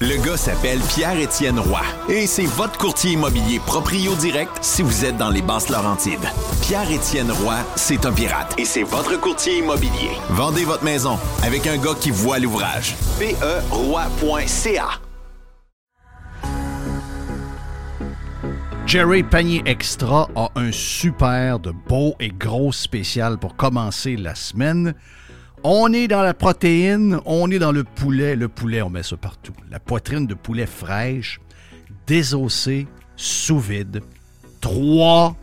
[0.00, 5.16] Le gars s'appelle Pierre-Étienne Roy et c'est votre courtier immobilier proprio direct si vous êtes
[5.16, 6.28] dans les basses Laurentides.
[6.62, 10.12] Pierre-Étienne Roy, c'est un pirate et c'est votre courtier immobilier.
[10.30, 12.94] Vendez votre maison avec un gars qui voit l'ouvrage.
[13.18, 15.00] PERoy.ca
[18.86, 24.94] Jerry Panier Extra a un super de beau et gros spécial pour commencer la semaine.
[25.64, 28.36] On est dans la protéine, on est dans le poulet.
[28.36, 29.52] Le poulet, on met ça partout.
[29.70, 31.40] La poitrine de poulet fraîche,
[32.06, 34.00] désossée, sous vide.
[34.60, 35.36] 3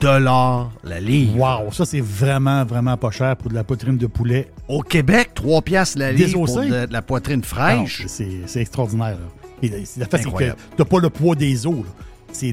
[0.00, 1.36] dollars la livre.
[1.38, 4.50] Wow, ça c'est vraiment, vraiment pas cher pour de la poitrine de poulet.
[4.68, 8.02] Au Québec, 3 piastres la livre pour de, de la poitrine fraîche.
[8.02, 9.16] Non, C'est extraordinaire.
[9.18, 9.48] là.
[9.62, 11.84] Et, La fait, c'est que t'as pas le poids des os.
[12.32, 12.52] C'est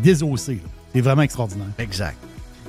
[0.00, 0.60] désossé.
[0.94, 1.66] C'est vraiment extraordinaire.
[1.78, 2.16] Exact.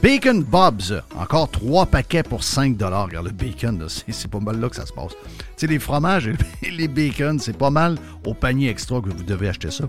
[0.01, 4.75] Bacon Bob's, encore trois paquets pour 5 Regarde, le bacon, c'est pas mal là que
[4.75, 5.11] ça se passe.
[5.11, 6.27] Tu sais, les fromages
[6.63, 9.85] et les bacon, c'est pas mal au panier extra que vous devez acheter ça.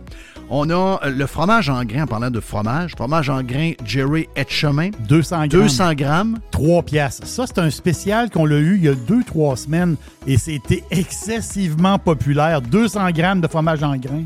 [0.49, 4.29] On a euh, le fromage en grains, en parlant de fromage, fromage en grains Jerry
[4.35, 5.49] Etchemin, 200 grammes.
[5.49, 6.39] 200 grammes.
[6.53, 7.27] 3 piastres.
[7.27, 11.99] Ça, c'est un spécial qu'on l'a eu il y a 2-3 semaines et c'était excessivement
[11.99, 12.63] populaire.
[12.63, 14.25] 200 grammes de fromage en grains.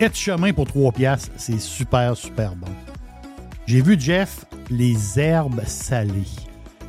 [0.00, 1.30] Et de chemin pour 3 piastres.
[1.38, 2.68] C'est super, super bon.
[3.66, 6.12] J'ai vu, Jeff, les herbes salées.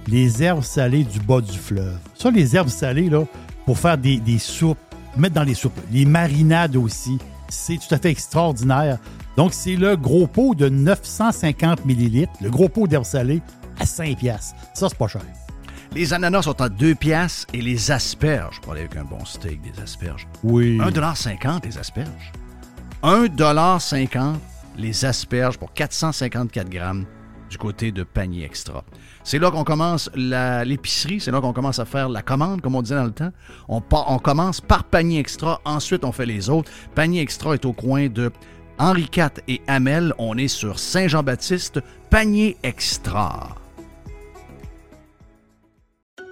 [0.08, 1.98] Les herbes salées du bas du fleuve.
[2.14, 3.24] Ça, les herbes salées, là,
[3.66, 4.78] pour faire des, des soupes,
[5.16, 5.80] mettre dans les soupes.
[5.92, 7.18] Les marinades aussi.
[7.48, 8.98] C'est tout à fait extraordinaire.
[9.38, 13.42] Donc, c'est le gros pot de 950 millilitres, le gros pot d'herbes salées,
[13.80, 14.56] à 5 piastres.
[14.74, 15.22] Ça, c'est pas cher.
[15.94, 19.62] Les ananas sont à 2 piastres et les asperges, pour aller avec un bon steak,
[19.62, 20.28] des asperges.
[20.44, 20.78] Oui.
[20.80, 22.34] 1,50 les asperges.
[23.02, 24.36] 1,50
[24.78, 27.06] les asperges pour 454 grammes
[27.50, 28.84] du côté de panier extra.
[29.24, 32.82] C'est là qu'on commence l'épicerie, c'est là qu'on commence à faire la commande, comme on
[32.82, 33.32] disait dans le temps.
[33.70, 36.72] On, on commence par panier extra, ensuite on fait les autres.
[36.96, 38.32] Panier extra est au coin de
[38.78, 40.14] Henri IV et Hamel.
[40.18, 43.65] On est sur Saint-Jean-Baptiste, panier extra.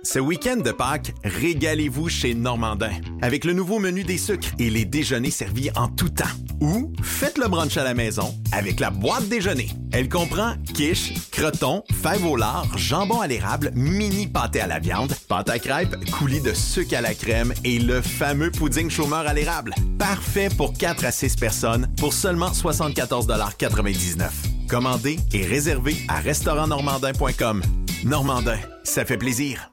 [0.06, 2.92] Ce week-end de Pâques, régalez-vous chez Normandin
[3.22, 6.26] avec le nouveau menu des sucres et les déjeuners servis en tout temps.
[6.60, 9.70] Ou faites le brunch à la maison avec la boîte déjeuner.
[9.94, 15.14] Elle comprend quiche, croton, fèves au lard, jambon à l'érable, mini pâté à la viande,
[15.30, 19.34] pâte à crêpes, coulis de sucre à la crème et le fameux pudding chômeur à
[19.34, 19.74] l'érable.
[19.98, 24.28] Parfait pour 4 à 6 personnes pour seulement 74,99
[24.68, 27.62] Commandez et réservez à restaurantnormandin.com.
[28.04, 29.73] Normandin, ça fait plaisir.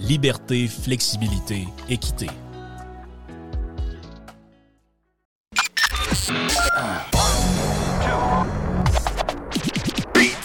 [0.00, 2.28] liberté, flexibilité, équité.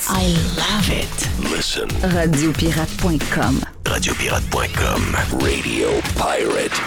[0.10, 1.30] I love it.
[1.52, 1.90] Listen.
[2.02, 3.62] Radiopirate.com.
[3.86, 5.18] Radiopirate.com.
[5.42, 6.82] Radio Pirate.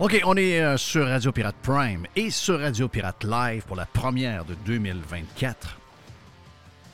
[0.00, 3.86] OK, on est euh, sur Radio Pirate Prime et sur Radio Pirate Live pour la
[3.86, 5.81] première de 2024.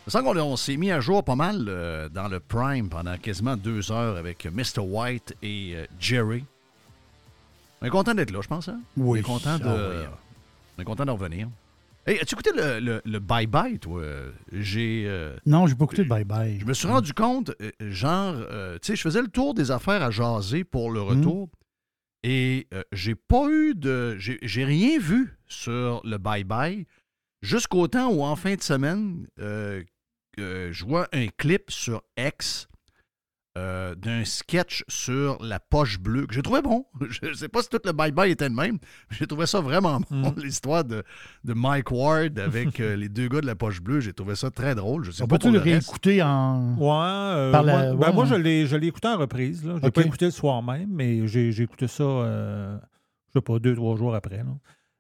[0.09, 3.57] Sens qu'on on s'est mis à jour pas mal euh, dans le Prime pendant quasiment
[3.57, 4.81] deux heures avec Mr.
[4.81, 6.45] White et euh, Jerry.
[7.83, 8.69] On est content d'être là, je pense.
[8.69, 8.81] Hein?
[8.97, 9.19] Oui.
[9.19, 10.07] On est content de, Ah oui.
[10.79, 11.49] on est content d'en revenir.
[12.07, 14.03] Hey, as-tu écouté le, le- le Bye Bye, toi?
[14.53, 15.05] J'ai.
[15.07, 16.59] euh, Non, j'ai pas écouté le bye-bye.
[16.59, 20.03] je me suis rendu compte, genre, euh, tu sais, je faisais le tour des affaires
[20.03, 21.51] à jaser pour le retour
[22.23, 24.17] et euh, j'ai pas eu de.
[24.19, 26.87] J'ai j'ai rien vu sur le bye-bye
[27.43, 29.27] jusqu'au temps où, en fin de semaine,
[30.38, 32.69] euh, je vois un clip sur X
[33.56, 36.85] euh, d'un sketch sur la poche bleue que j'ai trouvé bon.
[37.11, 38.79] Je sais pas si tout le bye-bye était le même.
[39.11, 41.02] J'ai trouvé ça vraiment bon, l'histoire de,
[41.43, 43.99] de Mike Ward avec euh, les deux gars de la poche bleue.
[43.99, 45.02] J'ai trouvé ça très drôle.
[45.05, 46.76] Je sais On pas peut-tu le réécouter en.
[46.79, 49.64] Ouais, euh, Par la- moi, ben ouais, moi, je l'ai, je l'ai écouté en reprise.
[49.64, 49.76] Là.
[49.82, 49.94] J'ai Ok.
[49.94, 52.79] pas écouté le soir même, mais j'ai, j'ai écouté ça, euh,
[53.29, 54.37] je sais pas, deux, trois jours après.
[54.38, 54.55] Là.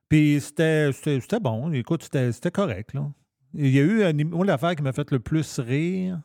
[0.08, 1.70] Puis c'était, c'était, c'était bon.
[1.72, 2.94] Écoute, c'était, c'était correct.
[2.94, 3.06] Là.
[3.54, 6.20] Il y a eu, un- moi, l'affaire qui m'a fait le plus rire,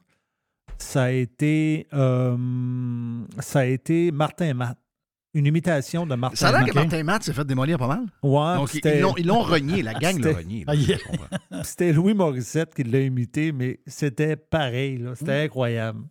[0.77, 2.37] ça a été, euh,
[3.39, 4.77] ça a été Martin Matt.
[5.35, 8.05] Une imitation de Martin Ça a l'air que Martin Matt s'est fait démolir pas mal.
[8.21, 10.63] Ouais, Donc, ils- l'ont- ils l'ont renié, la gang l'a renié.
[10.67, 10.73] Ah.
[11.63, 14.97] C'était Louis Morissette qui l'a imité, mais c'était pareil.
[14.99, 15.15] là.
[15.15, 15.45] C'était Hmm.
[15.45, 16.01] incroyable.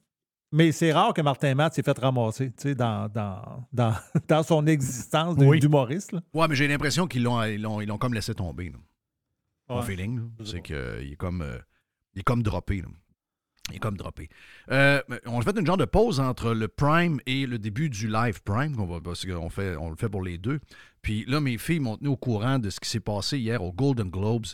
[0.55, 3.94] Mais c'est rare que Martin Matt s'est fait ramasser tu sais, dans, dans, dans,
[4.29, 5.61] dans son existence Oui.
[5.61, 6.12] d'humoriste.
[6.12, 6.20] là.
[6.35, 8.70] Ouais, mais j'ai l'impression qu'ils l'ont, ils l'ont, ils l'ont comme laissé tomber.
[8.70, 8.79] là.
[9.72, 9.86] Mon Ouais.
[9.86, 10.76] feeling, c'est qu'il
[11.12, 11.58] est comme, euh,
[12.14, 12.82] il est comme droppé.
[12.82, 12.88] là.
[13.70, 14.28] Il est comme droppé.
[14.70, 18.42] Euh, on fait une genre de pause entre le Prime et le début du Live
[18.42, 18.74] Prime.
[18.74, 20.58] va- parce qu'on fait, on le fait pour les deux.
[21.00, 23.72] Puis là, mes filles m'ont tenu au courant de ce qui s'est passé hier aux
[23.72, 24.46] Golden Globes.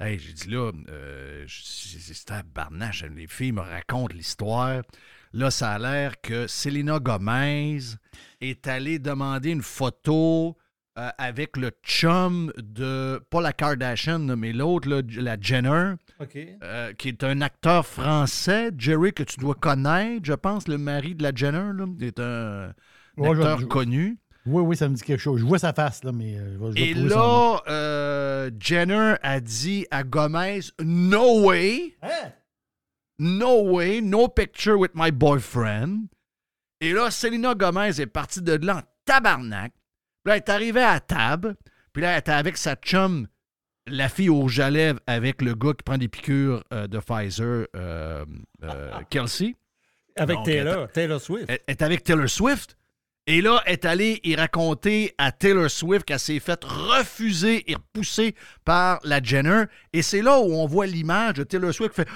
[0.00, 3.04] Hey, j'ai dit là, euh, c'est c'est tabarnache.
[3.04, 4.82] Les filles me racontent l'histoire.
[5.32, 7.78] Là, ça a l'air que Selena Gomez
[8.40, 10.56] est allée demander une photo
[10.98, 15.94] euh, avec le chum de, pas la Kardashian, mais l'autre, la Jenner,
[16.62, 21.14] euh, qui est un acteur français, Jerry, que tu dois connaître, je pense, le mari
[21.14, 22.72] de la Jenner, là, est un,
[23.16, 24.18] Ouais, acteur je- connu.
[24.44, 25.40] Oui, oui, ça me dit quelque chose.
[25.40, 29.38] Je vois sa face, là, mais euh, je vais, je Et là, euh, Jenner a
[29.40, 32.32] dit à Gomez, No way, Hein?
[33.18, 36.08] no way, no picture with my boyfriend.
[36.80, 39.72] Et là, Selena Gomez est partie de là en tabarnak.
[40.24, 41.56] Puis là, elle est arrivée à la table.
[41.92, 43.26] Puis là, elle était avec sa chum,
[43.86, 46.98] la fille au rouge à lèvres, avec le gars qui prend des piqûres euh, de
[46.98, 48.24] Pfizer, euh,
[48.64, 49.56] euh, Kelsey.
[50.16, 51.46] Avec Donc, Taylor, Taylor Swift.
[51.48, 52.76] Elle elle est avec Taylor Swift.
[53.26, 57.76] Et là, elle est allée y raconter à Taylor Swift qu'elle s'est faite refuser et
[57.76, 58.34] repousser
[58.64, 59.64] par la Jenner.
[59.92, 62.08] Et c'est là où on voit l'image de Taylor Swift qui fait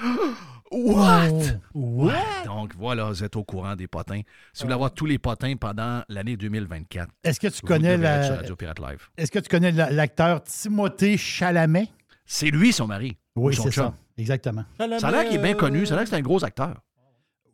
[0.71, 1.29] What?
[1.73, 2.13] Oh, Ouais,
[2.45, 4.21] Donc voilà, vous êtes au courant des potins.
[4.53, 8.35] Si vous voulez avoir tous les potins pendant l'année 2024, Est-ce que tu connais la...
[8.37, 9.07] Radio Pirate Live.
[9.17, 11.87] Est-ce que tu connais la- l'acteur Timothée Chalamet?
[12.25, 13.17] C'est lui son mari.
[13.35, 13.93] Oui, c'est ça.
[14.17, 14.65] Exactement.
[14.77, 15.85] Ça a l'air qu'il est bien connu.
[15.85, 16.75] Ça a l'air que c'est un gros acteur.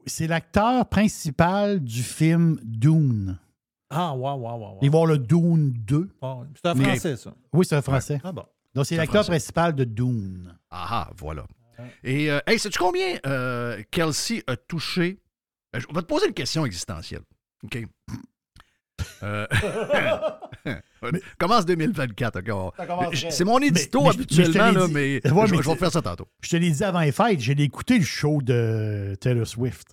[0.05, 3.37] C'est l'acteur principal du film Dune.
[3.89, 4.51] Ah, ouais, ouais, ouais.
[4.57, 4.77] ouais.
[4.81, 6.09] Il va y avoir le Dune 2.
[6.21, 7.33] Bon, c'est un Mais- français, ça.
[7.53, 8.19] Oui, c'est un français.
[8.23, 8.43] Ah bon.
[8.73, 10.55] Donc, c'est l'acteur principal de Dune.
[10.71, 11.45] Ah ah, voilà.
[12.03, 15.19] Et, euh, hey, sais-tu combien euh, Kelsey a touché?
[15.75, 17.21] Euh, Je vais te poser une question existentielle.
[17.63, 17.79] OK?
[19.23, 19.47] Euh,
[21.39, 22.39] commence 2024.
[22.39, 22.49] OK?
[22.49, 23.31] on- commencerait.
[23.31, 25.31] C'est mon édito Mais- mais je- habituellement, mais je là, mais.
[25.31, 26.27] Ouais, je, vais faire ça tantôt.
[26.41, 29.87] Je te l'ai dit avant les fêtes, j'ai écouté le show de Taylor Swift.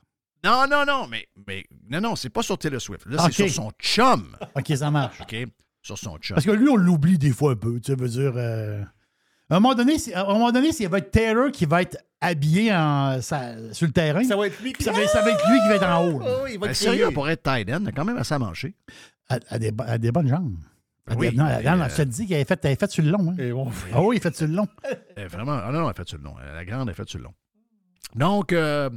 [0.44, 3.05] Non, non, non, mais, mais non, non, c'est pas sur Taylor Swift.
[3.06, 4.37] Là, c'est sur son chum.
[4.55, 5.21] OK, ça marche.
[5.21, 5.37] OK?
[5.82, 6.35] Sur son chum.
[6.35, 7.79] Parce que lui, on l'oublie des fois un peu.
[7.81, 8.32] Tu veut dire.
[8.37, 8.82] euh,
[9.50, 11.82] À un moment donné, c'est- à un moment donné, s'il va être Taylor qui va
[11.82, 14.73] être habillé en, ça- sur le terrain, Ça va être lui.
[14.73, 16.23] puis ça va, ça va être lui qui va être en haut.
[16.23, 18.38] Oh, il va Ben, sérieux, pour être tight end, il a quand même assez à
[18.38, 18.75] manger.
[19.29, 20.56] À, à des, bo- à des bonnes jambes.
[21.06, 23.02] À Oui, non, non, euh, je te dis qu'elle est faite, elle est faite sur
[23.02, 23.31] le long.
[23.32, 23.37] Hein.
[23.38, 24.69] Et bon, Ah oui, elle est faite sur le long.
[25.19, 26.35] Euh, vraiment, ah non, non, elle fait sur le long.
[26.38, 27.35] La grande, elle fait sur le long.
[28.14, 28.91] Donc, euh,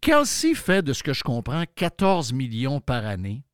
[0.00, 3.44] Kelsey fait, de ce que je comprends, 14 millions par année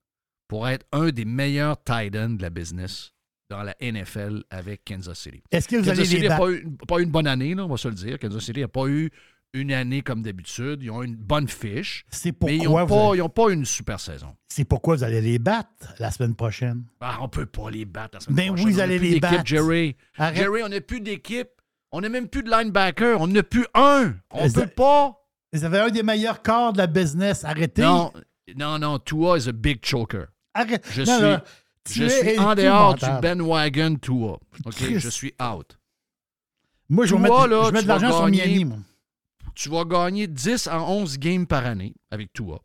[0.47, 3.12] pour être un des meilleurs tight ends de la business
[3.50, 5.43] dans la NFL avec Kansas City.
[5.50, 7.55] Est-ce que vous Kansas allez City les n'a pas eu, pas eu une bonne année,
[7.55, 8.19] là, on va se le dire.
[8.19, 9.11] Kansas City n'a pas eu
[9.55, 10.83] une année comme d'habitude.
[10.83, 12.83] Ils ont une bonne fiche, C'est mais ils pourquoi,
[13.17, 14.37] n'ont pas, allez- une super saison.
[14.49, 15.69] c'est pourquoi vous allez les battre
[15.99, 16.85] la semaine prochaine?
[17.00, 18.67] Ah, on peut pas les battre la semaine Ben prochaine.
[18.67, 19.47] oui, vous On allez plus les battre.
[19.47, 19.97] Jerry.
[20.19, 20.37] Arrête.
[20.37, 21.49] Jerry, on n'a plus d'équipe.
[21.91, 23.19] On n'a même plus de linebacker.
[23.19, 24.15] On n'a plus un.
[24.31, 25.15] On Est-ce- peut pas.
[25.55, 27.45] Vous avez un des meilleurs corps de la business.
[27.45, 27.81] Arrêtez.
[27.81, 28.12] Non,
[28.55, 28.99] non, non.
[28.99, 30.27] Tua is a big choker.
[30.53, 30.87] Arrête.
[30.93, 31.41] Je Non, suis, non,
[31.93, 33.38] je suis en dehors du épouvantable.
[33.38, 34.32] bandwagon Tua.
[34.64, 34.75] OK?
[34.75, 35.00] Christ.
[35.00, 35.79] Je suis out.
[36.88, 38.46] Moi, je vais mettre, là, je de l'argent vas sur gagner.
[38.46, 38.79] Miami, moi.
[39.55, 42.61] Tu vas gagner 10 à 11 games par année avec Tua.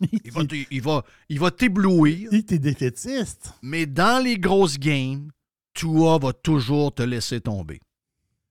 [0.24, 3.52] Il va, il va, il va t'éblouir, Il t'es défaitiste.
[3.62, 5.28] mais dans les grosses games,
[5.74, 7.80] Tua va toujours te laisser tomber.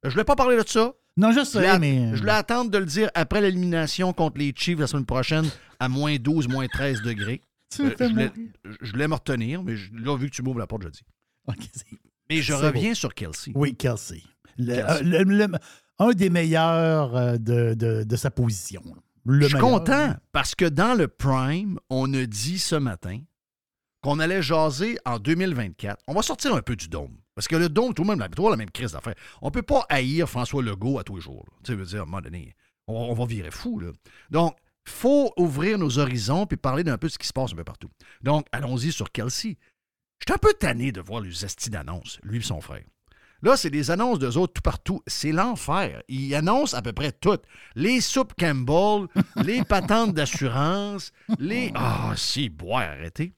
[0.04, 0.94] Je ne voulais pas parler de ça.
[1.16, 2.12] Non, je sais, mais.
[2.14, 5.50] je voulais attendre de le dire après l'élimination contre les Chiefs la semaine prochaine
[5.80, 7.42] à moins 12, moins 13 degrés.
[7.70, 8.50] Tu Euh, je, voulais, mourir?
[8.82, 11.02] je voulais me retenir, mais je- là, vu que tu m'ouvres la porte, je dis.
[11.48, 11.86] Ok, c'est-
[12.30, 13.52] Mais je reviens sur Kelsey.
[13.56, 14.22] Oui, Kelsey.
[14.58, 15.06] Le- Kelsey.
[15.06, 15.58] euh, le- le-
[16.00, 18.82] un des meilleurs euh, de, de- de sa position.
[19.30, 23.20] Je suis content parce que dans le Prime, on a dit ce matin
[24.02, 26.02] qu'on allait jaser en 2024.
[26.08, 27.18] On va sortir un peu du dôme.
[27.36, 29.16] Parce que le dôme, tout le monde la même crise d'affaires.
[29.42, 31.46] On ne peut pas haïr François Legault à tous les jours.
[31.48, 31.54] là.
[31.64, 32.56] Tu veux dire, à un moment donné,
[32.88, 33.80] on, on va virer fou.
[33.80, 33.92] Là.
[34.32, 34.56] Donc,
[34.90, 37.64] faut ouvrir nos horizons puis parler d'un peu de ce qui se passe un peu
[37.64, 37.90] partout.
[38.22, 39.58] Donc, allons-y sur Kelsey.
[40.20, 42.84] J'étais un peu tanné de voir les estis d'annonces, lui et son frère.
[43.44, 45.04] Là, c'est des annonces d'eux autres tout partout.
[45.06, 46.02] C'est l'enfer.
[46.08, 47.38] Ils annoncent à peu près tout.
[47.76, 49.08] Les soupes Campbell,
[49.44, 51.72] les patentes d'assurance, les...
[51.76, 53.34] Ah, si, boire, arrêtez.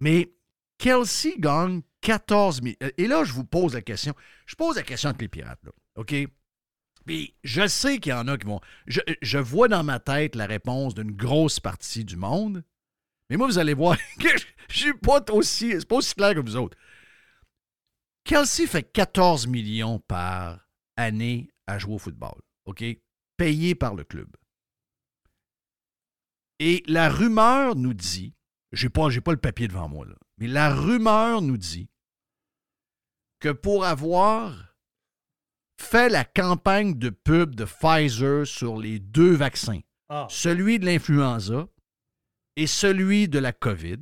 [0.00, 0.32] Mais
[0.76, 2.74] Kelsey gagne 14 000.
[2.98, 4.14] Et là, je vous pose la question.
[4.44, 5.70] Je pose la question avec les pirates, là.
[5.96, 6.14] OK?
[7.06, 8.60] Puis je sais qu'il y en a qui vont.
[8.86, 12.64] Je, vois dans ma tête la réponse d'une grosse partie du monde.
[13.28, 15.72] Mais moi, vous allez voir que je, je suis pas aussi.
[15.72, 16.76] C'est pas aussi clair que vous autres.
[18.24, 22.40] Kelsey fait 14 millions par année à jouer au football.
[22.66, 22.84] OK?
[23.36, 24.28] Payé par le club.
[26.58, 28.34] Et la rumeur nous dit,
[28.70, 31.88] j'ai pas, j'ai pas le papier devant moi, là, mais la rumeur nous dit
[33.40, 34.71] que pour avoir
[35.82, 40.26] fait la campagne de pub de Pfizer sur les deux vaccins, Ah.
[40.30, 41.66] celui de l'influenza
[42.56, 43.98] et celui de la COVID,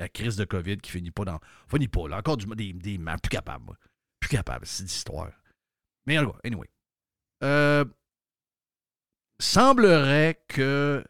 [0.00, 1.40] la crise de COVID qui finit pas dans.
[1.68, 2.18] Finit pas, là.
[2.18, 3.16] Encore du, des, des mains.
[3.18, 3.76] Plus capable, moi.
[4.20, 5.30] Plus capable, c'est d'histoire.
[6.06, 6.68] Mais anyway.
[7.42, 7.84] Euh,
[9.38, 11.04] semblerait que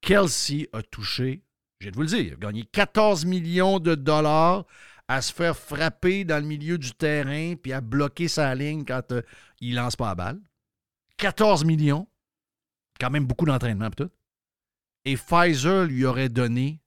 [0.00, 1.42] Kelsey a touché,
[1.80, 4.64] je vais te vous le dire, il a gagné 14 millions de dollars
[5.08, 9.12] à se faire frapper dans le milieu du terrain puis à bloquer sa ligne quand
[9.12, 9.22] euh,
[9.60, 10.40] il lance pas la balle.
[11.18, 12.08] 14 millions.
[13.00, 14.10] Quand même beaucoup d'entraînement pis tout.
[15.04, 16.80] Et Pfizer lui aurait donné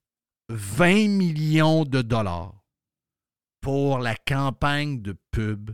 [0.49, 2.53] 20 millions de dollars
[3.61, 5.71] pour la campagne de pub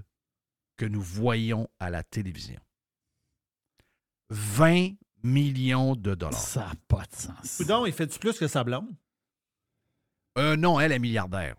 [0.77, 2.59] que nous voyons à la télévision.
[4.29, 6.39] 20 millions de dollars.
[6.39, 7.57] Ça n'a pas de sens.
[7.57, 8.93] Coudon, il fait-tu plus que sa blonde?
[10.37, 11.55] Euh, non, elle est milliardaire.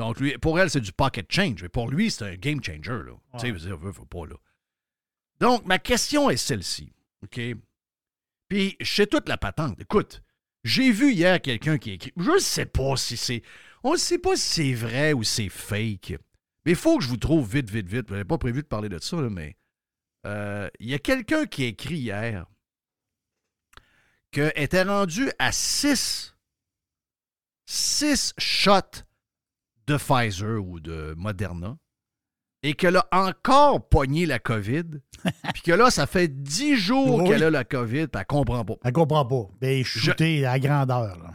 [0.00, 1.62] Donc, lui, pour elle, c'est du pocket change.
[1.62, 3.02] Mais pour lui, c'est un game changer.
[3.04, 3.12] Là.
[3.34, 3.58] Tu sais, Ouais.
[3.76, 4.36] veut veut pas, là.
[5.40, 6.92] Donc, ma question est celle-ci.
[7.22, 7.38] OK?
[8.48, 9.78] Puis, je sais toute la patente.
[9.80, 10.22] Écoute,
[10.64, 12.12] j'ai vu hier quelqu'un qui a écrit.
[12.16, 13.42] Je ne sais pas si c'est.
[13.82, 16.14] On ne sait pas si c'est vrai ou c'est fake.
[16.64, 18.06] Mais il faut que je vous trouve vite, vite, vite.
[18.08, 19.56] Je n'avais pas prévu de parler de ça, là, mais.
[20.26, 22.46] euh, Il y a quelqu'un qui a écrit hier
[24.30, 26.34] qu'elle était rendu à 6
[27.66, 29.04] six shots
[29.90, 31.76] de Pfizer ou de Moderna
[32.62, 34.84] et qu'elle a encore pogné la COVID,
[35.54, 37.28] puis que là, ça fait 10 jours Oui.
[37.28, 38.74] qu'elle a la COVID, puis elle comprend pas.
[38.84, 39.48] Elle comprend pas.
[39.60, 41.18] Ben, shooté à grandeur.
[41.18, 41.32] Là.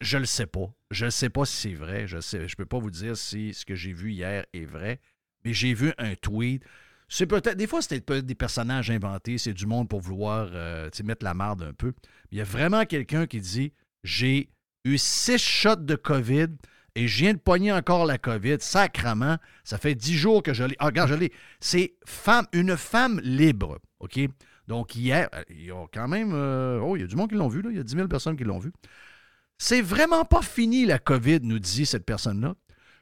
[0.00, 0.72] Je le sais pas.
[0.90, 2.06] Je ne sais pas si c'est vrai.
[2.06, 5.00] Je sais, je peux pas vous dire si ce que j'ai vu hier est vrai,
[5.44, 6.62] mais j'ai vu un tweet.
[7.08, 10.88] C'est peut-être des fois c'était peut-être des personnages inventés, c'est du monde pour vouloir euh,
[11.04, 11.92] mettre la marde un peu.
[12.30, 13.72] Il y a vraiment quelqu'un qui dit
[14.02, 14.48] j'ai
[14.84, 16.48] eu six shots de COVID
[16.94, 18.58] et je viens de pogner encore la COVID.
[18.60, 20.76] Sacrement, ça fait dix jours que je l'ai.
[20.78, 21.32] Ah, regarde, je l'ai.
[21.60, 24.20] C'est femme, une femme libre, OK?
[24.68, 26.32] Donc hier, il y a quand même.
[26.34, 27.70] euh, oh, il y a du monde qui l'ont vu, là.
[27.70, 28.72] Il y a 10 000 personnes qui l'ont vu.
[29.58, 32.54] C'est vraiment pas fini la COVID, nous dit cette personne-là.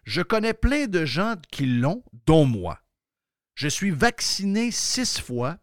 [0.05, 2.81] Je connais plein de gens qui l'ont, dont moi.
[3.55, 5.59] Je suis vacciné six fois.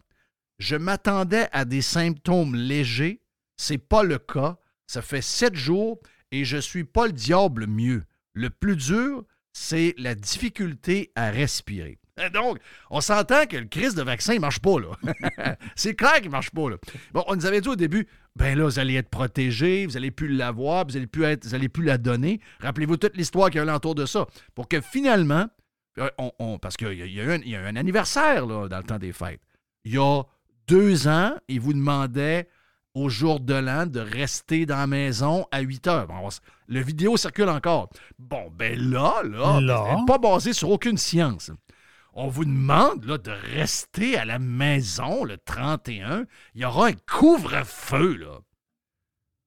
[0.60, 3.22] Je m'attendais à des symptômes légers.
[3.58, 4.58] C'est pas le cas.
[4.86, 6.00] Ça fait sept jours
[6.32, 8.04] et je suis pas le diable mieux.
[8.38, 11.98] Le plus dur, c'est la difficulté à respirer.
[12.34, 12.60] Donc,
[12.92, 15.56] on s'entend que le crise de vaccin, il marche pas, là.
[15.76, 16.62] c'est clair qu'il marche pas,
[17.14, 20.28] on nous avait dit au début, ben là, vous allez être protégé, vous allez plus
[20.28, 22.40] l'avoir, vous allez plus être, vous allez plus la donner.
[22.60, 24.28] Rappelez-vous toute l'histoire qu'il y a alentour de ça.
[24.54, 25.48] Pour que finalement,
[25.98, 26.10] euh,
[26.62, 29.42] parce qu'il y, a- eu un- anniversaire, dans le temps des fêtes.
[29.84, 30.22] Il y a
[30.68, 32.48] deux ans, il vous demandait
[32.98, 36.08] au jour de l'an de rester dans la maison à 8 heures.
[36.08, 36.30] Bon,
[36.68, 37.90] le vidéo circule encore.
[38.18, 39.96] Bon, ben là, là, Là?
[39.96, 41.52] ben, pas basé sur aucune science.
[42.14, 46.26] On vous demande là, de rester à la maison le 31.
[46.56, 48.40] Il y aura un couvre-feu, là.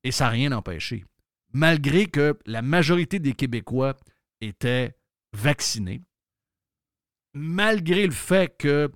[0.04, 1.04] Et ça n'a rien empêché.
[1.52, 3.96] Malgré que la majorité des Québécois
[4.40, 4.94] étaient
[5.32, 6.02] vaccinés,
[7.34, 8.90] malgré le fait que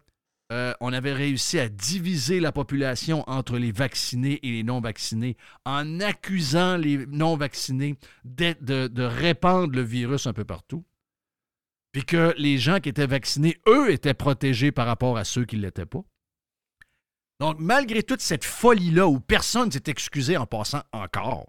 [0.52, 6.00] euh, on avait réussi à diviser la population entre les vaccinés et les non-vaccinés en
[6.00, 10.84] accusant les non-vaccinés de répandre le virus un peu partout.
[11.94, 15.56] Puis que les gens qui étaient vaccinés, eux, étaient protégés par rapport à ceux qui
[15.56, 16.02] ne l'étaient pas.
[17.38, 21.46] Donc, malgré toute cette folie-là où personne ne s'est excusé en passant encore,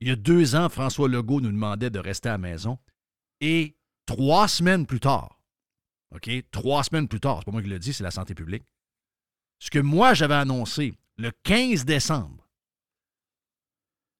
[0.00, 2.78] il y a deux ans, François Legault nous demandait de rester à la maison.
[3.42, 3.76] Et
[4.06, 5.35] trois semaines plus tard,
[6.14, 8.62] OK, trois semaines plus tard, c'est pas moi qui l'ai dit, c'est la santé publique,
[9.58, 12.46] ce que moi j'avais annoncé le 15 décembre,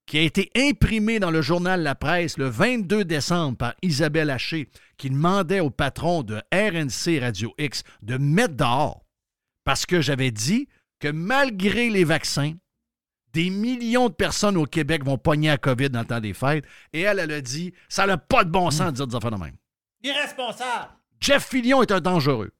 [0.05, 4.69] qui a été imprimé dans le journal La Presse le 22 décembre par Isabelle Haché,
[4.97, 9.05] qui demandait au patron de RNC Radio X de mettre dehors
[9.65, 12.53] parce que j'avais dit que malgré les vaccins,
[13.33, 16.65] des millions de personnes au Québec vont pogner à COVID dans le temps des fêtes.
[16.93, 19.31] Et elle, elle a dit ça n'a pas de bon sens de dire des affaires
[19.31, 19.57] de même.
[20.01, 20.96] Irresponsable!
[21.19, 22.51] Jeff Fillion est un dangereux.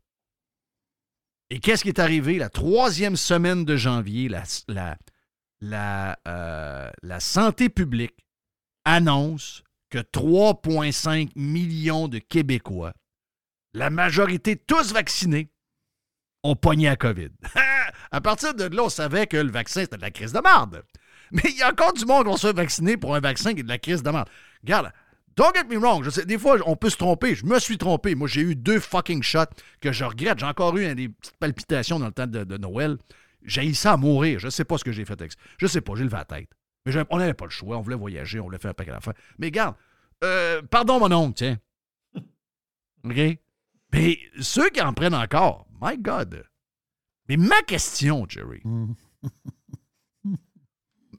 [1.49, 2.37] Et qu'est-ce qui est arrivé?
[2.37, 4.29] La troisième semaine de janvier?
[5.61, 8.25] La, euh, santé publique
[8.83, 12.93] annonce que 3,5 millions de Québécois,
[13.73, 15.49] la majorité tous vaccinés,
[16.43, 17.29] ont pogné à COVID.
[18.11, 20.83] à partir de là, on savait que le vaccin, c'était de la crise de marde.
[21.31, 23.61] Mais il y a encore du monde qui va se vacciner pour un vaccin qui
[23.61, 24.29] est de la crise de marde.
[24.63, 24.91] Regarde,
[25.37, 27.35] don't get me wrong, je sais, des fois, on peut se tromper.
[27.35, 28.15] Je me suis trompé.
[28.15, 30.39] Moi, j'ai eu deux fucking shots que je regrette.
[30.39, 32.97] J'ai encore eu des petites palpitations dans le temps de, de Noël.
[33.43, 34.39] J'ai ça à mourir.
[34.39, 35.37] Je sais pas ce que j'ai fait avec ça.
[35.57, 36.49] Je sais pas, j'ai levé la tête.
[36.85, 37.77] Mais on n'avait pas le choix.
[37.77, 39.13] On voulait voyager, on voulait faire un paquet d'affaires.
[39.37, 39.75] Mais garde,
[40.23, 41.57] euh, pardon mon oncle, tiens.
[43.05, 43.37] OK?
[43.93, 46.43] Mais ceux qui en prennent encore, my God.
[47.29, 48.93] Mais ma question, Jerry, Mm.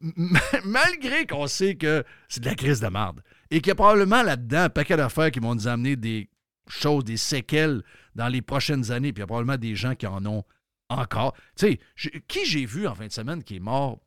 [0.65, 3.21] malgré qu'on sait que c'est de la crise de merde
[3.51, 6.29] et qu'il y a probablement là-dedans un paquet d'affaires qui vont nous amener des
[6.69, 7.83] choses, des séquelles
[8.15, 10.45] dans les prochaines années, puis il y a probablement des gens qui en ont
[10.89, 11.35] encore.
[11.57, 14.01] Tu sais, qui j'ai vu en fin de semaine qui est mort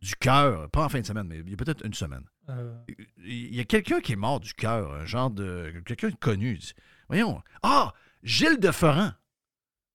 [0.00, 2.24] du cœur, pas en fin de semaine, mais il y a peut-être une semaine.
[2.48, 2.74] Euh,
[3.24, 5.72] Il y a quelqu'un qui est mort du cœur, un genre de.
[5.86, 6.58] quelqu'un de connu.
[7.08, 7.40] Voyons.
[7.62, 7.92] Ah!
[8.24, 9.12] Gilles de Ferrand,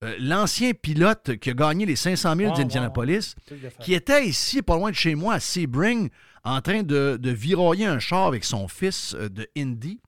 [0.03, 3.35] euh, l'ancien pilote qui a gagné les 500 000 Wow, d'Indianapolis,
[3.81, 6.09] qui était ici, pas loin de chez moi, à Sebring,
[6.47, 9.99] en train de, de viroyer un char avec son fils euh, de Indy,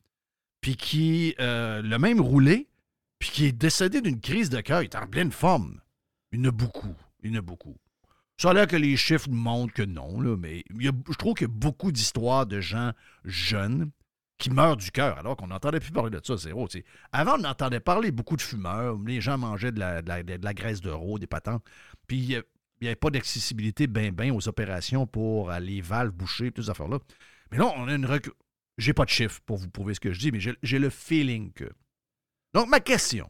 [0.62, 2.68] puis qui euh, l'a même roulé,
[3.20, 4.82] puis qui est décédé d'une crise de cœur.
[4.82, 5.82] Il est en pleine forme.
[6.32, 6.96] Il y en a beaucoup.
[7.24, 7.76] Il en a beaucoup.
[8.38, 11.54] Ça a l'air que les chiffres montrent que non, mais je trouve qu'il y a
[11.54, 12.94] beaucoup d'histoires de gens
[13.26, 13.92] jeunes
[14.38, 16.70] qui meurent du cœur, alors qu'on n'entendait plus parler de ça, zéro.
[16.70, 16.86] tu sais.
[17.12, 21.20] Avant, on entendait parler beaucoup de fumeurs, les gens mangeaient de la, graisse de veau,
[21.20, 21.66] des patentes,
[22.08, 22.38] puis
[22.80, 26.70] il n'y avait pas d'accessibilité ben ben aux opérations pour les valves bouchées, toutes ces
[26.70, 27.00] affaires-là.
[27.52, 28.34] Mais là, on a une recul.
[28.78, 31.52] J'ai pas de chiffres pour vous prouver ce que je dis, mais j'ai le feeling
[31.52, 31.70] que.
[32.54, 33.30] Donc, ma question.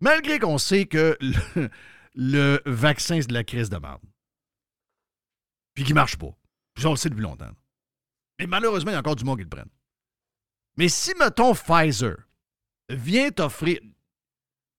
[0.00, 1.70] Malgré qu'on sait que le,
[2.14, 4.02] le vaccin, c'est de la crise de merde,
[5.74, 6.36] puis qu'il marche pas,
[6.74, 7.50] puis on le sait depuis longtemps.
[8.38, 9.70] Mais malheureusement, il y a encore du monde qui le prenne.
[10.76, 12.16] Mais si, mettons, Pfizer
[12.88, 13.80] vient t'offrir.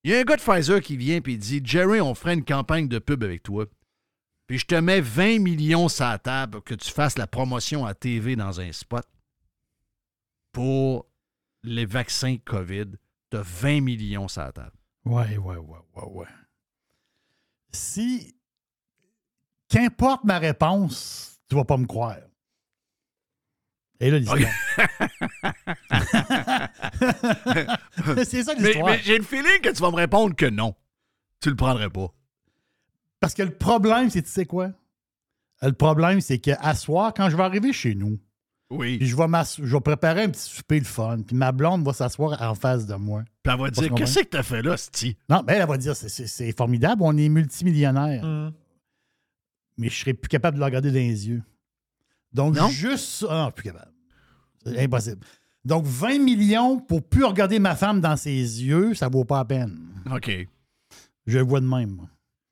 [0.03, 2.45] Il y a un gars de Pfizer qui vient et dit Jerry, on ferait une
[2.45, 3.65] campagne de pub avec toi.
[4.47, 7.85] Puis je te mets 20 millions sur la table pour que tu fasses la promotion
[7.85, 9.05] à TV dans un spot
[10.51, 11.05] pour
[11.63, 12.91] les vaccins COVID.
[13.29, 14.77] Tu as 20 millions sur la table.
[15.05, 16.27] Ouais, ouais, ouais, ouais, ouais.
[17.71, 18.35] Si.
[19.67, 22.17] Qu'importe ma réponse, tu vas pas me croire.
[24.01, 24.39] Et là, l'histoire.
[28.25, 28.85] c'est ça l'histoire.
[28.85, 30.75] mais j'ai le feeling que tu vas me répondre que non.
[31.41, 32.13] Tu le prendrais pas.
[33.19, 34.71] Parce que le problème, c'est, tu sais quoi?
[35.61, 38.17] Le problème, c'est qu'à soir, quand je vais arriver chez nous,
[38.69, 38.97] Oui.
[38.97, 39.25] puis je vais,
[39.57, 42.85] je vais préparer un petit souper le fun, puis ma blonde va s'asseoir en face
[42.85, 43.23] de moi.
[43.43, 45.95] Puis elle va dire Qu'est-ce que t'as fait là, Sti Non, mais elle va dire,
[45.97, 48.23] c'est, formidable, on est multimillionnaire.
[48.23, 48.53] hum.
[49.77, 51.43] mais je serais plus capable de la regarder dans les yeux.
[52.33, 52.69] Donc, Non?
[52.69, 53.45] juste ça.
[53.47, 53.91] Ah, plus capable.
[54.65, 55.25] C'est impossible.
[55.65, 58.31] Donc, 20 millions pour plus regarder ma femme dans ses
[58.63, 59.77] yeux, ça vaut pas la peine.
[60.13, 60.31] OK.
[61.27, 61.91] Je le vois de même.
[61.95, 62.07] Moi,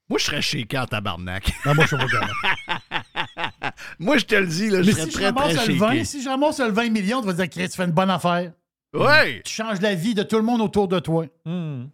[0.09, 1.51] Moi, je serais shaké en tabarnak.
[1.65, 3.73] Non, moi, je suis pas capable.
[3.99, 5.73] Moi, je te le dis, là, je Mais serais si je, très, ramasse très le
[5.73, 6.05] 20, shaké.
[6.05, 8.51] si je ramasse le 20 millions, tu vas dire, Chris, tu fais une bonne affaire.
[8.93, 9.41] Ouais!
[9.43, 11.25] Tu changes la vie de tout le monde autour de toi.
[11.45, 11.89] Hum.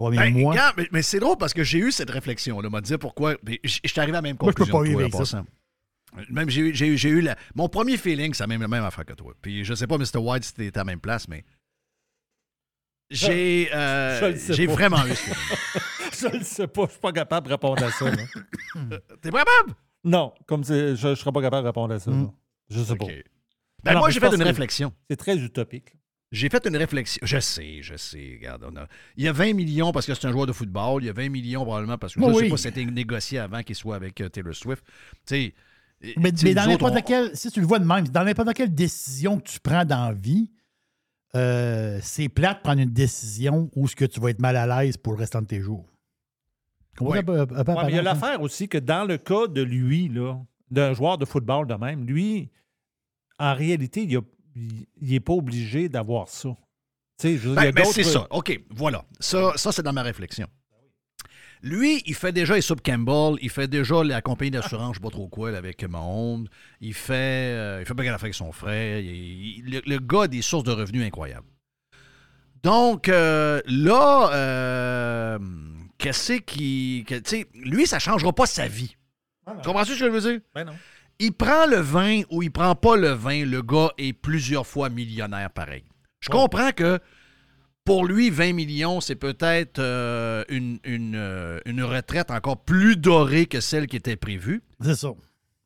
[0.00, 2.68] Ouais, mais Ben, moi, mais, mais c'est drôle parce que j'ai eu cette réflexion-là.
[2.70, 3.34] m'a dit pourquoi.
[3.46, 4.98] Je je suis arrivé à la même Moi, je peux conclusion.
[4.98, 5.44] pas vivre ça.
[6.30, 8.68] Même j'ai eu, j'ai eu, j'ai eu la- mon premier feeling, c'est la même, la
[8.68, 9.32] même affaire que toi.
[9.42, 10.18] Puis je sais pas, Mr.
[10.18, 11.44] White, si t'étais à la même place, mais.
[13.10, 14.72] J'ai euh, je le sais j'ai pas.
[14.72, 15.82] vraiment eu ce feeling.
[16.32, 18.04] Je ne sais pas, je suis pas capable de répondre à ça.
[18.08, 18.98] là.
[19.20, 19.74] T'es capable?
[20.04, 22.10] non, comme c'est- je ne serais pas capable de répondre à ça.
[22.12, 22.30] Là.
[22.70, 23.06] Je sais pas.
[23.82, 24.92] Ben, moi, j'ai je fait une réflexion.
[25.10, 25.92] C'est très utopique.
[26.30, 27.18] J'ai fait une réflexion.
[27.26, 28.36] Je sais, je sais.
[28.38, 31.02] Regarde, on a- il y a 20 millions parce que c'est un joueur de football.
[31.02, 32.84] Il y a 20 millions probablement parce que je ne Oui, sais pas si c'était
[32.84, 34.84] négocié avant qu'il soit avec euh, Taylor Swift.
[34.86, 34.92] Tu
[35.26, 35.54] sais.
[36.16, 39.38] Mais, dans n'importe on- quelle, si tu le vois de même, dans n'importe quelle décision
[39.38, 40.50] que tu prends dans la vie,
[41.36, 44.66] euh, c'est plate de prendre une décision où ce que tu vas être mal à
[44.82, 45.84] l'aise pour le restant de tes jours.
[46.96, 48.02] Peu- peu Ouais, mais il y a hein?
[48.02, 50.38] l'affaire aussi que dans le cas de lui, là,
[50.70, 52.50] d'un joueur de football de même, lui,
[53.40, 54.06] en réalité,
[54.54, 56.50] il n'est pas obligé d'avoir ça.
[57.18, 58.26] Tu sais, je veux dire, il y a Ben, ben, d'autres- c'est ça.
[58.30, 59.04] OK, voilà.
[59.18, 60.46] Ça, ça c'est dans ma réflexion.
[61.62, 65.02] Lui, il fait déjà les Sub Campbell, il fait déjà la compagnie d'assurance, je sais
[65.04, 66.46] pas trop quoi, avec Mahomes.
[66.80, 68.98] Il fait, euh, il fait pas avec son frère.
[69.00, 71.46] Il- il- le, le gars a des sources de revenus incroyables.
[72.62, 75.38] Donc, euh, là, euh,
[75.98, 77.04] qu'est-ce qui.
[77.06, 78.96] que- Tu sais, lui, ça changera pas sa vie.
[79.46, 79.52] Ah.
[79.62, 80.40] Tu comprends ce que je veux dire?
[80.54, 80.72] Ben non.
[81.18, 84.88] il prend le vin ou il prend pas le vin, le gars est plusieurs fois
[84.88, 85.84] millionnaire pareil.
[86.20, 86.98] Je comprends que
[87.84, 93.46] pour lui, 20 millions, c'est peut-être euh, une, une, euh, une retraite encore plus dorée
[93.46, 95.12] que celle qui était prévue, C'est ça.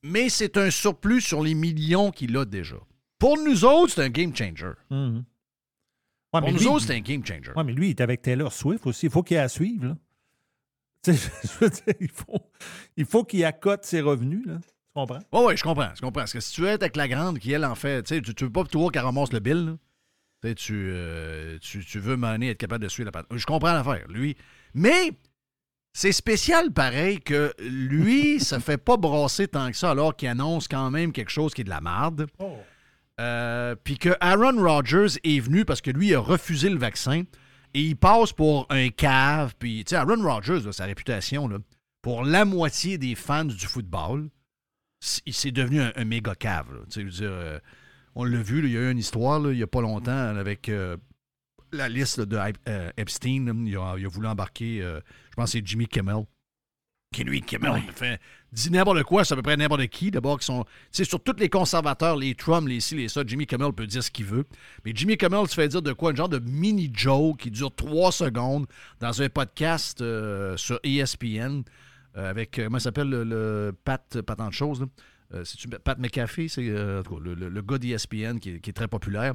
[0.03, 2.77] mais c'est un surplus sur les millions qu'il a déjà.
[3.19, 4.73] Pour nous autres, c'est un game changer.
[4.91, 5.25] Mhm.
[6.35, 7.53] Ouais, Pour nous lui, autres, c'est un game changer.
[7.57, 9.07] ouais, mais lui, il est avec Taylor Swift aussi.
[9.07, 9.85] Il faut qu'il la suive.
[9.85, 9.97] Là.
[11.05, 12.41] Tu sais, je veux dire, il faut,
[12.97, 14.45] il faut qu'il accote ses revenus.
[14.45, 14.59] Là.
[14.61, 15.21] Tu comprends?
[15.33, 15.91] Oui, oui, je comprends.
[15.95, 16.21] Je comprends.
[16.21, 18.51] Parce que si tu es avec la grande qui, elle, en fait, tu tu veux
[18.51, 19.65] pas toujours qu'elle ramasse le bill.
[19.65, 19.77] là.
[20.43, 23.27] Tu, euh, tu, tu veux mener être capable de suivre la patte.
[23.35, 24.37] Je comprends l'affaire, lui.
[24.75, 25.11] Mais
[25.93, 30.69] C'est spécial pareil que lui, ça fait pas brasser tant que ça alors qu'il annonce
[30.69, 32.27] quand même quelque chose qui est de la marde.
[33.21, 37.25] Euh, Puis que Aaron Rodgers est venu parce que lui il a refusé le vaccin
[37.75, 39.55] et il passe pour un cave.
[39.59, 41.59] Puis, tu sais, Aaron Rodgers, là, sa réputation, là,
[42.01, 44.31] pour la moitié des fans du football,
[45.27, 46.69] il s'est devenu un, un méga cave.
[46.89, 47.59] Tu sais, je veux dire, euh,
[48.19, 49.81] on l'a vu, là, il y a eu une histoire là, il n'y a pas
[49.81, 50.97] longtemps avec euh,
[51.73, 52.37] la liste de
[52.69, 53.47] euh, Epstein.
[53.65, 55.01] il, a, il a voulu embarquer, euh,
[55.31, 56.25] je pense que c'est Jimmy Kimmel.
[57.15, 58.21] Qui lui, Kimmel, il fait
[58.53, 60.11] dit n'importe quoi, c'est à peu près n'importe qui.
[60.11, 60.65] D'abord, qui sont.
[60.65, 63.87] Tu sais, sur tous les conservateurs, les Trump, les ci, les ça, Jimmy Kimmel peut
[63.87, 64.45] dire ce qu'il veut.
[64.85, 66.11] Mais Jimmy Kimmel se fait dire de quoi?
[66.11, 68.67] Un genre de mini joke qui dure trois secondes
[69.01, 71.63] dans un podcast euh, sur ESPN
[72.15, 74.87] avec, comment il s'appelle, le, le Pat, pas tant de choses, là?
[75.35, 78.73] Euh, c'est-tu Pat McAfee, c'est euh, le, le- le gars d'ESPN qui, est- qui est
[78.73, 79.35] très populaire.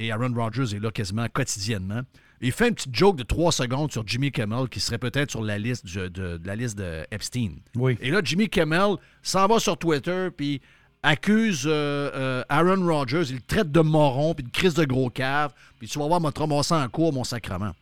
[0.00, 2.02] Et Aaron Rodgers est là quasiment quotidiennement.
[2.40, 5.42] Il fait une petite joke de trois secondes sur Jimmy Kimmel qui serait peut-être sur
[5.42, 7.50] la liste de, de la liste de Epstein.
[7.74, 7.96] Oui.
[8.00, 10.60] Et là, Jimmy Kimmel s'en va sur Twitter puis
[11.02, 15.10] accuse euh, euh, Aaron Rodgers, il le traite de moron puis de crise de gros
[15.10, 17.72] cave, puis tu vas voir, m'a ramassé en cours mon sacrement.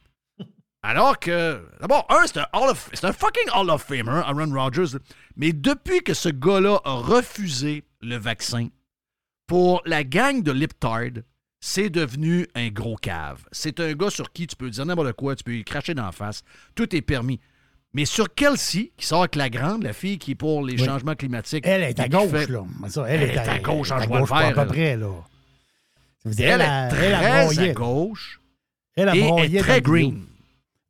[0.88, 4.52] Alors que, d'abord, un, c'est un, Hall of- c'est un fucking Hall of Famer, Aaron
[4.52, 4.96] Rodgers,
[5.36, 8.68] mais depuis que ce gars-là a refusé le vaccin,
[9.48, 11.22] pour la gang de Liptard,
[11.60, 13.42] c'est devenu un gros cave.
[13.50, 16.12] C'est un gars sur qui tu peux dire n'importe quoi, tu peux lui cracher d'en
[16.12, 16.42] face,
[16.76, 17.40] tout est permis.
[17.92, 20.84] Mais sur Kelsey, qui sort avec la grande, la fille qui est pour les Oui.
[20.84, 21.64] changements climatiques.
[21.66, 22.62] Elle est à gauche, fait- là.
[22.88, 24.54] Ça, elle, Elle est à gauche, en à gauche vert, pas à elle.
[24.54, 25.08] peu près, là.
[26.26, 28.40] Elle, est très à gauche
[28.96, 30.26] Elle a broyé est très green.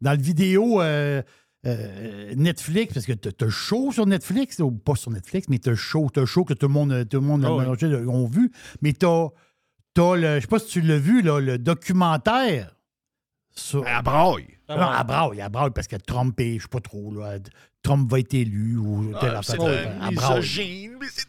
[0.01, 1.23] Dans le vidéo euh,
[1.67, 6.09] euh, Netflix, parce que t'as show sur Netflix, ou pas sur Netflix, mais t'as show,
[6.13, 7.65] t'as show que tout le monde, tout le monde Ah oui.
[7.65, 9.29] a ont vu, mais t'as,
[9.95, 12.77] t'as le, je sais pas si tu l'as vu, là, le documentaire
[13.51, 13.87] sur...
[13.87, 14.59] Elle braille.
[14.69, 17.39] Non, elle braille, elle braille parce que Trump est, je sais pas trop, là,
[17.83, 19.57] Trump va être élu ou telle Ah, affaire.
[19.61, 20.39] c'est un braille.
[20.41, 21.27] misogyne, mais c'est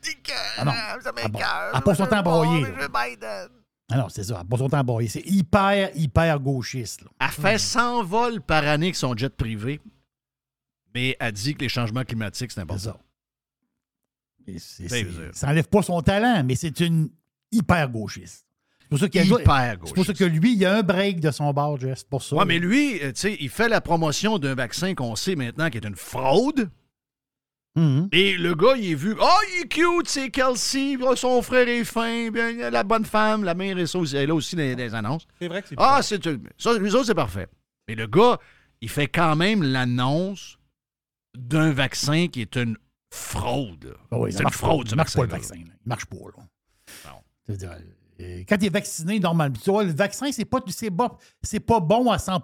[0.57, 1.71] Ah non, ça braille.
[1.73, 3.49] Elle passe son temps à broyer, Je veux Biden.
[3.89, 4.83] Ah non, c'est ça, elle passe son temps.
[5.07, 7.09] C'est hyper, hyper gauchiste, là.
[7.21, 9.79] Elle fait 100 vols par année avec son jet privé,
[10.93, 12.83] mais elle dit que les changements climatiques, c'est important.
[12.83, 12.99] ça.
[14.47, 17.09] Et c'est- Ben, c'est- ça enlève pas son talent, mais c'est une
[17.51, 18.45] hyper gauchiste.
[18.81, 20.77] C'est pour ça qu'il y a- Hyper C'est pour ça que lui, il y a
[20.77, 22.03] un break de son bar, Jess.
[22.05, 22.37] Pour ça.
[22.37, 25.69] Ouais, mais lui, euh, tu sais, il fait la promotion d'un vaccin qu'on sait maintenant
[25.69, 26.69] qui est une fraude.
[27.77, 28.09] Mhm.
[28.11, 29.15] Et le gars, il est vu.
[29.21, 30.97] Oh, il est cute, c'est Kelsey.
[31.15, 32.29] Son frère est fin.
[32.31, 33.43] Bien, il y a la bonne femme.
[33.43, 34.17] La mère est ça aussi.
[34.17, 35.27] Elle là aussi des, des annonces.
[35.39, 36.21] C'est vrai que c'est Ah, c'est.
[36.57, 37.47] Ça, les autres, c'est parfait.
[37.87, 38.39] Mais le gars,
[38.81, 40.57] il fait quand même l'annonce
[41.37, 42.77] d'un vaccin qui est une
[43.13, 43.95] fraude.
[44.11, 44.89] Ah oui, c'est une fraude, pas.
[44.89, 45.55] ce Il marche pas le vaccin.
[45.55, 45.61] là.
[45.85, 46.43] Il marche pas, là.
[47.05, 47.17] Non.
[47.45, 47.77] C'est-à-dire,
[48.21, 51.59] euh, quand tu es vacciné, normalement, tu vois, le vaccin, c'est pas, c'est pas, c'est
[51.59, 52.41] pas bon à 100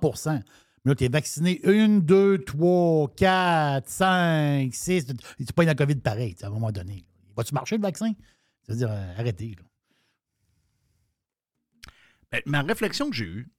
[0.85, 5.05] Mais là, tu es vacciné une, deux, trois, quatre, cinq, six.
[5.05, 7.05] Tu pas la COVID pareil, à un moment donné.
[7.37, 8.13] Va-tu marcher, le vaccin?
[8.63, 9.55] C'est-à-dire, euh, arrêtez.
[9.55, 9.63] Là.
[12.31, 13.51] Ben, ma réflexion que j'ai eue,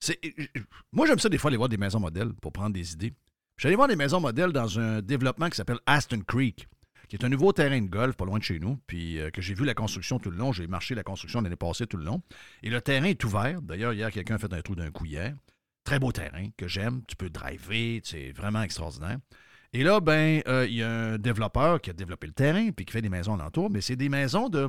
[0.00, 0.18] c'est.
[0.90, 3.14] Moi, j'aime ça des fois aller voir des maisons modèles pour prendre des idées.
[3.64, 6.66] Allé voir des maisons modèles dans un développement qui s'appelle Aston Creek,
[7.08, 9.40] qui est un nouveau terrain de golf pas loin de chez nous, puis euh, que
[9.40, 10.52] j'ai vu la construction tout le long.
[10.52, 12.22] J'ai marché la construction l'année passée tout le long.
[12.64, 13.62] Et le terrain est ouvert.
[13.62, 15.36] D'ailleurs, hier, quelqu'un a fait un trou d'un coup hier.
[15.84, 17.02] Très beau terrain que j'aime.
[17.06, 19.18] Tu peux driver, c'est vraiment extraordinaire.
[19.72, 22.84] Et là, ben, euh, il y a un développeur qui a développé le terrain puis
[22.84, 24.68] qui fait des maisons alentour, mais c'est des maisons de.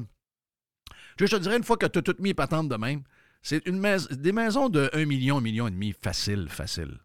[1.20, 3.04] Je te dirais, une fois que tu as tout mis et patente de même,
[3.42, 6.98] c'est une mais- des maisons de 1 million, 1 million et demi, facile, facile.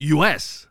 [0.00, 0.68] US.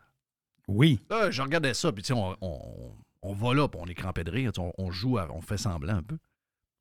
[0.66, 1.00] Oui.
[1.10, 3.94] Là, je regardais ça, puis tu sais, on, on, on va là, puis on est
[3.94, 6.16] crampé de rire, tu on, on joue, à- on fait semblant un peu.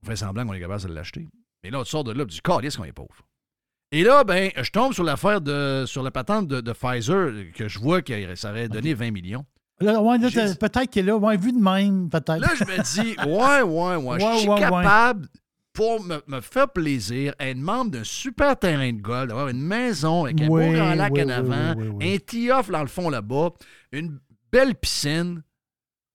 [0.02, 1.28] On fait semblant qu'on est capable de l'acheter.
[1.64, 3.24] Mais là, tu sors de là, du calice qu'on est pauvre.
[3.92, 7.68] Et là, ben, je tombe sur l'affaire de, sur la patente de, de Pfizer, que
[7.68, 9.46] je vois que ça aurait donné 20 millions.
[9.82, 12.38] Là, ouais, là, peut-être qu'il est là, ouais, vu de même, peut-être.
[12.38, 14.60] Là, je me dis, ouais, ouais, ouais, je Ouais, suis ouais, ouais.
[14.60, 15.28] capable,
[15.74, 20.26] pour me, me faire plaisir, être membre d'un super terrain de golf, d'avoir une maison
[20.26, 23.52] avec un beau grand lac en avant, un tee-off dans le fond là-bas,
[23.94, 24.20] une
[24.52, 25.42] belle piscine.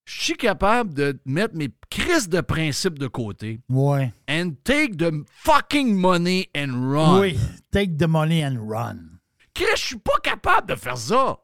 [0.05, 4.12] Je suis capable de mettre mes crises de principe de côté Ouais.
[4.29, 7.21] and take the fucking money and run.
[7.21, 7.38] Oui.
[7.73, 9.19] Take the money and run.
[9.55, 11.38] Chris, je suis pas capable de faire ça.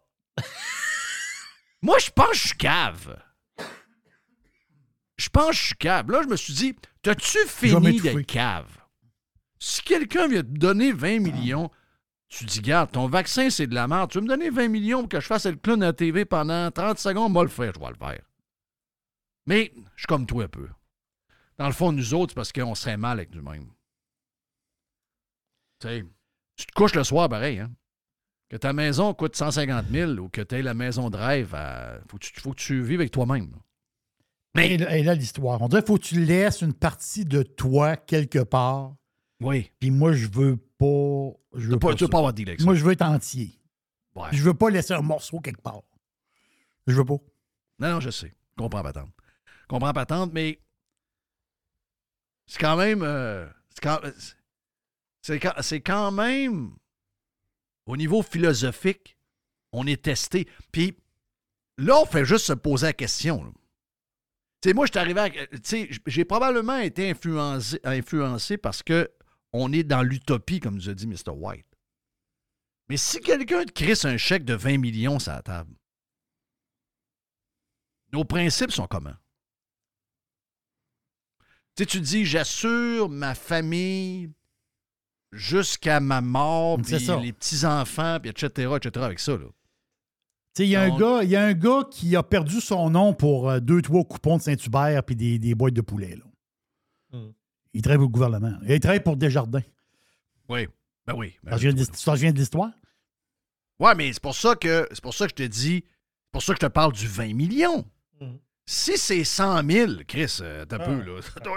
[1.83, 3.17] Moi, je pense que je suis cave.
[5.17, 6.11] Je pense que je suis cave.
[6.11, 8.69] Là, je me suis dit, t'as-tu fini d'être cave?
[9.59, 11.71] Si quelqu'un vient te donner 20 millions,
[12.29, 14.11] tu dis, garde, ton vaccin, c'est de la merde.
[14.11, 16.25] Tu veux me donner 20 millions pour que je fasse le clown à la TV
[16.25, 17.33] pendant 30 secondes?
[17.33, 18.21] Moi, le faire, je vais le faire.
[19.47, 20.69] Mais je suis comme toi un peu.
[21.59, 23.69] Dans le fond, nous autres, c'est parce qu'on serait mal avec nous-mêmes.
[25.81, 26.05] Tu sais,
[26.57, 27.71] tu te couches le soir pareil, hein?
[28.49, 32.09] que ta maison coûte 150 000 ou que tu aies la maison de rêve, il
[32.11, 33.55] faut, que tu- faut que tu vives avec toi-même.
[34.59, 35.63] Et là, et là, l'histoire.
[35.63, 38.97] On dirait qu'il faut que tu laisses une partie de toi quelque part.
[39.41, 39.71] Oui.
[39.79, 41.31] Puis moi, je veux pas.
[41.55, 42.57] Je Tu veux pas, pas, avoir de deal.
[42.65, 43.53] Moi, je veux être entier.
[44.17, 44.29] Ouais.
[44.33, 45.83] Je veux pas laisser un morceau quelque part.
[46.89, 47.19] Je veux pas.
[47.79, 48.35] Non, non, je sais.
[48.59, 48.83] Je comprends.
[48.83, 48.93] Je
[49.71, 50.61] comprends pas tante, mais
[52.47, 53.03] c'est quand même.
[53.03, 53.47] euh,
[55.23, 56.75] c'est quand, même.
[57.87, 59.17] Au niveau philosophique,
[59.73, 60.49] on est testé.
[60.73, 60.97] Puis
[61.79, 63.45] là, on fait juste se poser la question.
[63.45, 63.51] là.
[64.61, 65.31] Tu sais, moi, je suis arrivé à.
[65.63, 69.09] Sais, j'ai probablement été influencé, influencé parce que
[69.53, 71.31] on est dans l'utopie, comme nous a dit Mr.
[71.31, 71.67] White.
[72.89, 75.75] Mais si quelqu'un te crisse un chèque de 20 millions sur la table,
[78.13, 79.15] nos principes sont comment?
[81.77, 84.31] Tu sais, tu dis, j'assure ma famille
[85.33, 89.33] jusqu'à ma mort, puis les petits-enfants, puis etc., etc., avec ça.
[89.33, 89.47] Là.
[89.47, 89.53] Tu
[90.57, 92.61] sais, il y, a un Donc- gars- il y a un gars qui a perdu
[92.61, 96.17] son nom pour euh, deux, trois coupons de Saint-Hubert puis des, des boîtes de poulet.
[96.17, 96.25] Là.
[97.19, 97.31] Hmm.
[97.73, 98.59] Il travaille pour le gouvernement.
[98.69, 99.63] Il travaille pour Desjardins.
[100.49, 100.67] Oui.
[101.07, 101.37] Ben oui.
[101.45, 102.71] Ben, Ça vient de l'hist- ça vient de l'histoire?
[103.79, 106.43] Ouais, mais c'est pour ça que c'est pour ça que je te dis, c'est pour
[106.43, 107.85] ça que je te parle du 20 millions.
[108.21, 108.39] Mhm.
[108.73, 111.21] Si c'est 100 000, Chris, euh, t'as peu, là.
[111.43, 111.57] Ton,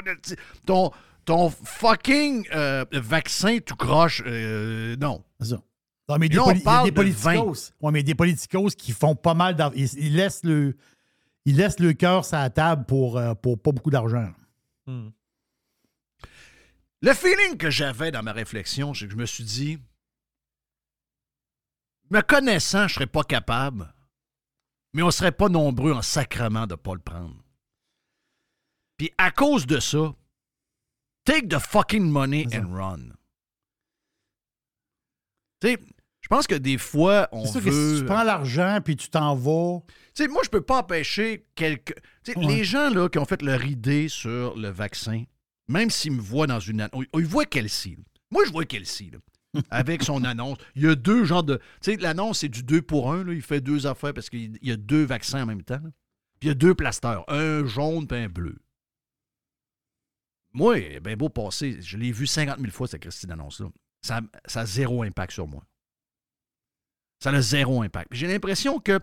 [0.66, 0.92] ton,
[1.26, 5.24] ton fucking euh, vaccin tout croche, euh, non.
[5.40, 5.62] C'est ça.
[6.10, 7.72] Non, mais des, là, on poli- il y a parle des de politicos.
[7.82, 9.76] Ouais, mais des politicos qui font pas mal d'argent.
[9.78, 10.76] Ils, ils laissent le,
[11.46, 14.32] ils laissent le cœur sur la table pour, pour pas beaucoup d'argent.
[14.88, 15.10] Hmm.
[17.04, 19.78] Le feeling que j'avais dans ma réflexion, c'est que je me suis dit,
[22.10, 23.94] me connaissant, je serais pas capable,
[24.94, 27.36] mais on serait pas nombreux en sacrement de pas le prendre.
[28.98, 30.14] Puis à cause de ça,
[31.26, 33.00] take the fucking money and run.
[35.62, 35.78] Tu sais,
[36.22, 38.00] je pense que des fois, on que si veut...
[38.00, 39.82] tu prends l'argent puis tu t'en vas.
[40.16, 41.96] Tu sais, moi, je peux pas empêcher quelques.
[42.24, 42.48] Tu sais, Ouais.
[42.48, 45.24] les gens là, qui ont fait leur idée sur le vaccin,
[45.68, 46.88] même s'ils me voient dans une.
[47.16, 47.92] Ils voient Kelsey.
[47.98, 48.04] là.
[48.32, 49.20] Moi, je vois Kelsey, là,
[49.70, 50.58] avec son annonce.
[50.76, 51.58] Il y a deux genres de.
[51.82, 53.32] Tu sais, l'annonce, c'est du 2 pour 1.
[53.32, 55.82] Il fait deux affaires parce qu'il y a deux vaccins en même temps.
[56.40, 58.58] Puis il y a deux plasteurs, un jaune et un bleu.
[60.54, 61.82] Moi, ben beau passer.
[61.82, 63.68] Je l'ai vu 50 000 fois, cette Christine annonce-là.
[64.02, 65.64] Ça, ça a zéro impact sur moi.
[67.24, 68.10] Ça a zéro impact.
[68.12, 69.00] J'ai l'impression que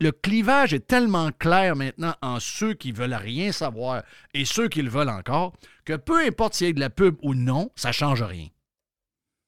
[0.00, 4.02] le clivage est tellement clair maintenant en ceux qui veulent rien savoir
[4.34, 5.54] et ceux qui le veulent encore
[5.84, 8.48] que peu importe s'il y a de la pub ou non, ça ne change rien.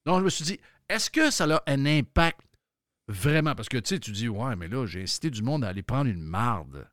[0.05, 0.59] Donc, je me suis dit,
[0.89, 2.41] est-ce que ça a un impact
[3.07, 3.55] vraiment?
[3.55, 5.83] Parce que tu sais, tu dis, ouais, mais là, j'ai incité du monde à aller
[5.83, 6.87] prendre une marde.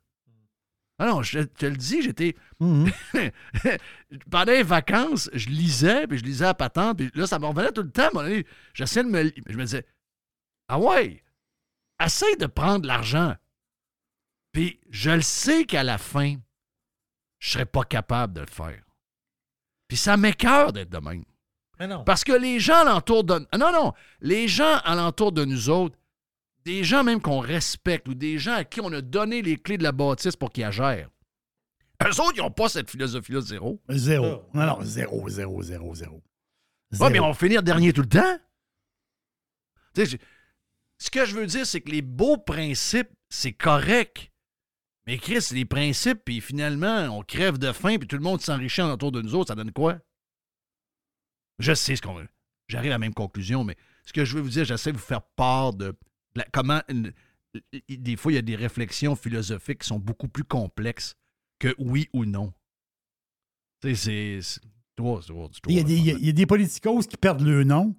[1.01, 2.35] Ah non, je te le dis, j'étais.
[2.59, 2.91] Mhm.
[4.29, 7.71] Pendant les vacances, je lisais, puis je lisais à patente, puis là, ça me revenait
[7.71, 8.09] tout le temps.
[8.73, 9.31] J'essayais de me.
[9.47, 9.85] Je me disais,
[10.67, 11.23] ah ouais,
[12.03, 13.35] essaye de prendre l'argent.
[14.51, 16.35] Puis je le sais qu'à la fin,
[17.39, 18.83] je serais pas capable de le faire.
[19.87, 21.23] Puis ça m'écœure d'être de même.
[21.79, 22.03] Mais non.
[22.03, 23.35] Parce que les gens alentour de.
[23.57, 23.93] Non, non.
[24.21, 25.95] Les gens alentour de nous autres,
[26.65, 29.77] des gens même qu'on respecte ou des gens à qui on a donné les clés
[29.77, 31.09] de la bâtisse pour qu'ils la gèrent.
[32.03, 33.81] Eux autres, ils n'ont pas cette philosophie-là zéro.
[33.89, 34.43] Zéro.
[34.53, 36.21] Non, non, zéro, zéro, zéro, zéro.
[36.99, 38.37] Ouais, mais on va finir dernier tout le temps.
[39.93, 40.17] Tu sais, je-
[40.97, 44.31] ce que je veux dire, c'est que les beaux principes, c'est correct.
[45.07, 48.81] Mais Chris, les principes, puis finalement, on crève de faim, puis tout le monde s'enrichit
[48.81, 49.97] autour de nous autres, ça donne quoi?
[51.59, 52.27] Je sais ce qu'on veut.
[52.67, 55.03] J'arrive à la même conclusion, mais ce que je veux vous dire, j'essaie de vous
[55.03, 55.93] faire part de
[56.35, 56.81] la- comment.
[56.89, 57.11] une-
[57.89, 61.15] des fois, il y a des réflexions philosophiques qui sont beaucoup plus complexes
[61.57, 62.53] que oui ou non.
[63.81, 64.61] Tu sais, c'est.
[65.77, 67.95] y, a des, il y a des politicos qui perdent le nom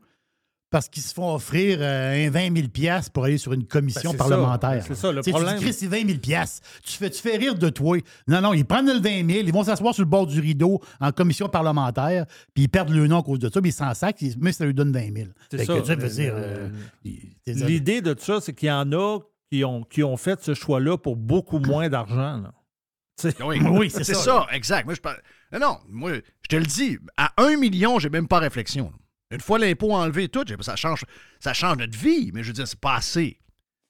[0.71, 4.13] parce qu'ils se font offrir euh, un 20 000 piastres pour aller sur une commission
[4.13, 4.85] Ben, parlementaire.
[4.87, 5.55] C'est ça, le Tu sais, problème.
[5.55, 6.67] Tu dis, Chris, c'est 20 000 piastres.
[6.85, 7.99] Tu fais, tu fais rire de toi.
[8.29, 10.81] Non, non, ils prennent le 20 000, ils vont s'asseoir sur le bord du rideau
[11.01, 13.93] en commission parlementaire, puis ils perdent le nom à cause de ça, mais ils s'en
[13.95, 15.29] sacent, mais ça lui donne 20 000.
[15.51, 15.75] C'est ça.
[15.75, 16.69] que, tu sais, veux Euh, dire, euh, euh,
[17.05, 17.67] il- c'est ça.
[17.67, 19.19] L'idée de ça, c'est qu'il y en a
[19.51, 22.45] qui ont, qui ont fait ce choix-là pour beaucoup moins d'argent.
[23.45, 24.47] Oui, Oui, c'est c'est ça, ça.
[24.53, 24.85] exact.
[24.85, 25.21] Moi, je parle-
[25.53, 28.93] Non, non, moi, je te le dis, à un million, j'ai même pas réflexion.
[29.31, 31.05] Une fois l'impôt enlevé et tout, ça change,
[31.39, 33.39] ça change notre vie, mais je veux dire, c'est pas assez.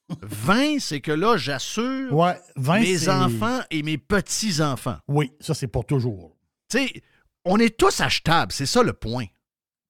[0.21, 4.97] 20, c'est que là, j'assure Ouais, 20, mes enfants et mes petits-enfants.
[5.07, 6.35] Oui, ça, c'est pour toujours.
[6.69, 7.03] Tu sais,
[7.45, 9.25] on est tous achetables, c'est ça le point.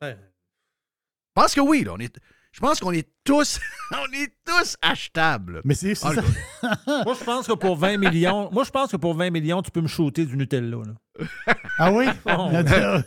[0.01, 0.15] Ouais.
[0.17, 2.15] Je pense que oui, là, on est.
[2.53, 3.59] Je pense qu'on est tous.
[3.91, 5.61] on est tous achetables.
[5.63, 6.15] Mais c'est c'est Ah,
[6.85, 7.03] ça.
[7.05, 9.71] Moi, je pense que pour 20 millions, moi, je pense que pour 20 millions, tu
[9.71, 10.77] peux me shooter du Nutella.
[10.85, 10.93] là.
[11.77, 12.07] Ah oui?
[12.25, 12.47] Oh.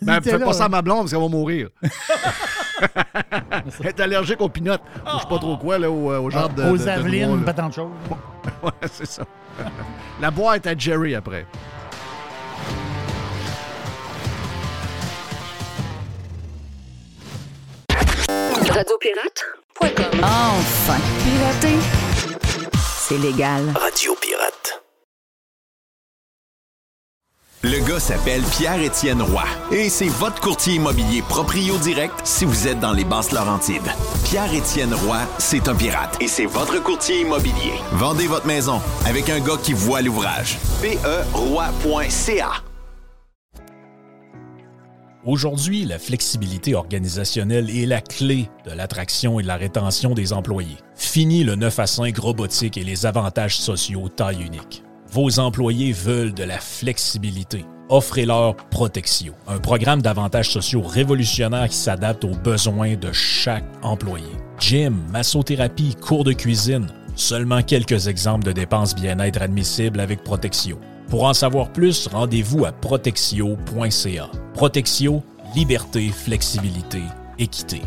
[0.03, 1.69] Ben, fais pas ça à ma blonde parce qu'elle va mourir.
[3.81, 4.83] Elle est allergique aux pinottes.
[5.07, 6.63] Ou je sais pas trop quoi, là, au, au genre de.
[6.65, 7.91] Aux de- de noix, Avelines, pas tant de choses.
[8.63, 9.23] Ouais, c'est ça.
[10.21, 11.47] La boîte à Jerry après.
[18.85, 20.21] Radiopirate.com.
[20.23, 21.79] Enfin, pirater,
[22.99, 23.63] c'est légal.
[23.75, 24.84] Radio Pirate.
[27.67, 32.79] Le gars s'appelle Pierre-Étienne Roy et c'est votre courtier immobilier proprio direct si vous êtes
[32.79, 33.91] dans les basses Laurentides.
[34.25, 37.73] Pierre-Étienne Roy, c'est un pirate et c'est votre courtier immobilier.
[37.93, 40.59] Vendez votre maison avec un gars qui voit l'ouvrage.
[40.83, 42.51] PERoy.ca
[45.25, 50.77] Aujourd'hui, la flexibilité organisationnelle est la clé de l'attraction et de la rétention des employés.
[50.97, 54.84] Fini le 9 à 5 robotique et les avantages sociaux taille unique.
[55.15, 57.65] Vos employés veulent de la flexibilité.
[57.89, 64.27] Offrez-leur Protexio, un programme d'avantages sociaux révolutionnaire qui s'adapte aux besoins de chaque employé.
[64.59, 70.81] Gym, massothérapie, cours de cuisine, seulement quelques exemples de dépenses bien-être admissibles avec Protexio.
[71.09, 74.31] Pour en savoir plus, rendez-vous à protexio.ca.
[74.55, 75.23] Protexio,
[75.55, 77.03] liberté, flexibilité,
[77.39, 77.83] équité.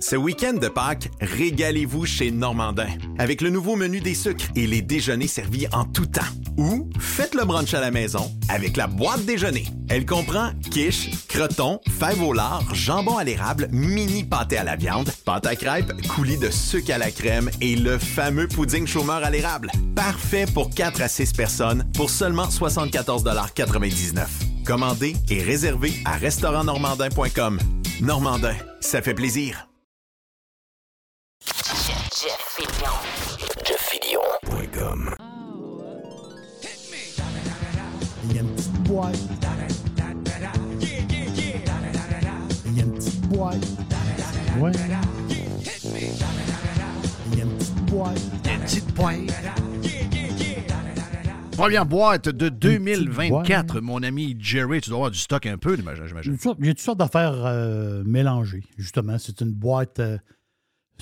[0.00, 2.86] Ce week-end de Pâques, régalez-vous chez Normandin
[3.18, 6.20] avec le nouveau menu des sucres et les déjeuners servis en tout temps.
[6.56, 9.64] Ou faites le brunch à la maison avec la boîte déjeuner.
[9.88, 15.10] Elle comprend quiche, croton, fèves au lard, jambon à l'érable, mini pâté à la viande,
[15.24, 19.30] pâte à crêpes, coulis de sucre à la crème et le fameux pudding chômeur à
[19.30, 19.72] l'érable.
[19.96, 24.26] Parfait pour 4 à 6 personnes pour seulement 74,99
[24.64, 27.58] Commandez et réservez à restaurantnormandin.com.
[28.00, 29.67] Normandin, ça fait plaisir.
[38.30, 39.18] Il y a une petite boîte.
[42.66, 43.66] Il y a une petite boîte.
[44.60, 44.72] Ouais.
[47.32, 48.20] Il y a une petite boîte.
[48.44, 49.16] Une petite boîte.
[51.52, 53.82] Première boîte de 2024, boîte.
[53.82, 54.80] mon ami Jerry.
[54.80, 56.32] Tu dois avoir du stock un peu, j'imagine.
[56.32, 59.18] toutes sortes- j'ai toutes sortes d'affaires euh, mélangées, justement.
[59.18, 59.98] C'est une boîte.
[59.98, 60.18] euh,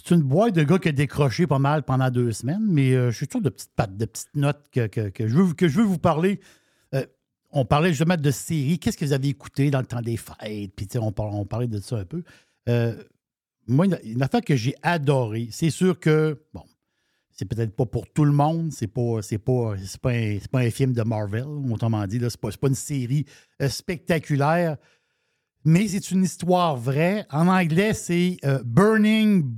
[0.02, 3.10] c'est une boîte de gars qui a décroché pas mal pendant deux semaines, mais euh,
[3.10, 5.68] je suis sûr de petites pattes, de petites notes que, que- que je, veux, que
[5.68, 6.40] je veux vous parler.
[7.58, 8.78] On parlait justement de séries.
[8.78, 10.72] Qu'est-ce que vous avez écouté dans le temps des fêtes?
[10.76, 12.22] Puis, on, on parlait de ça un peu.
[12.68, 13.02] Euh,
[13.66, 16.64] moi, une, affaire que j'ai adorée, c'est sûr que, bon,
[17.32, 18.72] c'est peut-être pas pour tout le monde.
[18.72, 19.74] C'est pas, pas,
[20.52, 22.18] un, film de Marvel, autrement dit.
[22.18, 22.28] là.
[22.28, 23.24] C'est pas, une série
[23.62, 24.76] euh, spectaculaire.
[25.64, 27.24] Mais c'est une histoire vraie.
[27.30, 29.50] En anglais, c'est euh, Burning,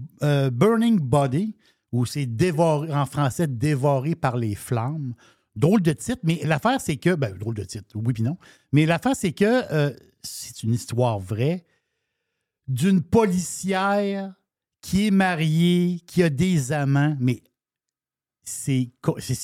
[0.52, 1.56] Burning Body,
[1.90, 2.28] ou c'est
[2.60, 5.14] en français, dévoré par les flammes.
[5.58, 7.14] Drôle de titre, mais l'affaire, c'est que.
[7.14, 8.38] Ben, drôle de titre, oui puis non.
[8.72, 9.92] Mais l'affaire, c'est que euh,
[10.22, 11.64] c'est une histoire vraie
[12.68, 14.34] d'une policière
[14.80, 17.42] qui est mariée, qui a des amants, mais
[18.44, 18.90] c'est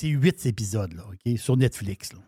[0.03, 2.13] huit épisodes-là, OK, sur Netflix.
[2.13, 2.19] là.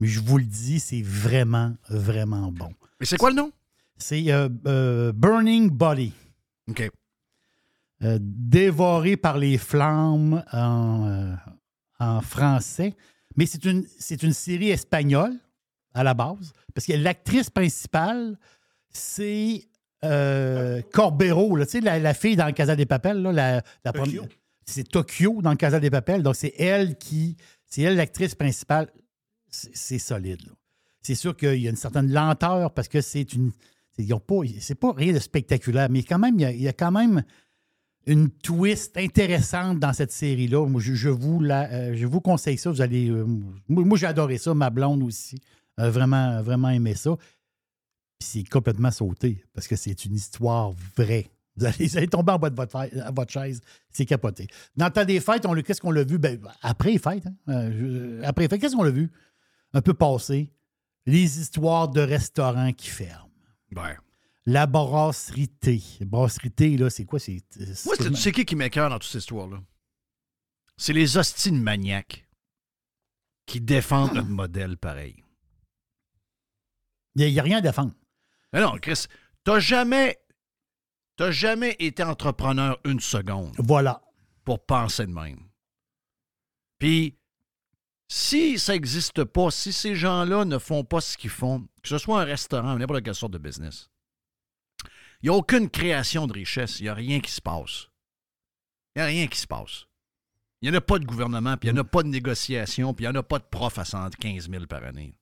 [0.00, 2.70] Mais je vous le dis, c'est vraiment, vraiment bon.
[3.00, 3.52] Mais c'est quoi le nom?
[3.96, 6.12] C'est euh, euh, Burning Body.
[6.68, 6.90] OK.
[8.02, 11.34] Euh, dévoré par les flammes en,
[11.98, 12.94] en français.
[13.36, 15.34] Mais c'est une, c'est une série espagnole
[15.94, 18.38] à la base, parce que l'actrice principale,
[18.90, 19.64] c'est
[20.04, 23.22] euh, Corbero, là, tu sais, la, la fille dans le Casa des Papel.
[23.22, 24.02] Là, la, la Tokyo.
[24.22, 24.28] première-
[24.66, 26.22] C'est Tokyo dans le Casa des Papel.
[26.22, 27.36] Donc, c'est elle qui.
[27.66, 28.90] C'est elle l'actrice principale.
[29.48, 30.42] C'est c'est solide.
[30.46, 30.52] là.
[31.02, 33.52] C'est sûr qu'il y a une certaine lenteur parce que c'est une.
[33.92, 36.52] c'est- ils ont pas- C'est pas rien de spectaculaire, mais quand même, il y a,
[36.52, 37.22] il y a quand même
[38.06, 40.64] une twist intéressante dans cette série-là.
[40.64, 42.70] Euh, je vous conseille ça.
[42.70, 43.26] Vous euh,
[43.68, 44.54] moi, j'ai adoré ça.
[44.54, 45.40] Ma blonde aussi.
[45.76, 47.16] vraiment, vraiment aimé ça.
[48.20, 51.26] C'est complètement sauté parce que c'est une histoire vraie.
[51.56, 53.60] Vous allez, tomber en bas de votre, chaise.
[53.90, 54.46] C'est capoté.
[54.76, 56.18] Dans le temps des fêtes, qu'est-ce qu'on l'a vu?
[56.18, 57.26] Ben, après les fêtes.
[57.26, 57.34] hein.
[57.48, 59.10] Euh, après les fêtes, qu'est-ce qu'on l'a vu?
[59.72, 60.52] Un peu passé.
[61.06, 63.30] Les histoires de restaurants qui ferment.
[64.46, 65.82] La brasserie T.
[66.02, 67.18] Brasserie T, là, c'est quoi?
[67.18, 69.60] C'est, c'est- Moi, c'est- tu sais qui qui m'écœure dans toute cette histoire-là?
[70.76, 72.28] C'est les hosties de maniaques
[73.46, 75.22] qui défendent notre modèle pareil.
[77.16, 77.94] Il n'y a, rien à défendre.
[78.52, 79.06] Mais non, Chris,
[79.42, 80.18] t'as jamais,
[81.16, 84.02] t'as jamais été entrepreneur une seconde Voilà.
[84.44, 85.40] pour penser de même.
[86.78, 87.16] Puis,
[88.08, 91.98] si ça n'existe pas, si ces gens-là ne font pas ce qu'ils font, que ce
[91.98, 93.88] soit un restaurant n'importe quelle sorte de business,
[95.22, 97.88] il n'y a aucune création de richesse, il n'y a rien qui se passe.
[98.94, 99.86] Il n'y a rien qui se passe.
[100.62, 102.94] Il n'y en a pas de gouvernement, puis il n'y en a pas de négociation,
[102.94, 105.14] puis il n'y en a pas de prof à 115 000 par année.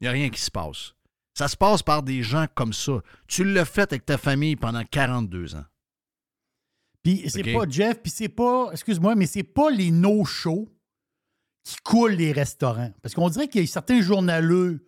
[0.00, 0.94] Il n'y a rien qui se passe.
[1.34, 3.02] Ça se passe par des gens comme ça.
[3.26, 5.64] Tu l'as fait avec ta famille pendant 42 ans.
[7.02, 7.60] Puis c'est OK.
[7.60, 10.68] pas Jeff, puis c'est pas, excuse-moi, mais c'est pas les no-shows
[11.62, 12.92] qui coulent les restaurants.
[13.02, 14.86] Parce qu'on dirait qu'il y a certains journaleux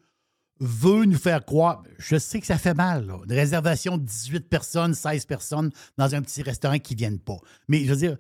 [0.61, 1.83] veulent nous faire croire.
[1.99, 3.19] Je sais que ça fait mal, là.
[3.25, 7.39] Une réservation de 18 personnes, 16 personnes dans un petit restaurant qui ne viennent pas.
[7.69, 8.17] Mais je veux dire,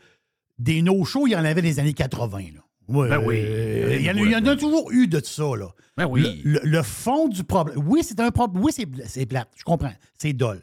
[0.58, 2.38] des no-shows, il y en avait les années 80.
[2.38, 2.60] Là.
[2.88, 3.36] Ouais, Ben oui.
[3.38, 5.54] euh, il, y en, il y en a toujours eu de ça.
[5.56, 5.68] Là.
[5.96, 6.40] Ben oui.
[6.44, 7.78] Le, le- le fond du problème.
[7.86, 8.62] Oui, c'est un problème.
[8.64, 9.50] Oui, c'est plate.
[9.56, 9.92] Je comprends.
[10.16, 10.62] C'est dole.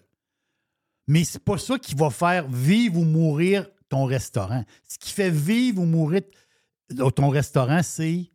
[1.08, 4.64] Mais c'est pas ça qui va faire vivre ou mourir ton restaurant.
[4.88, 6.22] Ce qui fait vivre ou mourir
[7.16, 8.32] ton restaurant, c'est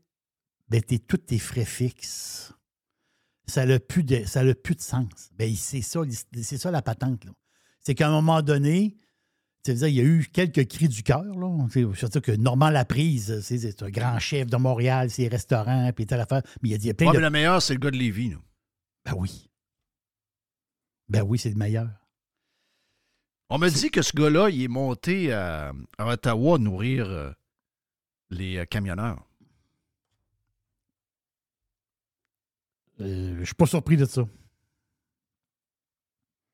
[0.69, 2.53] ben, tous tes frais fixes.
[3.51, 5.31] Ça n'a plus, de- ça a plus de sens.
[5.37, 6.01] Ben, c'est ça,
[6.43, 7.25] c'est ça la patente.
[7.25, 7.33] là.
[7.81, 8.97] C'est qu'à un moment donné,
[9.65, 11.25] sais, il y a eu quelques cris du cœur.
[11.95, 16.21] Surtout que Normand Laprise, c'est c'est un grand chef de Montréal, ses restaurants, puis telle
[16.21, 16.43] affaire.
[16.63, 17.19] Mais il y a, il y a plein Ouais, de.
[17.19, 18.31] mais le meilleur, c'est le gars de Lévis.
[18.31, 18.37] là.
[19.05, 19.51] Ben oui.
[21.09, 21.89] Ben oui, c'est le meilleur.
[23.49, 27.33] On me dit que ce gars-là, il est monté à, à Ottawa nourrir euh,
[28.31, 29.27] les euh, camionneurs.
[33.01, 34.27] Euh, je suis pas surpris de ça.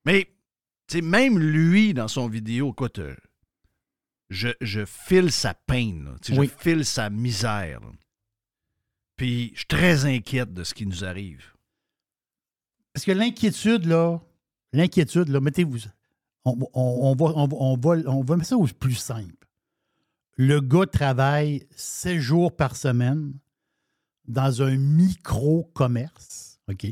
[0.05, 0.25] Mais,
[0.87, 3.17] tu sais, même lui, dans son vidéo, écoute, euh,
[4.31, 6.49] je, je file sa peine, Oui.
[6.57, 7.81] je file sa misère.
[7.81, 7.91] là.
[9.17, 11.45] Puis, je suis très inquiète de ce qui nous arrive.
[12.93, 14.21] Parce que l'inquiétude, là,
[14.73, 15.81] l'inquiétude, là, mettez-vous.
[16.45, 19.35] On, va, on, va, on va mettre ça au plus simple.
[20.37, 23.33] Le gars travaille 7 jours par semaine
[24.29, 26.59] dans un micro-commerce.
[26.69, 26.87] OK?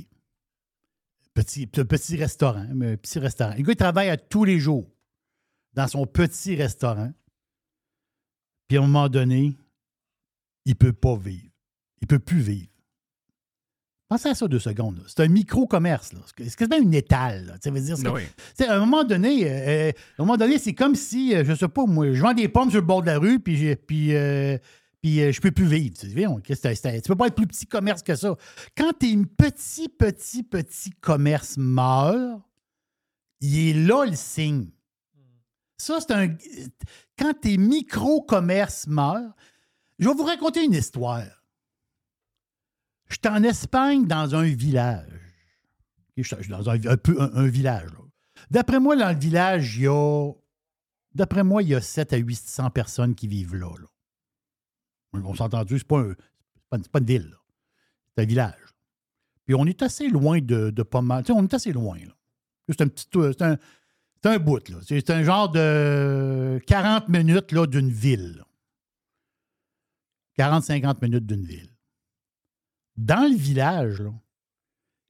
[1.35, 3.55] Petit, petit restaurant, mais petit restaurant.
[3.57, 4.89] Le gars, il travaille à tous les jours
[5.73, 7.13] dans son petit restaurant.
[8.69, 9.57] Puis à un moment donné,
[10.65, 11.51] il ne peut pas vivre.
[12.01, 12.69] Il ne peut plus vivre.
[14.09, 15.03] Pensez à ça deux secondes.
[15.09, 16.13] C'est un micro-commerce.
[16.13, 16.21] là.
[16.37, 17.47] C'est quasiment une étale.
[17.47, 17.55] là.
[17.63, 18.23] Ça veut dire, Oui.
[18.55, 21.55] sais, à un moment donné, euh, à un moment donné, c'est comme si, euh, je
[21.55, 24.15] sais pas, moi, je vends des pommes sur le bord de la rue, puis, puis,
[24.15, 24.57] euh,
[25.05, 25.95] puis euh, je peux plus vivre.
[25.99, 28.35] Tu, tu peux pas être plus petit commerce que ça.
[28.75, 32.41] Quand tes petit, petit, petit commerce meurt,
[33.43, 34.71] il est là le signe.
[35.77, 36.35] Ça, c'est un.
[37.19, 39.35] Quand tes micro-commerces meurent,
[39.99, 41.27] je vais vous raconter une histoire.
[43.11, 45.21] Je suis en Espagne dans un village.
[46.17, 47.91] Je suis dans un, un peu un, un village.
[48.51, 50.33] D'après moi, dans le village, il y a.
[51.15, 53.69] D'après moi, il y a 7 à 800 personnes qui vivent là.
[53.79, 53.89] là.
[55.25, 56.05] On s'est entendu, c'est pas,
[56.71, 57.37] pas, une- pas une ville.
[58.17, 58.61] C'est un village.
[59.47, 61.23] Puis on est assez loin de, pas mal.
[61.23, 61.99] Tu sais, on est assez loin.
[62.69, 63.07] C'est un petit.
[63.13, 63.59] C'est un,
[64.25, 64.79] un bout, là.
[64.87, 68.37] C'est un genre de 40 minutes là, d'une ville.
[68.39, 68.45] là.
[70.61, 71.71] 40-50 minutes d'une ville.
[72.97, 74.03] Dans le village,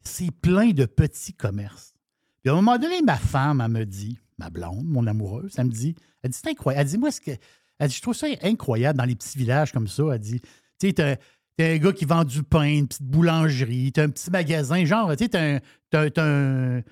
[0.02, 1.94] c'est plein de petits commerces.
[2.42, 5.66] Puis à un moment donné, ma femme, elle me dit, ma blonde, mon amoureuse, elle
[5.66, 6.82] me dit, elle dit, c'est incroyable.
[6.82, 7.30] Elle dit, moi, ce que.
[7.78, 10.02] Elle dit, je trouve ça incroyable dans les petits villages comme ça.
[10.12, 10.48] Elle dit, tu
[10.80, 11.16] sais, t'as
[11.58, 15.24] un gars qui vend du pain, une petite boulangerie, t'as un petit magasin, genre, tu
[15.24, 15.58] sais, t'as un,
[15.90, 16.82] t'as- t'as un,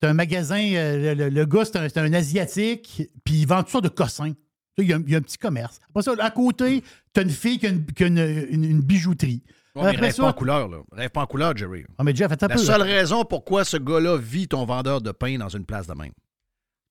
[0.00, 3.46] t'as un magasin, euh, le, le- le gars, c'est un, c'est un Asiatique, puis il
[3.46, 4.32] vend tout ça de cossins.
[4.78, 5.78] Il y, a, il y a un petit commerce.
[5.90, 8.80] Après ça, à côté, t'as une fille qui a une, qui a une- une- une
[8.80, 9.42] bijouterie.
[9.74, 10.78] Mais rêve ça- pas en couleur, là.
[10.92, 11.84] Rêve pas en couleur, Jerry.
[11.98, 12.60] Ah, mais Jeff, attends La peu.
[12.60, 16.12] seule raison pourquoi ce gars-là vit ton vendeur de pain dans une place de même.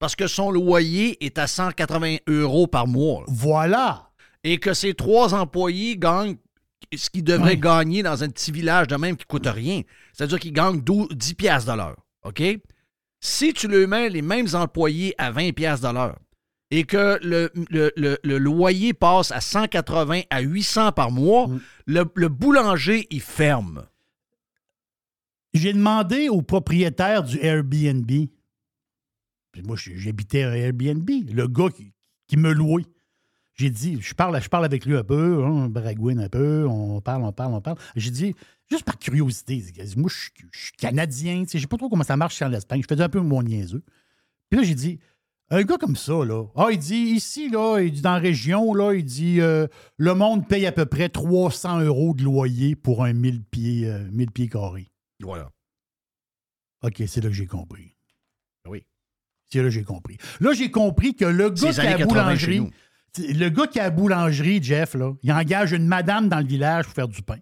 [0.01, 3.23] Parce que son loyer est à 180 euros par mois.
[3.27, 4.09] Voilà.
[4.43, 6.37] Et que ses trois employés gagnent
[6.93, 9.83] ce qu'ils devraient gagner dans un petit village de même qui coûte rien.
[10.11, 11.97] C'est-à-dire qu'ils gagnent 12 10 piastres de l'heure.
[12.23, 12.41] OK?
[13.19, 16.17] Si tu le mets les mêmes employés à 20 piastres de l'heure
[16.71, 21.59] et que le, le- le- le loyer passe à 180 à 800 par mois, Mm.
[21.85, 23.85] le, le boulanger, il ferme.
[25.53, 28.09] J'ai demandé au propriétaire du Airbnb.
[29.51, 31.09] Puis moi, j'habitais un Airbnb.
[31.31, 31.93] Le gars qui,
[32.27, 32.85] qui me louait.
[33.55, 36.65] J'ai dit, je parle, je parle avec lui un peu, hein, on baragouine un peu,
[36.67, 37.77] on parle, on parle, on parle.
[37.95, 38.33] J'ai dit,
[38.69, 39.63] juste par curiosité,
[39.97, 42.81] moi, je suis, je suis Canadien, je sais pas trop comment ça marche en Espagne.
[42.81, 43.83] Je faisais un peu mon niaiseux.
[44.49, 44.99] Puis là, j'ai dit,
[45.49, 48.73] un gars comme ça, là, ah, il dit, ici, là, il dit, dans la région,
[48.73, 53.03] là, il dit, euh, le monde paye à peu près 300 euros de loyer pour
[53.03, 54.91] un 1000 pieds, euh, 1000 pieds carrés.
[55.19, 55.51] Voilà.
[56.83, 57.97] OK, c'est là que j'ai compris.
[58.65, 58.85] Oui.
[59.59, 60.17] Là j'ai compris.
[60.39, 62.71] Là, j'ai compris que le gars qui a années la 80 chez boulangerie,
[63.17, 66.85] le gars qui a la boulangerie, Jeff, là, il engage une madame dans le village
[66.85, 67.39] pour faire du pain.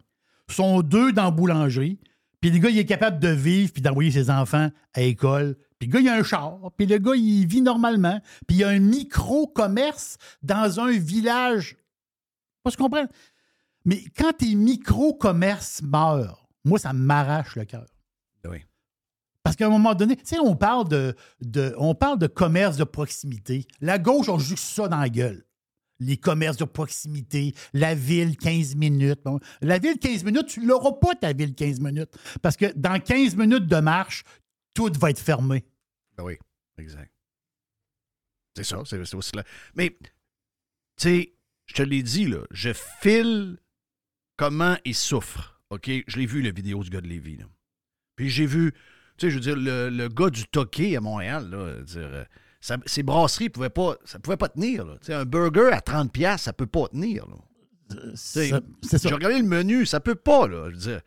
[0.49, 1.99] Ils sont deux dans la boulangerie.
[2.41, 5.57] Puis le gars, il est capable de vivre puis d'envoyer ses enfants à l'école.
[5.77, 6.57] Puis le gars, il a un char.
[6.77, 8.19] Puis le gars, il vit normalement.
[8.47, 11.75] Puis il y a un micro-commerce dans un village.
[12.63, 13.09] Pas se comprendre.
[13.85, 17.85] Mais quand tes micro-commerces meurent, moi, ça m'arrache le cœur.
[19.43, 22.77] Parce qu'à un moment donné, tu sais, on parle de, de- on parle de commerce
[22.77, 23.65] de proximité.
[23.81, 25.45] La gauche, on joue ça dans la gueule.
[26.01, 29.21] Les commerces de proximité, la ville 15 minutes.
[29.25, 32.11] Bon, La ville 15 minutes, tu l'auras pas ta ville 15 minutes.
[32.41, 34.23] Parce que dans 15 minutes de marche,
[34.73, 35.65] tout va être fermé.
[36.17, 36.37] Ben oui,
[36.77, 37.11] exact.
[38.55, 39.43] C'est ça, c'est c'est aussi là.
[39.75, 40.07] Mais, tu
[40.97, 41.33] sais,
[41.65, 43.57] je te l'ai dit, là, je file
[44.37, 45.61] comment il souffre.
[45.69, 45.89] OK?
[46.07, 47.37] Je l'ai vu, la vidéo du gars de Lévis.
[47.37, 47.45] Là.
[48.15, 48.73] Puis j'ai vu,
[49.19, 52.23] tu sais, je veux dire, le, le gars du Toqué à Montréal, là, dire, euh,
[52.61, 54.85] ça- ces brasseries pouvaient pas, ça pouvait pas tenir.
[54.85, 54.93] Là.
[55.01, 57.25] Tu sais, un burger à 30$, piastres, ça peut pas tenir.
[58.15, 58.49] C'est.
[58.49, 60.65] J'ai regardé le menu, ça peut pas, là.
[60.69, 61.01] Je veux dire,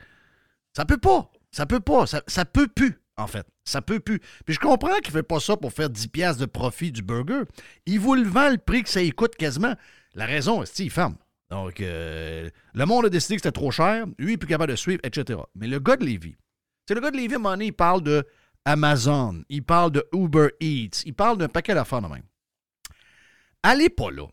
[0.76, 1.30] ça peut pas.
[1.50, 2.06] Ça peut pas.
[2.06, 3.46] Ça, ça peut plus, en fait.
[3.64, 4.18] Ça peut plus.
[4.44, 7.42] Puis je comprends qu'il fait pas ça pour faire 10 piastres de profit du burger.
[7.86, 9.74] Il vous le vend le prix que ça y coûte quasiment.
[10.14, 11.16] La raison, c'est qu'il ferme?
[11.50, 14.06] Donc, euh, le monde a décidé que c'était trop cher.
[14.18, 15.38] Lui, il est plus capable de suivre, etc.
[15.54, 16.34] Mais le gars de Lévis,
[16.86, 18.24] c'est le gars de moment donné, il parle de
[18.64, 22.22] Amazon, il parle de Uber Eats, il parle d'un paquet d'affaires de même.
[23.62, 24.26] Allez pas là.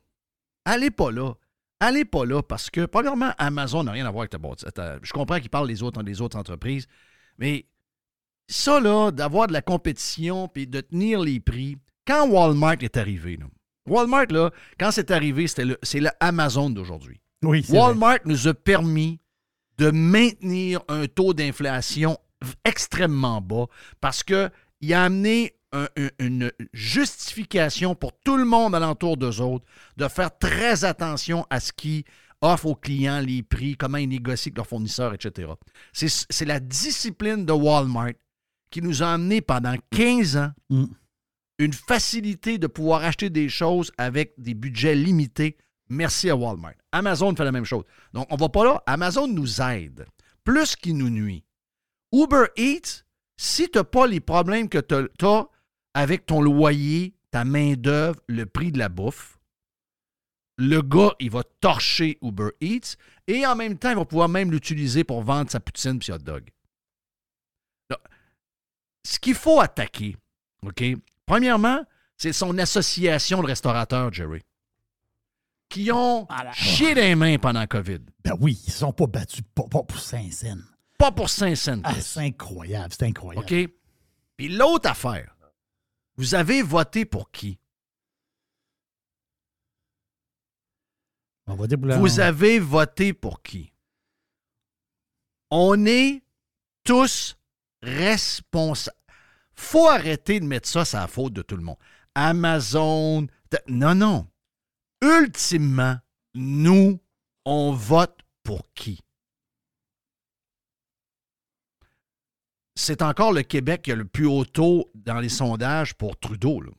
[0.65, 1.33] Allez pas là.
[1.79, 4.65] Allez pas là parce que, premièrement, Amazon n'a rien à voir avec ta boîte.
[5.01, 6.87] Je comprends qu'il parle des autres, des autres entreprises,
[7.37, 7.65] mais
[8.47, 13.37] ça, là, d'avoir de la compétition puis de tenir les prix, quand Walmart est arrivé,
[13.37, 13.45] là,
[13.87, 17.21] Walmart, là, quand c'est arrivé, c'était le- c'est le Amazon d'aujourd'hui.
[17.43, 17.79] Oui, c'est vrai.
[17.81, 19.19] Walmart nous a permis
[19.77, 22.17] de maintenir un taux d'inflation
[22.65, 23.65] extrêmement bas
[24.01, 29.65] parce qu'il a amené un- un- une justification pour tout le monde alentour d'eux autres
[29.97, 32.03] de faire très attention à ce qu'ils
[32.41, 35.51] offrent aux clients, les prix, comment ils négocient avec leurs fournisseurs, etc.
[35.93, 38.13] C'est la discipline de Walmart
[38.71, 40.85] qui nous a amené pendant 15 ans Mm.
[41.59, 45.57] une facilité de pouvoir acheter des choses avec des budgets limités.
[45.89, 46.73] Merci à Walmart.
[46.91, 47.83] Amazon fait la même chose.
[48.13, 48.83] Donc, on va pas là.
[48.85, 50.05] Amazon nous aide
[50.43, 51.43] plus qu'il nous nuit.
[52.11, 53.03] Uber Eats,
[53.37, 55.47] si tu n'as pas les problèmes que tu as
[55.93, 59.39] avec ton loyer, ta main-d'œuvre, le prix de la bouffe,
[60.57, 62.95] le gars, il va torcher Uber Eats
[63.27, 66.17] et en même temps, il va pouvoir même l'utiliser pour vendre sa poutine et hot
[66.17, 66.49] dog.
[67.89, 67.99] Donc,
[69.05, 70.17] ce qu'il faut attaquer,
[70.63, 70.83] OK?
[71.25, 71.81] Premièrement,
[72.17, 74.41] c'est son association de restaurateurs, Jerry,
[75.69, 77.99] qui ont chié les mains pendant la COVID.
[78.23, 80.63] Ben oui, ils ne sont pas battus pas pour Saint-Saëns.
[80.99, 81.81] Pas pour 5 cents.
[81.85, 83.45] Ah, c'est incroyable, c'est incroyable.
[83.45, 83.69] OK?
[84.35, 85.33] Puis l'autre affaire,
[86.17, 87.57] vous avez voté pour qui?
[91.47, 93.73] On va pour la- Vous avez voté pour qui?
[95.49, 96.21] On est
[96.83, 97.35] tous
[97.81, 98.95] responsables.
[99.55, 101.77] faut arrêter de mettre ça sur la faute de tout le monde.
[102.15, 103.25] Amazon.
[103.67, 104.27] Non, non.
[105.01, 105.97] Ultimement,
[106.33, 106.99] nous,
[107.45, 108.99] on vote pour qui?
[112.79, 116.61] C'est encore le Québec qui a le plus haut taux dans les sondages pour Trudeau.
[116.61, 116.71] là.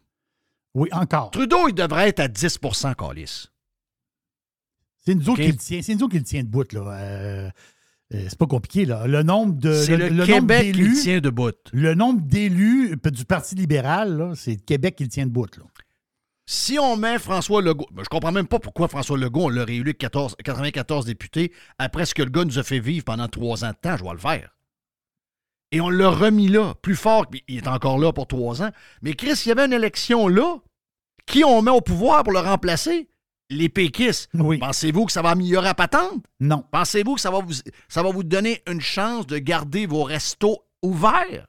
[0.75, 1.31] Oui, encore.
[1.31, 3.49] Trudeau, il devrait être à 10% Calis.
[5.05, 5.83] C'est nous qui le tient.
[5.83, 6.81] C'est nous autres qui le tient debout, là.
[6.81, 7.51] Euh,
[8.15, 9.07] euh, c'est pas compliqué, là.
[9.07, 9.75] Le nombre de.
[9.75, 11.53] C'est le, Québec qui le tient debout.
[11.75, 15.65] Le nombre d'élus euh, du Parti libéral, c'est le Québec qui le tient debout, là.
[16.47, 19.65] Si on met François Legault, ben, je comprends même pas pourquoi François Legault, on l'a
[19.65, 23.65] réélu 14 94 députés après ce que le gars nous a fait vivre pendant trois
[23.65, 24.51] ans de temps, je vais le faire.
[25.73, 28.71] Et on l'a remis là, plus fort, il est encore là pour trois ans.
[29.03, 30.59] Mais Chris, il y avait une élection là,
[31.27, 33.09] qui on met au pouvoir pour le remplacer?
[33.51, 34.31] Les péquistes.
[34.35, 34.59] Oui.
[34.59, 36.25] Pensez-vous que ça va améliorer la patente?
[36.39, 36.65] Non.
[36.71, 37.55] Pensez-vous que ça va, vous,
[37.89, 41.47] ça va vous donner une chance de garder vos restos ouverts?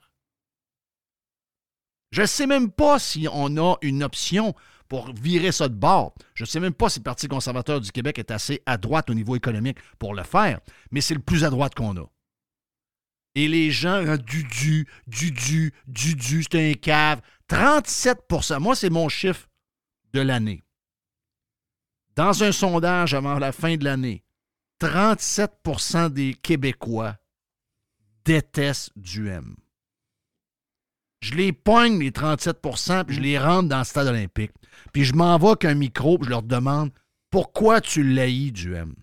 [2.11, 4.53] Je ne sais même pas si on a une option
[4.88, 6.13] pour virer ça de bord.
[6.34, 9.09] Je ne sais même pas si le Parti conservateur du Québec est assez à droite
[9.09, 10.59] au niveau économique pour le faire,
[10.91, 12.05] mais c'est le plus à droite qu'on a.
[13.36, 17.21] Et les gens, ah, du du, du du, du du, c'est un cave.
[17.49, 19.47] 37% Moi, c'est mon chiffre
[20.13, 20.63] de l'année.
[22.15, 24.23] Dans un sondage avant la fin de l'année,
[24.82, 27.15] 37% des Québécois
[28.25, 29.55] détestent du M.
[31.21, 34.51] Je les pogne, les 37% puis je les rentre dans le stade olympique.
[34.91, 36.91] Puis je m'envoie qu'un micro, puis je leur demande
[37.29, 38.95] pourquoi tu l'haïs du M.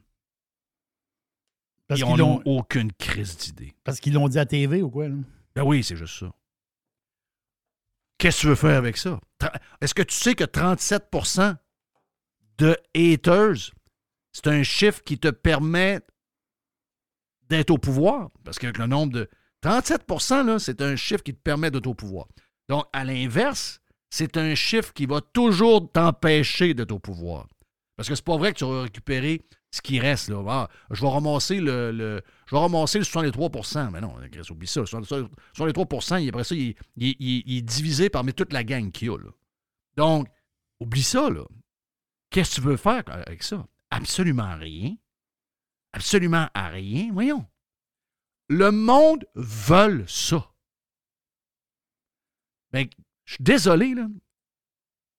[1.89, 3.75] Parce Ils qu'ils n'ont aucune crise d'idée.
[3.83, 5.17] parce qu'ils l'ont dit à TV ou quoi, là?
[5.55, 6.31] Ben oui, c'est juste ça.
[8.19, 9.19] Qu'est-ce que tu veux faire avec ça?
[9.81, 11.57] Est-ce que tu sais que 37%
[12.59, 13.73] de haters,
[14.33, 16.01] c'est un chiffre qui te permet
[17.49, 18.31] d'être au pouvoir?
[18.45, 19.31] Parce qu'avec le nombre de.
[19.63, 22.27] 37% là, c'est un chiffre qui te permet d'être au pouvoir.
[22.69, 23.81] Donc, à l'inverse,
[24.11, 27.47] c'est un chiffre qui va toujours t'empêcher d'être au pouvoir.
[27.97, 30.29] Parce que c'est pas vrai que tu vas récupérer ce qui reste.
[30.29, 30.43] Là.
[30.49, 34.67] Ah, je vais ramasser le, le- je vais ramasser le 63% Mais non, Chris, oublie
[34.67, 34.81] ça.
[34.81, 39.09] Le 63 il- après ça, il, il- il- est divisé parmi toute la gang qu'il
[39.09, 39.17] y a.
[39.19, 39.31] là.
[39.97, 40.29] Donc,
[40.81, 41.29] oublie ça.
[41.31, 41.45] là.
[42.31, 43.67] Qu'est-ce que tu veux faire avec ça?
[43.91, 44.95] Absolument rien.
[45.93, 47.11] Absolument à rien.
[47.13, 47.47] Voyons.
[48.49, 50.51] Le monde veut ça.
[52.73, 52.87] Ben,
[53.25, 54.07] je suis désolé, là.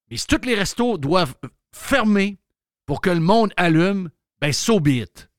[0.09, 1.35] Mais si tous les restos doivent
[1.73, 2.39] fermer
[2.85, 4.09] pour que le monde allume,
[4.41, 5.29] ben, so be it.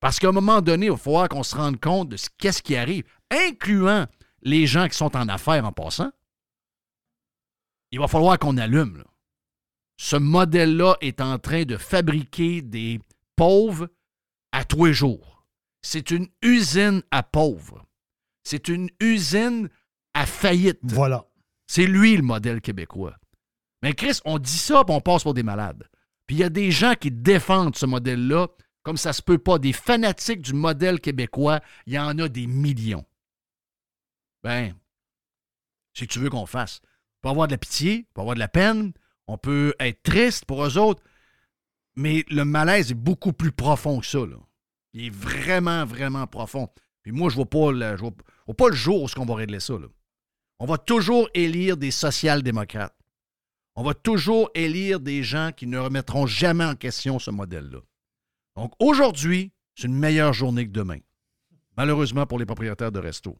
[0.00, 2.62] Parce qu'à un moment donné, il va falloir qu'on se rende compte de ce qu'est-ce
[2.62, 4.06] qui arrive, incluant
[4.42, 6.10] les gens qui sont en affaires en passant.
[7.92, 8.98] Il va falloir qu'on allume.
[8.98, 9.04] là.
[9.98, 13.00] Ce modèle-là est en train de fabriquer des
[13.36, 13.88] pauvres
[14.52, 15.44] à tous les jours.
[15.82, 17.84] C'est une usine à pauvres.
[18.42, 19.68] C'est une usine
[20.14, 20.80] à faillite.
[20.82, 21.26] Voilà.
[21.66, 23.16] C'est lui le modèle québécois.
[23.82, 25.84] Mais Chris, on dit ça, puis on passe pour des malades.
[26.30, 28.46] Puis il y a des gens qui défendent ce modèle-là
[28.84, 29.58] comme ça se peut pas.
[29.58, 33.04] Des fanatiques du modèle québécois, il y en a des millions.
[34.44, 34.72] Ben,
[35.92, 36.82] que tu veux qu'on fasse.
[36.84, 38.92] On peut avoir de la pitié, on peut avoir de la peine,
[39.26, 41.02] on peut être triste pour eux autres,
[41.96, 44.20] mais le malaise est beaucoup plus profond que ça.
[44.92, 46.68] Il est vraiment, vraiment profond.
[47.02, 48.14] Puis moi, je je vois,
[48.56, 49.74] pas le jour où on va régler ça.
[50.60, 52.94] On va toujours élire des social-démocrates.
[53.76, 57.78] On va toujours élire des gens qui ne remettront jamais en question ce modèle-là.
[58.56, 60.98] Donc aujourd'hui, c'est une meilleure journée que demain.
[61.76, 63.38] Malheureusement pour les propriétaires de restos.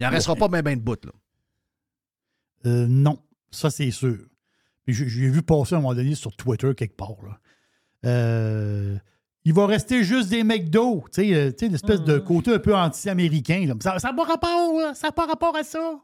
[0.00, 1.12] Il n'en restera pas bien ben de bout, là.
[2.66, 3.18] Euh, non,
[3.50, 4.18] ça c'est sûr.
[4.86, 7.16] J'ai vu passer à un moment donné sur Twitter quelque part.
[7.22, 7.38] là.
[8.06, 8.96] Euh,
[9.44, 11.04] il va rester juste des McDo.
[11.12, 13.66] Tu sais, euh, tu sais, l'espèce de côté un peu anti-américain.
[13.80, 14.94] Ça n'a pas rapport, là.
[14.94, 16.00] ça n'a pas rapport à ça.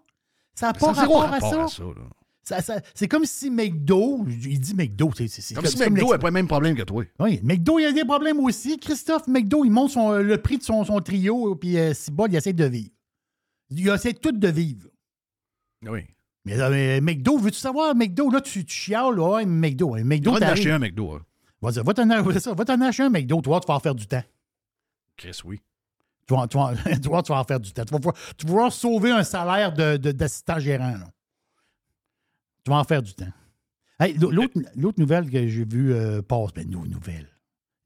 [0.54, 1.76] Ça n'a pas Ça rapport, rapport à à ça.
[1.76, 2.08] ça, là.
[2.42, 6.18] Ça- ça- c'est comme si McDo, il dit McDo, c'est Comme si McDo l'ex- n'a
[6.18, 7.04] pas le même problème que toi.
[7.20, 8.78] Oui, McDo, il a des problèmes aussi.
[8.78, 11.92] Christophe McDo, il monte son- le prix de son, son trio, puis euh,
[12.28, 12.90] il essaie de vivre.
[13.68, 14.88] Il essaie tout de vivre.
[15.86, 16.00] Oui.
[16.46, 19.94] Mais, euh, mais McDo, veux-tu savoir, McDo, là, tu, tu chiales, là, ouais, McDo.
[19.94, 21.12] hein, McDo, va en t'arrives- acheter un McDo.
[21.12, 21.22] hein.
[21.60, 22.06] Vas-y, va t'en
[22.54, 24.22] va t'en acheter un McDo, toi, tu vas en faire du temps.
[25.16, 25.60] Chris, oui.
[26.26, 26.74] Tu vas, tu vas-
[27.22, 27.84] tu en faire du temps.
[27.84, 30.92] Tu vas, pouvoir- tu vas pouvoir sauver un salaire de- de- d'assistant gérant.
[30.92, 31.10] là.
[32.70, 33.32] Tu vas en faire du temps.
[33.98, 37.28] Hey, L'autre l'autre nouvelle que j'ai vue euh, passe, ben, nous, nouvelle,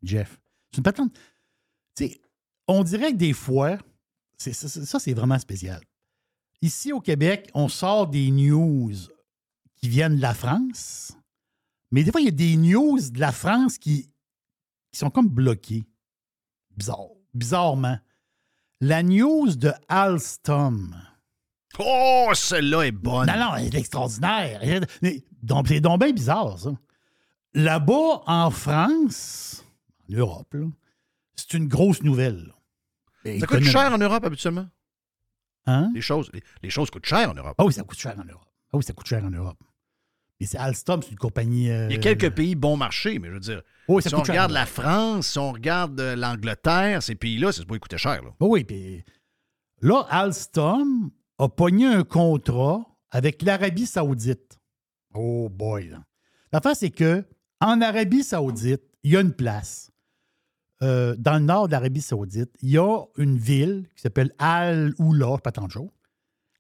[0.03, 0.39] Jeff.
[0.71, 1.15] C'est une patente.
[1.97, 2.21] Tu sais,
[2.69, 3.79] on dirait que des fois,
[4.37, 5.81] c'est- ça, ça, ça, c'est vraiment spécial.
[6.61, 8.93] Ici au Québec, on sort des news
[9.77, 11.17] qui viennent de la France,
[11.91, 14.11] mais des fois, il y a des news de la France qui,
[14.93, 15.87] qui sont comme bloquées.
[16.77, 17.09] Bizarre.
[17.33, 17.99] Bizarrement.
[18.83, 20.95] La news de Alstom.
[21.79, 23.27] Oh, celle-là est bonne.
[23.27, 24.61] Non, non, elle est extraordinaire.
[25.43, 26.71] Donc, C'est donc bien bizarre, ça.
[27.55, 29.65] Là-bas, en France,
[30.11, 30.67] en Europe, là,
[31.37, 32.53] c'est une grosse nouvelle.
[33.25, 34.67] Ça coûte cher en Europe habituellement?
[35.67, 35.91] Hein?
[35.95, 37.55] Les choses, les, les choses coûtent cher en Europe.
[37.59, 38.49] Ah oui, ça coûte cher en Europe.
[38.73, 39.59] Ah oui, ça coûte cher en Europe.
[40.41, 41.71] Mais c'est Alstom, c'est une compagnie.
[41.71, 44.25] euh, Il y a quelques pays bon marché, mais je veux dire, ça si on
[44.25, 44.67] cher regarde la.
[44.67, 48.23] France, si on regarde euh, l'Angleterre, ces pays-là, c'est pas coûter cher.
[48.23, 48.31] Là.
[48.33, 49.05] Ah Oui, puis
[49.81, 54.59] là, Alstom a pogné un contrat avec l'Arabie Saoudite.
[55.15, 55.89] Oh boy.
[55.89, 56.05] là.
[56.53, 57.25] L'affaire, c'est que
[57.61, 59.91] en Arabie Saoudite, il y a une place.
[60.83, 65.39] Euh, dans le nord de l'Arabie Saoudite, il y a une ville qui s'appelle Al-Oula,
[65.39, 65.91] pas tant de choses.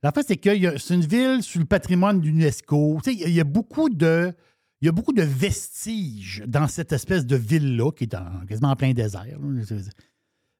[0.02, 3.00] L'affaire, c'est que il y a- c'est une ville sur le patrimoine de l'UNESCO.
[3.02, 4.32] Tu sais, il y a- beaucoup de.
[4.80, 8.70] Il y a beaucoup de vestiges dans cette espèce de ville-là, qui est en- quasiment
[8.70, 9.38] en plein désert.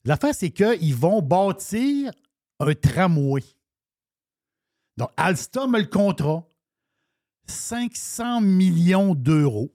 [0.05, 2.11] L'affaire, c'est qu'ils vont bâtir
[2.61, 3.43] un tramway.
[4.97, 6.47] Donc, Alstom a le contrat.
[7.47, 9.73] 500 millions d'euros.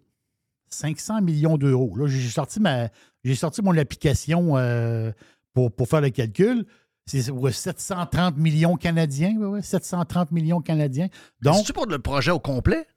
[0.69, 1.95] 500 millions d'euros.
[1.95, 2.89] Là, j'ai sorti, ma,
[3.23, 5.11] j'ai sorti mon application euh,
[5.53, 6.65] pour, pour faire le calcul.
[7.05, 9.35] C'est ouais, 730 millions canadiens.
[9.37, 11.07] ouais, ouais, 730 millions canadiens.
[11.41, 12.87] Donc, C'est-tu pour le projet au complet?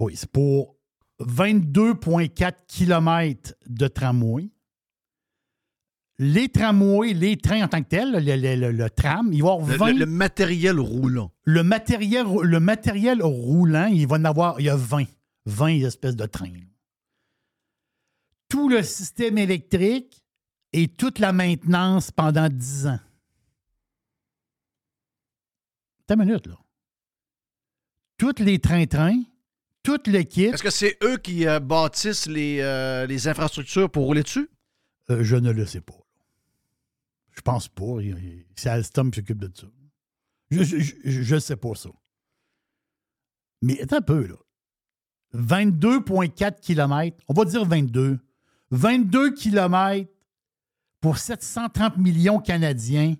[0.00, 0.76] oui, c'est pour
[1.20, 4.48] 22,4 km de tramway.
[6.20, 9.50] Les tramways, les trains en tant que tels, le, le- le- le tram, il va
[9.50, 11.32] y avoir Le, 20 le- matériel roulant.
[11.44, 15.04] le matériel, le matériel roulant, il va en avoir, il y a 20.
[15.46, 16.50] 20 espèces de trains.
[18.48, 20.24] Tout le système électrique
[20.72, 22.98] et toute la maintenance pendant 10 ans.
[26.06, 26.56] T'as une minute, là.
[28.16, 29.22] Toutes les trains-trains,
[29.82, 34.22] toute l'équipe, Est-ce que c'est eux qui euh, bâtissent les, euh, les infrastructures pour rouler
[34.24, 34.48] dessus?
[35.10, 35.94] euh, je ne le sais pas.
[37.38, 37.98] Je pense pas.
[38.56, 39.68] C'est Alstom qui s'occupe de ça.
[40.50, 41.90] Je ne sais pas ça.
[43.62, 44.34] Mais attends un peu, là.
[45.34, 48.18] 22,4 km, on va dire 22.
[48.72, 50.10] 22 km
[51.00, 53.14] pour 730 millions canadiens,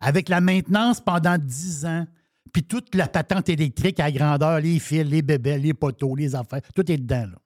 [0.00, 2.06] avec la maintenance pendant 10 ans,
[2.52, 6.60] puis toute la patente électrique à grandeur, les fils, les bébés, les poteaux, les affaires,
[6.74, 7.28] tout est dedans.
[7.28, 7.38] Là.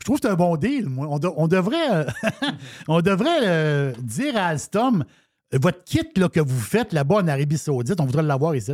[0.00, 0.88] Je trouve que c'est un bon deal.
[0.88, 1.06] Moi.
[1.08, 2.04] On, de- on devrait, euh,
[2.88, 5.04] on devrait euh, dire à Alstom,
[5.52, 8.72] votre kit là, que vous faites là-bas en Arabie Saoudite, on voudrait l'avoir ici.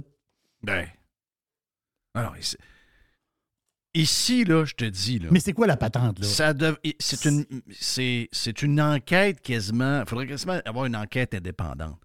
[0.62, 0.86] Ben.
[2.14, 2.56] Alors, ici,
[3.94, 5.28] ici, là, je te dis, là.
[5.30, 6.18] Mais c'est quoi la patente?
[6.20, 6.26] Là?
[6.26, 10.00] Ça dev- c'est une, c'est, c'est une enquête quasiment.
[10.02, 12.00] Il faudrait quasiment avoir une enquête indépendante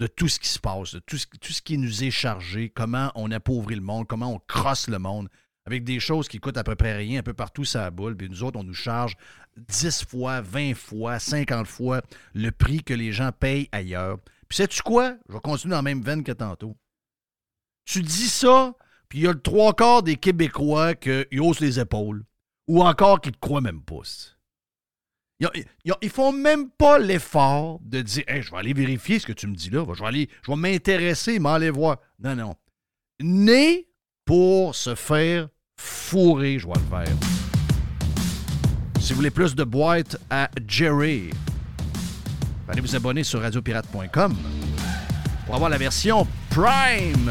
[0.00, 2.70] de tout ce qui se passe, de tout ce, tout ce qui nous est chargé,
[2.70, 5.28] comment on appauvrit le monde, comment on crosse le monde,
[5.68, 8.16] avec des choses qui coûtent à peu près rien un peu partout ça boule.
[8.16, 9.16] Puis nous autres, on nous charge
[9.58, 12.00] 10 fois, 20 fois, 50 fois
[12.34, 14.16] le prix que les gens payent ailleurs.
[14.48, 15.16] Puis sais-tu quoi?
[15.28, 16.74] Je vais continuer dans la même veine que tantôt.
[17.84, 18.74] Tu dis ça,
[19.10, 22.24] puis il y a le trois quarts des Québécois qui haussent les épaules.
[22.66, 24.00] Ou encore qui ne te croient même pas.
[25.40, 25.64] Ils,
[26.00, 29.54] ils font même pas l'effort de dire je vais aller vérifier ce que tu me
[29.54, 29.84] dis là.
[29.92, 31.98] Je vais je vais m'intéresser, m'aller voir.
[32.18, 32.56] Non, non.
[33.20, 33.86] Né
[34.24, 35.48] pour se faire
[36.08, 37.16] fourrer, je vais le faire.
[38.98, 41.30] Si vous voulez plus de boîtes à Jerry,
[42.66, 44.34] allez vous abonner sur radiopirate.com
[45.44, 47.30] pour avoir la version Prime.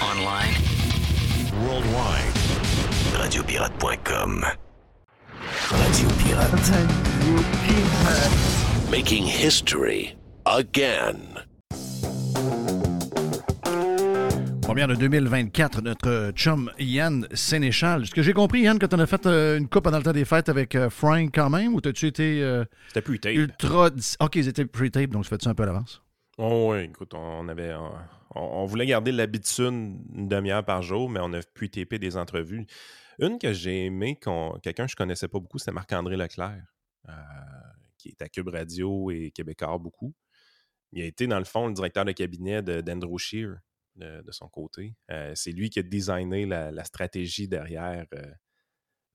[0.00, 0.54] Online.
[1.66, 2.38] Worldwide.
[3.14, 4.46] Radiopirate.com.
[5.70, 6.80] Radio Pirate.
[8.90, 11.47] Making history again.
[14.68, 18.04] Première de 2024, notre chum Yann Sénéchal.
[18.06, 20.12] Ce que j'ai compris, Yann, quand on a fait euh, une coupe pendant le temps
[20.12, 23.32] des fêtes avec euh, Frank quand même, ou t'as-tu été euh, C'était plus tape.
[23.34, 23.88] ultra...
[24.20, 26.02] Ok, ils étaient pre-tape, donc tu fais ça un peu à l'avance?
[26.36, 27.74] Oh, oui, écoute, on avait.
[27.74, 27.92] On,
[28.34, 32.66] on voulait garder l'habitude une demi-heure par jour, mais on a pu taper des entrevues.
[33.18, 36.62] Une que j'ai aimée, qu'on- quelqu'un que je connaissais pas beaucoup, c'était Marc-André Leclerc,
[37.96, 40.14] qui est à Cube Radio et Québécois beaucoup.
[40.92, 43.56] Il a été, dans le fond, le directeur de cabinet d'Andrew Scheer,
[43.98, 44.94] de, de son côté.
[45.10, 48.22] Euh, c'est lui qui a designé la, la stratégie derrière euh,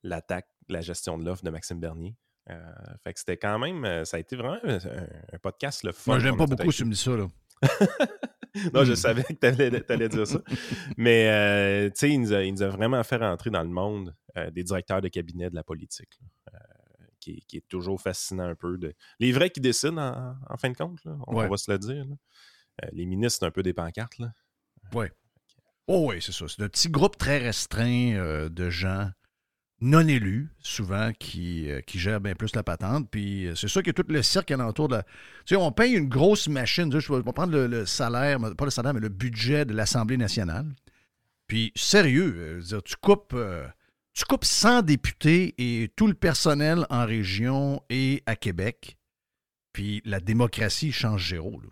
[0.03, 2.15] l'attaque, la gestion de l'offre de Maxime Bernier.
[2.49, 2.59] Euh,
[3.03, 6.11] fait que c'était quand même, ça a été vraiment un, un podcast le fun.
[6.13, 7.27] Moi, j'aime pas beaucoup si tu me dis ça, là.
[8.73, 10.39] non, je savais que tu allais, dire ça.
[10.97, 13.69] Mais, euh, tu sais, il, nous a- il nous a vraiment fait rentrer dans le
[13.69, 18.01] monde euh, des directeurs de cabinet de la politique, là, euh, qui, qui est toujours
[18.01, 18.77] fascinant un peu.
[18.77, 18.93] De...
[19.19, 21.47] Les vrais qui décident, en, en fin de compte, là, on, Ouais.
[21.47, 22.05] va se le dire.
[22.05, 22.15] là.
[22.91, 24.17] Les ministres, c'est un peu des pancartes.
[24.17, 24.33] Là.
[25.87, 26.45] Oh oui, c'est ça.
[26.47, 29.09] C'est un petit groupe très restreint euh, de gens
[29.81, 33.09] non élus, souvent, qui, euh, qui gèrent bien plus la patente.
[33.11, 35.03] Puis euh, c'est ça que tout le cirque alentour de la...
[35.03, 35.09] Tu
[35.47, 36.89] sais, on paye une grosse machine.
[36.97, 40.67] Je vais prendre le, salaire, pas le salaire, mais le budget de l'Assemblée nationale.
[41.47, 43.35] Puis sérieux, tu coupes...
[44.13, 48.97] tu coupes 100 députés et tout le personnel en région et à Québec,
[49.73, 51.59] puis la démocratie change zéro.
[51.59, 51.69] Là.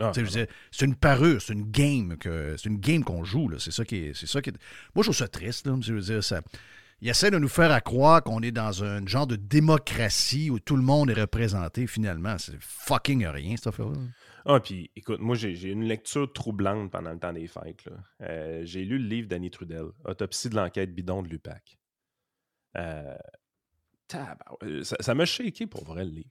[0.00, 3.48] Ah, C'est une parure, c'est une game que c'est une game qu'on joue.
[3.48, 3.58] là.
[3.58, 4.14] C'est ça qui est.
[4.14, 4.58] C'est ça qui est-
[4.94, 5.66] Moi, je trouve ça triste.
[5.66, 5.76] Là.
[5.80, 6.40] Je veux dire, ça...
[7.00, 10.58] Il essaie de nous faire à croire qu'on est dans un genre de démocratie où
[10.58, 11.86] tout le monde est représenté.
[11.86, 13.98] Finalement, c'est fucking rien, cette affaire-là.
[14.44, 17.84] Ah, puis écoute, moi, j'ai une lecture troublante pendant le temps des fêtes.
[17.84, 17.92] là.
[18.22, 21.78] Euh, j'ai lu le livre d'Annie Trudel, Autopsie de l'enquête bidon de l'UPAC.
[22.76, 23.16] Euh,
[25.00, 26.30] ça m'a shaké pour vrai le livre.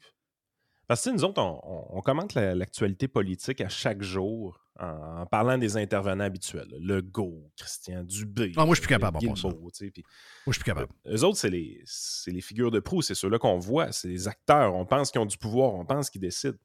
[0.88, 4.88] Parce que nous autres, on, on- on commente la- l'actualité politique à chaque jour en,
[5.22, 6.68] en parlant des intervenants habituels.
[6.70, 6.78] là.
[6.80, 8.54] Legault, Christian Dubé.
[8.56, 9.26] Ah, moi, je suis plus capable, ça.
[9.50, 10.04] Guilbeault, puis Moi,
[10.48, 10.92] je suis plus capable.
[11.08, 14.28] eux autres, c'est les, c'est les figures de proue, c'est ceux-là qu'on voit, c'est les
[14.28, 14.74] acteurs.
[14.76, 16.58] On pense qu'ils ont du pouvoir, on pense qu'ils décident.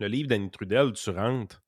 [0.00, 1.62] Le livre d'Annie Trudel, tu rentres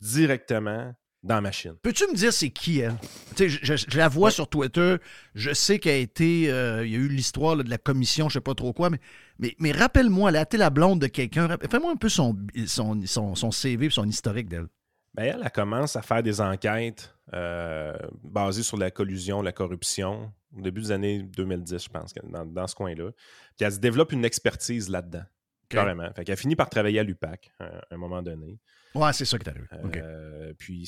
[0.00, 1.74] directement dans la machine.
[1.82, 2.94] Peux-tu me dire c'est qui elle?
[3.38, 4.96] Je, je- je la vois sur Twitter.
[5.34, 6.50] Je sais qu'elle a été.
[6.50, 8.98] euh, il y a eu l'histoire de la commission, je sais pas trop quoi, mais,
[9.38, 11.48] mais, mais rappelle-moi, elle a été la blonde de quelqu'un.
[11.70, 14.66] Fais-moi un peu son, son, son, son CV et son historique d'elle.
[15.14, 20.32] Ben, elle, elle commence à faire des enquêtes euh, basées sur la collusion, la corruption,
[20.56, 23.10] au début des années 2010, je pense, dans, dans ce coin-là.
[23.56, 25.24] Puis elle se développe une expertise là-dedans,
[25.76, 26.12] carrément.
[26.14, 28.58] Fait qu'elle finit par travailler à l'UPAC à un- un moment donné.
[28.94, 29.66] Ouais, c'est ça qui est arrivé.
[30.02, 30.82] Euh, puis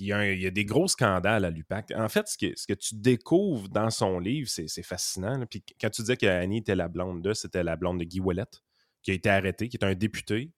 [0.00, 1.92] il y, a y des gros scandales à l'UPAC.
[1.96, 5.38] En fait, ce que, ce que tu découvres dans son livre, c'est fascinant.
[5.38, 5.46] là.
[5.46, 8.44] Puis quand tu disais qu'Annie était la blonde de, c'était la blonde de Guy Ouellet,
[9.02, 10.52] qui a été arrêté, qui est un député,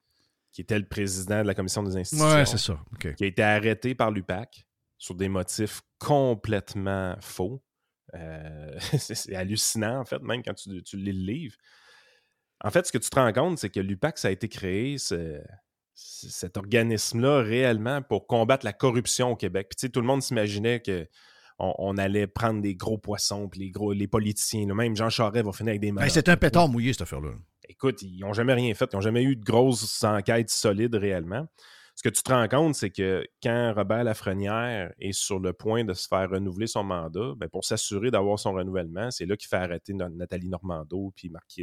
[0.53, 2.81] qui était le président de la commission des institutions, Ouais, c'est ça.
[3.15, 4.67] Qui a été arrêté par l'UPAC
[4.99, 7.63] sur des motifs complètement faux.
[8.15, 11.55] Euh, c'est c'est hallucinant, en fait, même quand tu, tu lis le livre.
[12.63, 14.99] En fait, ce que tu te rends compte, c'est que l'UPAC, ça a été créé,
[14.99, 15.41] ce-
[15.95, 19.69] c- cet organisme-là, réellement, pour combattre la corruption au Québec.
[19.71, 21.07] Puis, tu sais, tout le monde s'imaginait que
[21.59, 25.11] on, on allait prendre des gros poissons, puis les, gros, les politiciens, là, même Jean
[25.11, 26.11] Charest va finir avec des Ben, menottes.
[26.11, 27.33] c'est un pétard mouillé, cette affaire-là.
[27.69, 28.89] Écoute, ils n'ont jamais rien fait.
[28.93, 31.47] Ils n'ont jamais eu de grosses enquêtes solides réellement.
[31.95, 35.85] Ce que tu te rends compte, c'est que quand Robert Lafrenière est sur le point
[35.85, 39.49] de se faire renouveler son mandat, ben, pour s'assurer d'avoir son renouvellement, c'est là qu'il
[39.49, 41.61] fait arrêter Nathalie Normando puis Marc,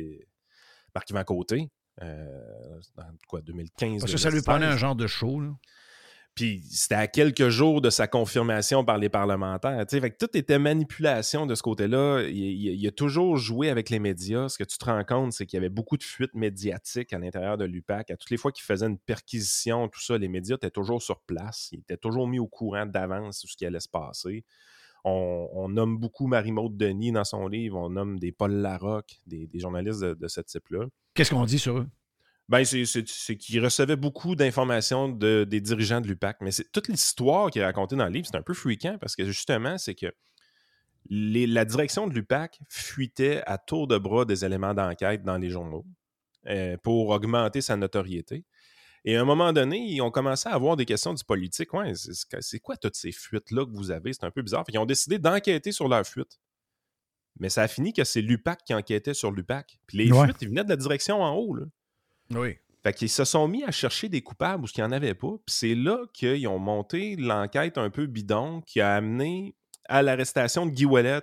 [0.95, 1.69] Marc-Yvan Côté.
[2.01, 4.43] euh, dans quoi, 2015 Parce que ça lui 2016.
[4.45, 5.39] prenait un genre de show.
[5.39, 5.49] Là.
[6.35, 9.83] Puis c'était à quelques jours de sa confirmation par les parlementaires.
[9.89, 12.21] Fait que tout était manipulation de ce côté-là.
[12.27, 14.47] Il, il- il a toujours joué avec les médias.
[14.47, 17.17] Ce que tu te rends compte, c'est qu'il y avait beaucoup de fuites médiatiques à
[17.17, 18.11] l'intérieur de l'UPAC.
[18.11, 21.19] À toutes les fois qu'il faisait une perquisition, tout ça, les médias étaient toujours sur
[21.21, 21.69] place.
[21.71, 24.45] Ils étaient toujours mis au courant d'avance sur ce qui allait se passer.
[25.09, 27.77] On, on nomme beaucoup Marie-Maude Denis dans son livre.
[27.77, 30.85] On nomme des Paul Larocque, des, des journalistes de, de ce type-là.
[31.13, 31.87] Qu'est-ce qu'on dit sur eux?
[32.49, 36.37] Ben, c'est- c'est c'est qu'il recevait beaucoup d'informations de- des dirigeants de l'UPAC.
[36.41, 39.15] Mais c'est toute l'histoire qu'il est racontée dans le livre, c'est un peu fréquent parce
[39.15, 40.07] que justement, c'est que
[41.09, 45.49] les- la direction de l'UPAC fuitait à tour de bras des éléments d'enquête dans les
[45.49, 45.85] journaux
[46.47, 48.43] euh, pour augmenter sa notoriété.
[49.09, 51.73] Et à un moment donné, ils ont commencé à avoir des questions du politique.
[51.73, 54.11] Ouais, c'est quoi toutes ces fuites-là que vous avez?
[54.11, 54.65] C'est un peu bizarre.
[54.65, 56.37] Fait ils ont décidé d'enquêter sur leurs fuites.
[57.39, 59.79] Mais ça a fini que c'est l'UPAC qui enquêtait sur l'UPAC.
[59.87, 60.25] Puis les Ouais.
[60.25, 61.55] fuites, ils venaient de la direction en haut.
[61.55, 61.63] Là.
[62.31, 62.57] Oui.
[62.83, 65.37] Fait qu'ils se sont mis à chercher des coupables où il n'y en avait pas.
[65.45, 69.55] Puis c'est là qu'ils ont monté l'enquête un peu bidon qui a amené
[69.87, 71.21] à l'arrestation de Guy Ouellet,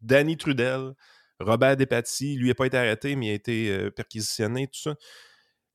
[0.00, 0.92] Danny Trudel,
[1.40, 2.36] Robert Despatie.
[2.36, 4.94] Lui n'a pas été arrêté, mais il a été euh, perquisitionné, tout ça.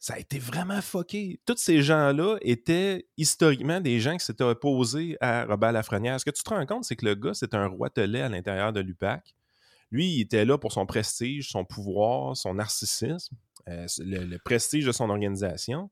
[0.01, 1.39] Ça a été vraiment fucké.
[1.45, 6.19] Tous ces gens-là étaient historiquement des gens qui s'étaient opposés à Robert Lafrenière.
[6.19, 8.73] Ce que tu te rends compte, c'est que le gars, c'est un roitelet à l'intérieur
[8.73, 9.35] de l'UPAC.
[9.91, 13.35] Lui, il était là pour son prestige, son pouvoir, son narcissisme,
[13.69, 15.91] euh, le, prestige de son organisation,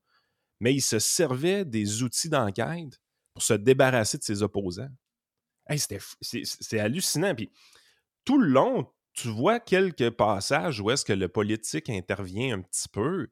[0.58, 3.00] mais il se servait des outils d'enquête
[3.32, 4.90] pour se débarrasser de ses opposants.
[5.78, 7.36] C'est hallucinant.
[7.36, 7.48] Puis
[8.24, 12.88] tout le long, tu vois quelques passages où est-ce que le politique intervient un petit
[12.88, 13.28] peu,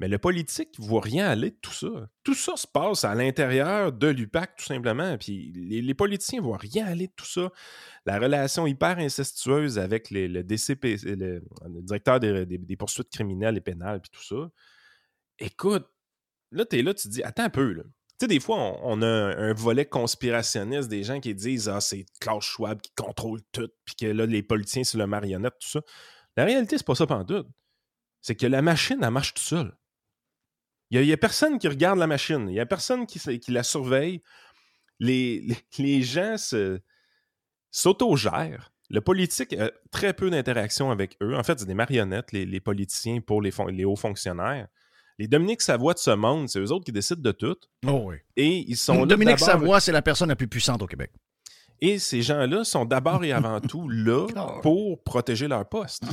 [0.00, 2.08] mais le politique ne voit rien aller de tout ça.
[2.24, 5.18] Tout ça se passe à l'intérieur de l'UPAC, tout simplement.
[5.18, 7.52] Puis les, politiciens ne voient rien aller de tout ça.
[8.06, 11.42] La relation hyper incestueuse avec le DCP, le,
[11.82, 14.50] directeur des, poursuites criminelles et pénales, puis tout ça.
[15.38, 15.86] Écoute,
[16.50, 17.82] là, tu es là, tu te dis, attends un peu, là.
[17.82, 22.06] Tu sais, des fois, on, a un, volet conspirationniste, des gens qui disent, ah, c'est
[22.20, 25.80] Klaus Schwab qui contrôle tout, puis que là, les politiciens, c'est le marionnette, tout ça.
[26.36, 27.48] La réalité, c'est pas ça pantoute.
[28.22, 29.74] C'est que la machine, elle marche tout seule.
[30.90, 32.48] Il n'y a, personne qui regarde la machine.
[32.48, 34.22] Il n'y a personne qui, la surveille.
[34.98, 36.36] Les, les, les gens
[37.70, 38.72] s'autogèrent.
[38.88, 41.36] Le politique a très peu d'interaction avec eux.
[41.36, 44.66] En fait, c'est des marionnettes, les, les politiciens pour les, hauts fonctionnaires.
[45.18, 47.56] Les Dominique Savoie de ce monde, c'est eux autres qui décident de tout.
[47.86, 48.16] Oh oui.
[48.36, 51.12] Et ils sont Dominique Savoie, c'est la personne la plus puissante au Québec.
[51.80, 54.26] Et ces gens-là sont d'abord et avant tout là
[54.62, 56.04] pour protéger leur poste.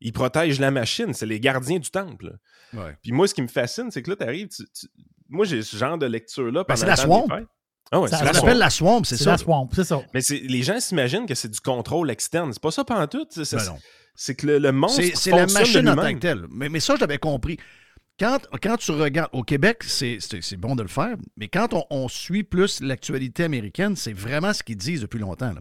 [0.00, 2.38] Ils protègent la machine, c'est les gardiens du temple.
[2.72, 2.96] Ouais.
[3.02, 4.48] Puis moi, ce qui me fascine, c'est que là, tu arrives.
[5.28, 6.64] moi, j'ai ce genre de lecture-là.
[6.66, 7.26] Ben, c'est la swamp.
[7.92, 9.02] Ah ouais, Ça On la swamp.
[9.04, 9.30] c'est ça.
[9.32, 10.00] la swamp, c'est ça.
[10.14, 12.52] Mais les gens s'imaginent que c'est du contrôle externe.
[12.52, 13.28] C'est pas ça pantoute.
[13.32, 13.76] C'est, c'est- Ben
[14.14, 16.46] c'est que le, le monstre C'est la machine en tant que telle.
[16.52, 17.58] Mais, mais ça, je l'avais compris.
[18.20, 20.18] Quand, quand tu regardes, au Québec, c'est
[20.58, 24.62] bon de le faire, mais quand on, on suit plus l'actualité américaine, c'est vraiment ce
[24.62, 25.54] qu'ils disent depuis longtemps.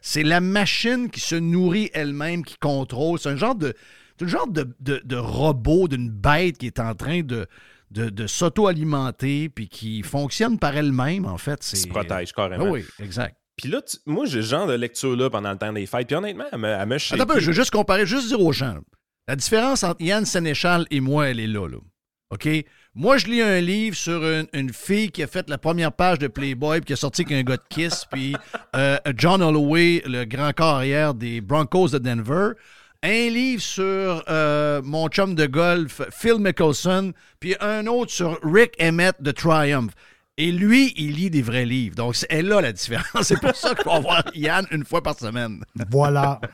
[0.00, 3.18] C'est la machine qui se nourrit elle-même, qui contrôle.
[3.18, 3.74] C'est un genre de,
[4.22, 7.48] un genre de, de- de robot, d'une bête qui est en train de,
[7.90, 11.58] de, de s'auto-alimenter puis qui fonctionne par elle-même, en fait.
[11.60, 12.70] Qui se protège Ah carrément.
[12.70, 13.36] oui, exact.
[13.56, 16.06] Puis là, tu- moi, j'ai ce genre de lecture-là pendant le temps des fêtes.
[16.06, 18.40] Puis honnêtement, elle me, elle me Attends un peu, je veux juste comparer, juste dire
[18.40, 18.76] aux gens.
[19.26, 21.78] La différence entre Yann Sénéchal et moi, elle est là, là.
[22.94, 24.22] Moi, je lis un livre sur
[24.52, 27.36] une, fille qui a fait la première page de Playboy puis qui a sorti avec
[27.36, 28.36] un gars de Kiss, puis
[28.76, 32.52] euh, John Holloway, le grand corps arrière des Broncos de Denver.
[33.02, 38.74] Un livre sur euh, mon chum de golf, Phil Mickelson, puis un autre sur Rick
[38.80, 39.90] Emmett de Triumph.
[40.36, 41.94] Et lui, il lit des vrais livres.
[41.94, 43.22] Donc, c'est là la différence.
[43.28, 45.64] C'est pour ça faut voir Yann une fois par semaine.
[45.90, 46.40] Voilà.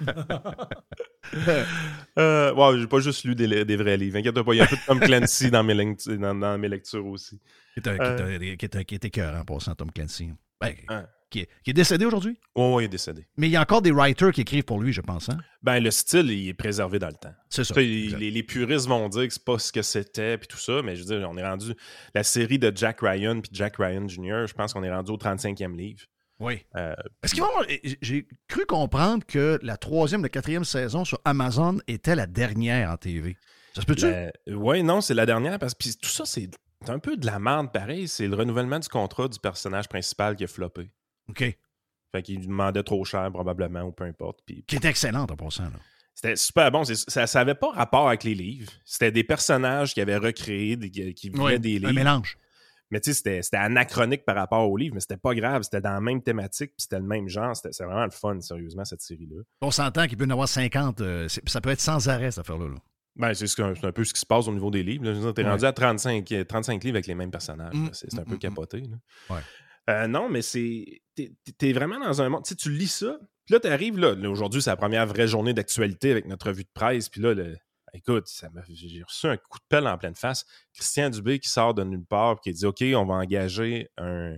[2.18, 4.16] Euh, ouais, j'ai pas juste lu des, des vrais livres.
[4.16, 6.58] Inquiète pas, il y a un peu de Tom Clancy dans mes, lec- dans, dans
[6.58, 7.38] mes lectures aussi.
[7.74, 8.20] Qui est, un- qui est
[8.52, 9.44] un- qui est un- qui est écœurant,
[9.76, 10.32] Tom Clancy.
[10.60, 11.06] Ben, Hein.
[11.30, 12.38] Qui, est, qui est décédé aujourd'hui?
[12.54, 13.26] Oh, ouais, il est décédé.
[13.36, 15.28] Mais il y a encore des writers qui écrivent pour lui, je pense.
[15.28, 15.38] Hein?
[15.62, 17.32] Ben, le style, il est préservé dans le temps.
[17.48, 17.74] C'est ça.
[17.80, 21.04] Les, puristes vont dire que c'est pas ce que c'était, puis tout ça, mais je
[21.04, 21.72] veux dire, on est rendu.
[22.14, 25.16] La série de Jack Ryan, puis Jack Ryan Jr., je pense qu'on est rendu au
[25.16, 26.00] 35e livre.
[26.40, 26.64] Oui.
[26.76, 27.66] Euh, Est-ce qu'il va y avoir-
[28.00, 32.96] J'ai cru comprendre que la troisième, la quatrième saison sur Amazon était la dernière en
[32.96, 33.36] TV.
[33.74, 34.06] Ça se peut-tu?
[34.54, 36.50] Oui, non, c'est la dernière, parce que tout ça, c'est
[36.84, 38.08] c'est un peu de la merde pareil.
[38.08, 40.90] C'est le renouvellement du contrat du personnage principal qui a floppé.
[41.30, 41.58] OK.
[42.12, 44.40] Fait qu'il demandait trop cher, probablement, ou peu importe.
[44.44, 45.64] Puis Qui est excellente en passant.
[45.64, 45.70] Là.
[46.14, 46.82] c'était super bon.
[46.84, 48.70] Ça n'avait pas rapport avec les livres.
[48.84, 51.92] C'était des personnages qui avaient recréé, des- qui venaient Ouais, des un livres.
[51.92, 52.36] mélange.
[52.90, 55.62] Mais tu sais, c'était- anachronique par rapport aux livres, mais c'était pas grave.
[55.62, 57.54] C'était dans la même thématique, puis c'était le même genre.
[57.54, 59.42] C'était c'est vraiment le fun, sérieusement, cette série-là.
[59.60, 61.00] On s'entend qu'il peut y en avoir 50.
[61.00, 62.66] euh, ça peut être sans arrêt, cette affaire-là.
[62.68, 62.74] là.
[63.16, 65.04] Ben, c'est ce un peu ce qui se passe au niveau des livres.
[65.32, 65.50] T'es Ouais.
[65.50, 67.74] rendu à 35, euh, 35 livres avec les mêmes personnages.
[67.74, 67.88] Mm.
[67.92, 68.80] C'est c'est un mm, peu mm, capoté.
[68.80, 68.96] là.
[69.36, 69.40] Ouais.
[69.88, 71.00] Euh, non, mais c'est.
[71.14, 72.44] T'es t'es vraiment dans un monde.
[72.44, 74.14] Tu sais, tu lis ça, puis là, t'arrives là.
[74.14, 77.08] là, Aujourd'hui, c'est la première vraie journée d'actualité avec notre revue de presse.
[77.08, 77.56] Puis là, le-
[77.92, 80.44] écoute, ça m'a- j'ai reçu un coup de pelle en pleine face.
[80.74, 84.36] Christian Dubé qui sort de nulle part, puis qui dit OK, on va engager un.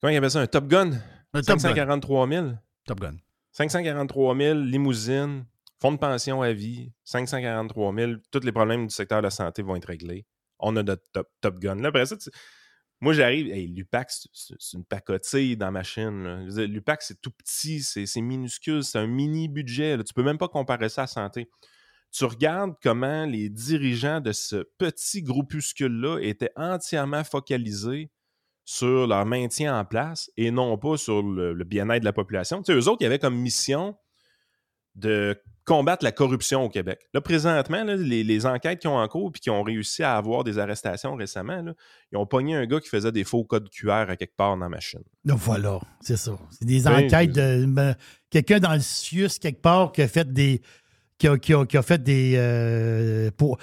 [0.00, 0.92] Comment il appelle ça Un Top Gun?
[1.32, 1.58] Un Top Gun.
[1.58, 2.50] 543 000
[2.86, 3.16] Top Gun.
[3.52, 5.44] 543 000, limousine,
[5.80, 9.62] fonds de pension à vie, 543 000, tous les problèmes du secteur de la santé
[9.62, 10.24] vont être réglés.
[10.60, 11.74] On a notre top, top gun.
[11.76, 12.30] Là, après ça, tu-
[13.00, 16.48] moi, j'arrive, l'UPAC, c'est- une pacotille dans ma chaîne.
[16.64, 19.96] L'UPAC, c'est tout petit, c'est c'est minuscule, c'est un mini budget.
[19.96, 20.04] là.
[20.04, 21.48] Tu peux même pas comparer ça à santé.
[22.10, 28.10] Tu regardes comment les dirigeants de ce petit groupuscule-là étaient entièrement focalisés
[28.64, 32.62] sur leur maintien en place et non pas sur le, le bien-être de la population.
[32.62, 33.96] Tu sais, eux autres, ils avaient comme mission
[34.94, 36.98] de combattre la corruption au Québec.
[37.14, 40.16] Là, présentement, là, les, les enquêtes qui ont en cours et qui ont réussi à
[40.16, 41.74] avoir des arrestations récemment, là,
[42.10, 44.64] ils ont pogné un gars qui faisait des faux codes QR à quelque part dans
[44.64, 45.00] la machine.
[45.24, 46.32] Donc voilà, c'est ça.
[46.50, 47.66] C'est des Ben, enquêtes de.
[47.66, 47.94] ben,
[48.30, 50.60] Quelqu'un dans le CIUS, quelque part, qui a fait des.
[51.18, 52.34] qui a, qui a- qui a fait des.
[52.36, 53.58] euh, pour,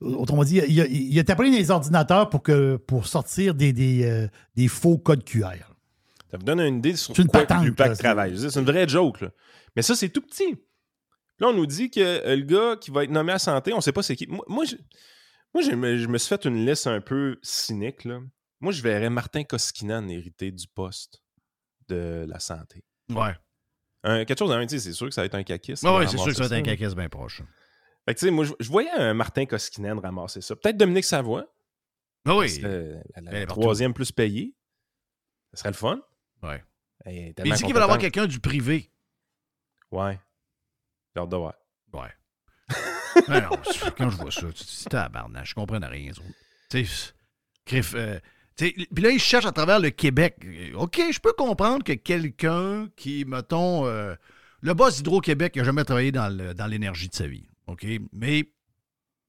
[0.00, 4.04] autrement dit, il a, il a tapé les ordinateurs pour, que, pour sortir des, des,
[4.04, 5.66] euh, des faux codes QR.
[6.30, 7.64] Ça vous donne une idée sur une quoi patente.
[7.64, 9.20] Je veux dire, C'est une vraie joke.
[9.20, 9.28] là.
[9.76, 10.56] Mais ça, c'est tout petit.
[11.40, 13.76] Là, on nous dit que euh, le gars qui va être nommé à santé, on
[13.76, 14.26] ne sait pas c'est qui.
[14.26, 14.76] Moi, moi, je,
[15.54, 18.04] moi, je me, je me suis fait une liste un peu cynique.
[18.04, 18.20] Là.
[18.60, 21.22] Moi, je verrais Martin Koskinen hériter du poste
[21.88, 22.84] de la santé.
[23.08, 23.34] Ouais.
[24.02, 25.82] Un- quelque chose, sais, c'est sûr que ça va être un caquiste.
[25.82, 27.42] Ouais, ouais, c'est sûr que ça va être un caquesse bien proche.
[28.06, 30.56] Fait que, tu sais, moi, je, je voyais un Martin Koskinen ramasser ça.
[30.56, 31.46] Peut-être Dominique Savoie.
[32.26, 32.60] Ah oui.
[32.60, 33.60] La, partout.
[33.60, 34.54] troisième plus payée.
[35.52, 36.00] Ça serait le fun.
[36.42, 36.62] Ouais.
[37.06, 38.92] Il dit qu'il va avoir quelqu'un du privé.
[39.90, 40.18] Ouais.
[41.14, 41.54] J'ai hâte de voir.
[41.92, 42.00] Ouais.
[43.28, 43.50] Ouais, non,
[43.96, 46.12] quand je vois ça, tu- c'est tabarnak, je comprends rien.
[46.70, 47.12] Tu sais,
[47.94, 48.18] euh,
[48.56, 50.36] tu sais, Puis là, il cherche à travers le Québec.
[50.74, 54.14] OK, je peux comprendre que quelqu'un qui, mettons, euh,
[54.60, 57.46] le boss d'Hydro-Québec n'a jamais travaillé dans l'énergie de sa vie.
[57.66, 57.86] OK?
[58.12, 58.52] Mais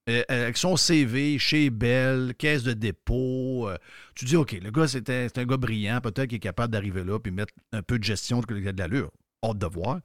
[0.10, 3.78] euh, avec son CV chez Bell, caisse de dépôt, euh,
[4.16, 7.20] tu dis, OK, le gars, c'est un gars brillant, peut-être qu'il est capable d'arriver là
[7.20, 9.12] puis mettre un peu de gestion de, de l'allure.
[9.44, 10.00] Hâte de voir.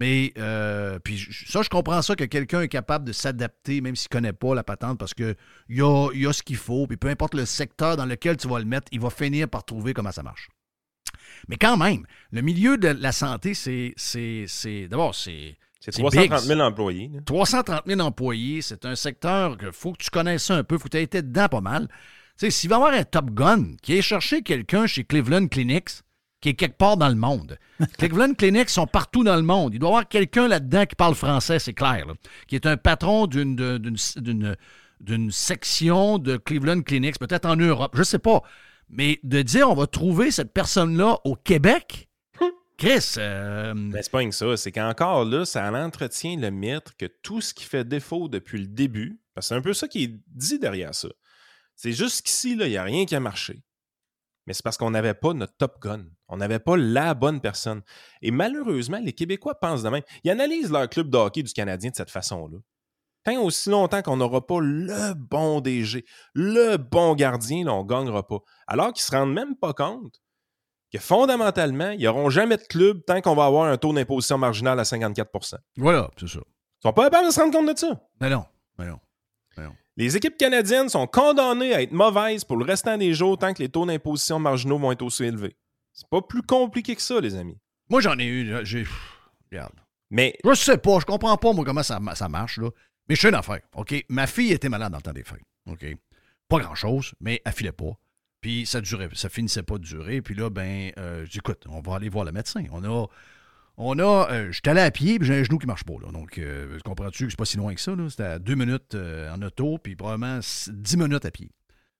[0.00, 4.08] Mais, euh, puis ça, je comprends ça, que quelqu'un est capable de s'adapter, même s'il
[4.10, 5.36] ne connaît pas la patente, parce qu'il
[5.68, 8.36] y a, il y a ce qu'il faut, puis peu importe le secteur dans lequel
[8.38, 10.48] tu vas le mettre, il va finir par trouver comment ça marche.
[11.48, 13.92] Mais quand même, le milieu de la santé, c'est.
[13.96, 15.56] c'est, c'est D'abord, c'est.
[15.82, 16.48] C'est C'est 330 big.
[16.48, 17.10] 000 employés.
[17.14, 17.20] là.
[17.24, 20.78] 330 000 employés, c'est un secteur qu'il faut que tu connaisses ça un peu, il
[20.78, 21.88] faut que tu aies été dedans pas mal.
[22.38, 25.46] Tu sais, s'il va y avoir un Top Gun qui est chercher quelqu'un chez Cleveland
[25.48, 26.02] Clinics,
[26.40, 27.58] qui est quelque part dans le monde.
[27.98, 29.74] Cleveland Clinics sont partout dans le monde.
[29.74, 32.14] Il doit y avoir quelqu'un là-dedans qui parle français, c'est clair, là,
[32.48, 34.56] qui est un patron d'une, de- d'une, d'une,
[35.00, 38.42] d'une section de Cleveland Clinics, peut-être en Europe, je sais pas.
[38.88, 42.08] Mais de dire on va trouver cette personne-là au Québec,
[42.78, 44.56] Chris, euh, Mais c'est pas ça.
[44.56, 48.66] C'est qu'encore là, ça entretient le mythe que tout ce qui fait défaut depuis le
[48.66, 51.08] début, parce que c'est un peu ça qui est dit derrière ça.
[51.76, 53.62] C'est juste qu'ici, là, il n'y a rien qui a marché.
[54.50, 56.06] Mais c'est parce qu'on n'avait pas notre top gun.
[56.26, 57.82] On n'avait pas la bonne personne.
[58.20, 60.02] Et malheureusement, les Québécois pensent de même.
[60.24, 62.58] Ils analysent leur club de hockey du Canadien de cette façon-là.
[63.22, 67.88] Tant aussi longtemps qu'on n'aura pas le bon DG, le bon gardien, là, on ne
[67.88, 68.38] gagnera pas.
[68.66, 70.20] Alors qu'ils ne se rendent même pas compte
[70.92, 74.80] que fondamentalement, ils n'auront jamais de club tant qu'on va avoir un taux d'imposition marginale
[74.80, 75.30] à 54
[75.76, 76.40] Ils voilà, c'est ça.
[76.82, 78.00] sont pas capables de se rendre compte de ça.
[78.20, 78.44] Mais non,
[78.76, 78.98] mais non.
[80.00, 83.62] Les équipes canadiennes sont condamnées à être mauvaises pour le restant des jours tant que
[83.62, 85.54] les taux d'imposition marginaux vont être aussi élevés.
[85.92, 87.58] C'est pas plus compliqué que ça, les amis.
[87.90, 88.64] Moi, j'en ai eu.
[88.64, 88.86] J'ai.
[89.52, 89.74] Regarde.
[90.10, 92.70] Mais Je sais pas, je comprends pas, moi, comment ça, ça marche, là.
[93.10, 93.94] Mais je sais une affaire, OK?
[94.08, 95.84] Ma fille était malade dans le temps des fêtes, OK?
[96.48, 97.92] Pas grand-chose, mais elle filait pas.
[98.40, 100.22] Puis ça durait, ça finissait pas de durer.
[100.22, 102.64] Puis là, ben, euh, j'ai dit, écoute, on va aller voir le médecin.
[102.72, 103.06] On a.
[103.82, 104.28] On a.
[104.30, 106.12] euh, J'étais allé à pied, puis j'ai un genou qui marche pas, là.
[106.12, 107.94] Donc, euh, comprends-tu que c'est pas si loin que ça?
[108.10, 111.50] C'était à deux minutes euh, en auto, puis probablement dix minutes à pied.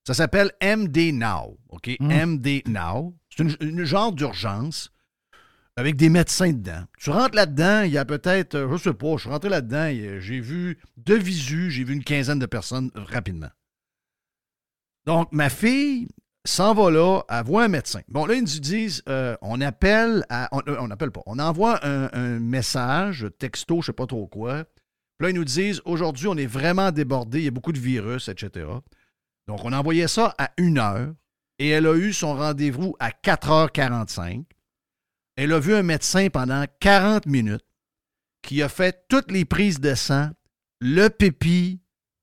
[0.05, 1.89] Ça s'appelle MD Now, OK?
[1.99, 3.15] MD Now.
[3.29, 4.91] C'est une, une genre d'urgence
[5.75, 6.83] avec des médecins dedans.
[6.99, 9.87] Tu rentres là-dedans, il y a peut-être, euh, je sais pas, je suis rentré là-dedans,
[10.19, 13.49] j'ai vu de visu, j'ai vu une quinzaine de personnes rapidement.
[15.05, 16.07] Donc, ma fille
[16.45, 18.01] s'en va là, elle voit un médecin.
[18.07, 21.85] Bon, là, ils nous disent, euh, on appelle, on, euh, on appelle pas, on envoie
[21.85, 24.63] un, message, texto, je sais pas trop quoi.
[25.17, 27.79] Puis là, ils nous disent, aujourd'hui, on est vraiment débordé, il y a beaucoup de
[27.79, 28.65] virus, etc.
[29.47, 31.13] Donc, on envoyait ça à une heure
[31.59, 34.45] et elle a eu son rendez-vous à 4h45.
[35.35, 37.65] Elle a vu un médecin pendant 40 minutes
[38.41, 40.29] qui a fait toutes les prises de sang,
[40.79, 41.79] le pipi,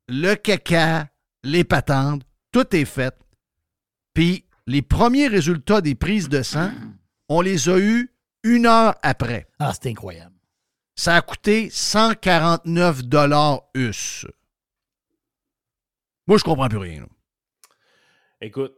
[0.08, 1.08] le caca,
[1.44, 3.14] les patentes, tout est fait.
[4.18, 6.72] Puis les premiers résultats des prises de sang,
[7.28, 8.12] on les a eus
[8.42, 9.46] une heure après.
[9.60, 10.34] Ah, c'est incroyable.
[10.96, 14.26] Ça a coûté 149 dollars US.
[16.26, 17.02] Moi, je comprends plus rien.
[17.02, 17.06] là.
[18.40, 18.74] Écoute,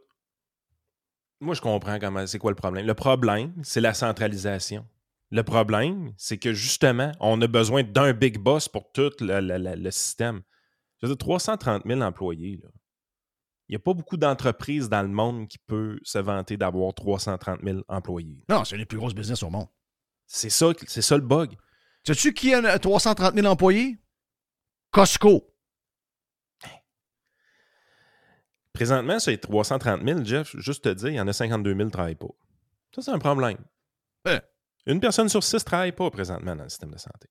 [1.39, 2.85] moi, je comprends comment c'est quoi le problème.
[2.85, 4.87] Le problème, c'est la centralisation.
[5.31, 9.57] Le problème, c'est que justement, on a besoin d'un big boss pour tout le, le-
[9.57, 10.41] le- le système.
[11.01, 12.69] Je veux dire, 330 000 employés, là.
[13.71, 17.61] Il n'y a pas beaucoup d'entreprises dans le monde qui peut se vanter d'avoir 330
[17.63, 18.43] 000 employés.
[18.49, 19.69] Non, c'est les plus grosses business au monde.
[20.25, 21.55] C'est ça, c'est ça le bug.
[22.05, 23.97] Sais-tu qui a 330 000 employés?
[24.91, 25.55] Costco.
[28.73, 31.79] Présentement, sur les 330 000, Jeff, juste te dire, il y en a 52 000
[31.79, 32.27] qui ne travaillent pas.
[32.93, 33.57] Ça, c'est un problème.
[34.25, 34.41] Hein?
[34.85, 37.29] Une personne sur six ne travaille pas présentement dans le système de santé.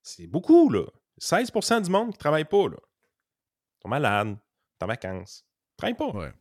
[0.00, 0.86] C'est beaucoup, là.
[1.20, 2.78] 16% du monde qui ne travaille pas, là.
[2.78, 4.38] Ils sont malades,
[4.78, 5.44] sont en vacances.
[5.76, 6.10] Travaillent pas.
[6.10, 6.32] Ouais.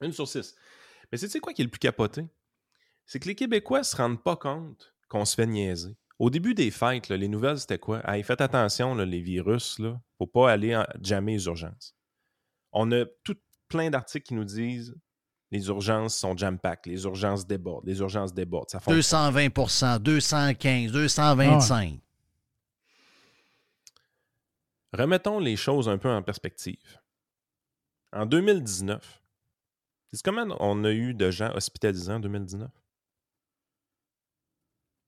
[0.00, 0.54] Une sur six.
[1.10, 2.26] Mais c'est tu sais quoi qui est le plus capoté?
[3.04, 5.96] C'est que les Québécois ne se rendent pas compte qu'on se fait niaiser.
[6.18, 8.02] Au début des fêtes, là, les nouvelles, c'était quoi?
[8.10, 11.94] Hey, faites attention, là, les virus, il ne faut pas aller en, jammer les urgences.
[12.72, 13.36] On a tout
[13.68, 14.94] plein d'articles qui nous disent
[15.52, 18.68] les urgences sont jam-pack, les urgences débordent, les urgences débordent.
[18.70, 18.96] Ça fonctionne.
[18.96, 19.48] 220
[19.98, 22.00] 215% 225
[24.92, 26.98] Remettons les choses un peu en perspective.
[28.16, 29.22] En 2019,
[30.12, 32.70] c'est comment on a eu de gens hospitalisés en 2019?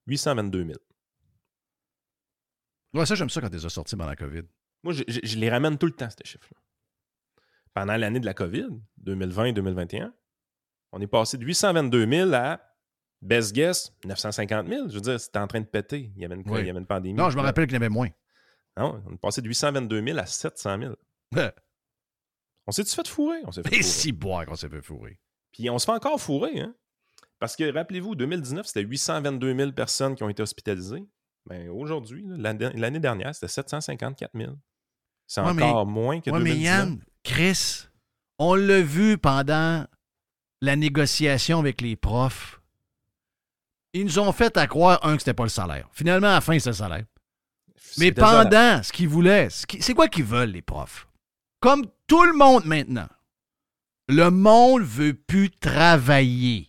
[0.06, 0.78] 822 000.
[2.94, 4.42] Ouais, ça, j'aime ça quand tu les as sortis pendant la COVID.
[4.82, 6.60] Moi, je, je- je les ramène tout le temps, ces chiffres-là.
[7.74, 10.12] Pendant l'année de la COVID, 2020 et 2021,
[10.92, 12.60] on est passé de 822 000 à,
[13.20, 14.88] best guess, 950 000.
[14.88, 16.10] Je veux dire, c'était en train de péter.
[16.16, 16.60] Il y avait une, Oui.
[16.60, 17.14] il y avait une pandémie.
[17.14, 18.08] Non, je me rappelle qu'il y en avait moins.
[18.76, 20.94] Non, on est passé de 822 000 à 700 000.
[22.68, 23.38] On s'est-tu fait fourrer?
[23.46, 23.82] On s'est fait fourrer.
[23.82, 25.18] si boire qu'on s'est fait fourrer.
[25.52, 26.74] Puis on se fait encore fourrer, hein?
[27.38, 31.02] Parce que rappelez-vous, 2019, c'était 822 000 personnes qui ont été hospitalisées.
[31.46, 34.52] Ben, aujourd'hui, l'année dernière, c'était 754 000.
[35.26, 36.64] C'est Ouais, mais- encore moins que Oui, mais 2019.
[36.78, 37.86] Yann, Chris,
[38.38, 39.86] on l'a vu pendant
[40.60, 42.60] la négociation avec les profs.
[43.94, 45.88] Ils nous ont fait à croire, un, que c'était pas le salaire.
[45.92, 47.04] Finalement, à la fin, c'est le salaire.
[47.96, 51.08] Mais pendant ce qu'ils voulaient, ce c'est quoi qu'ils veulent, les profs?
[51.60, 53.08] Comme tout le monde maintenant,
[54.08, 56.68] le monde veut plus travailler.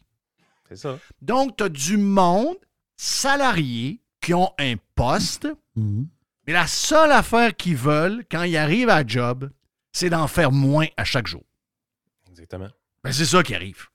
[0.68, 1.00] C'est ça.
[1.22, 2.58] Donc, tu as du monde
[2.98, 6.08] salarié qui ont un poste, Mhm.
[6.46, 9.50] mais la seule affaire qu'ils veulent quand ils arrivent à la job,
[9.92, 11.44] c'est d'en faire moins à chaque jour.
[12.30, 12.68] Exactement.
[13.04, 13.88] Ben, c'est ça qui arrive.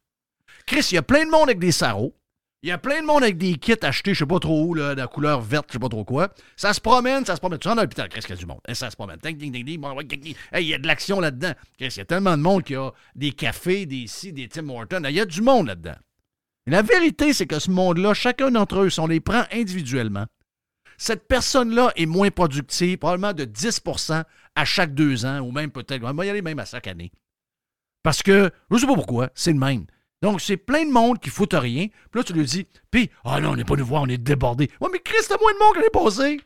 [0.66, 2.16] Chris, il y a plein de monde avec des sarraux.
[2.64, 4.72] Il y a plein de monde avec des kits achetés, je sais pas trop où,
[4.72, 6.30] là, de la couleur verte, je sais pas trop quoi.
[6.56, 7.58] Ça se promène, ça se promène.
[7.58, 8.60] Tu rentres dans l'hôpital, Chris, il y a du monde.
[8.66, 9.18] Et ça se promène.
[9.22, 10.34] Ding, ding, ding, ding.
[10.50, 11.52] Hey, il y a de l'action là-dedans.
[11.78, 15.02] Il y a tellement de monde qui a des cafés, des ci, des Tim Hortons.
[15.04, 15.96] Il y a du monde là-dedans.
[16.66, 20.24] La vérité, c'est que ce monde-là, chacun d'entre eux, si on les prend individuellement,
[20.96, 23.82] cette personne-là est moins productive, probablement de 10
[24.54, 27.12] à chaque deux ans, ou même peut-être, on va y aller même à chaque année.
[28.02, 29.84] Parce que, je sais pas pourquoi, c'est le même.
[30.24, 31.88] Donc, c'est plein de monde qui fout rien.
[31.88, 34.16] Puis là, tu lui dis, puis, ah non, on n'est pas nous voir, on est
[34.16, 34.70] débordé.
[34.80, 36.40] Ouais, mais Chris, t'as moins de monde que l'année passée.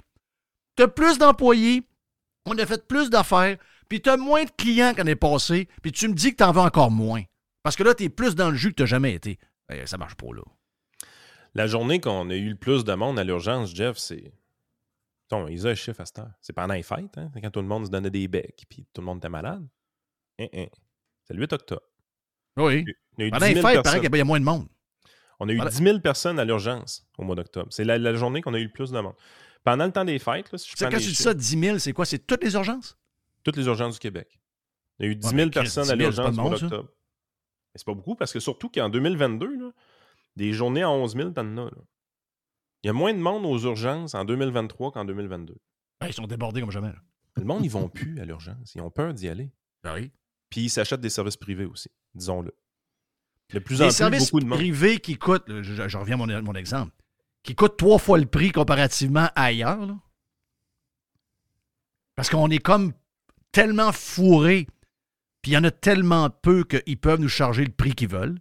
[0.75, 1.85] T'as plus d'employés,
[2.45, 3.57] on a fait plus d'affaires,
[3.89, 6.91] puis t'as moins de clients qu'année passée, puis tu me dis que t'en veux encore
[6.91, 7.23] moins.
[7.63, 9.39] Parce que là, t'es plus dans le jus que t'as jamais été.
[9.71, 10.43] Eh, ça marche pas, là.
[11.55, 14.33] La journée qu'on a eu le plus de monde à l'urgence, Jeff, c'est.
[15.31, 16.33] Ils ont un chiffre à cette heure.
[16.41, 17.31] C'est pendant les fêtes, hein?
[17.33, 19.65] C'est quand tout le monde se donnait des becs puis tout le monde était malade.
[20.41, 20.67] Hein, hein.
[21.23, 21.83] C'est le 8 octobre.
[22.57, 22.85] Oui.
[23.19, 24.66] On a eu Pendant 10 les 000 fêtes, il y a moins de monde.
[25.40, 25.70] On a eu Voilà.
[25.70, 27.69] 10 000 personnes à l'urgence au mois d'octobre.
[27.70, 29.15] C'est la, la journée qu'on a eu le plus de monde.
[29.65, 31.78] Pendant le temps des fêtes, là, si je prends quand tu dis ça, 10 000,
[31.78, 32.07] c'est quoi?
[32.07, 32.97] C'est toutes les urgences?
[33.45, 34.39] toutes les urgences du Québec.
[34.99, 36.23] Il y a eu 10 Ouais, 000 mais Chris, personnes 10 à 000, c'est pas
[36.24, 36.89] l'urgence au mois d'octobre.
[36.90, 39.70] Mais c'est pas beaucoup parce que surtout qu'en 2022, là,
[40.36, 41.70] des journées à 11 000, t'en as.
[42.82, 45.55] Il y a moins de monde aux urgences en 2023 qu'en 2022.
[46.03, 46.89] Ouais, ils sont débordés comme jamais.
[46.89, 46.99] là.
[47.36, 48.74] Le monde, ils vont plus à l'urgence.
[48.74, 49.51] Ils ont peur d'y aller.
[49.82, 50.11] Ben oui.
[50.51, 52.53] Puis ils s'achètent des services privés aussi, disons-le.
[53.53, 54.59] De plus en Les plus, services beaucoup de monde.
[54.59, 56.93] privés qui coûtent, je, je reviens à mon, mon exemple,
[57.43, 59.87] qui coûtent trois fois le prix comparativement à ailleurs.
[59.87, 59.97] là.
[62.15, 62.93] Parce qu'on est comme
[63.53, 64.66] tellement fourré.
[65.43, 68.41] Puis il y en a tellement peu qu'ils peuvent nous charger le prix qu'ils veulent.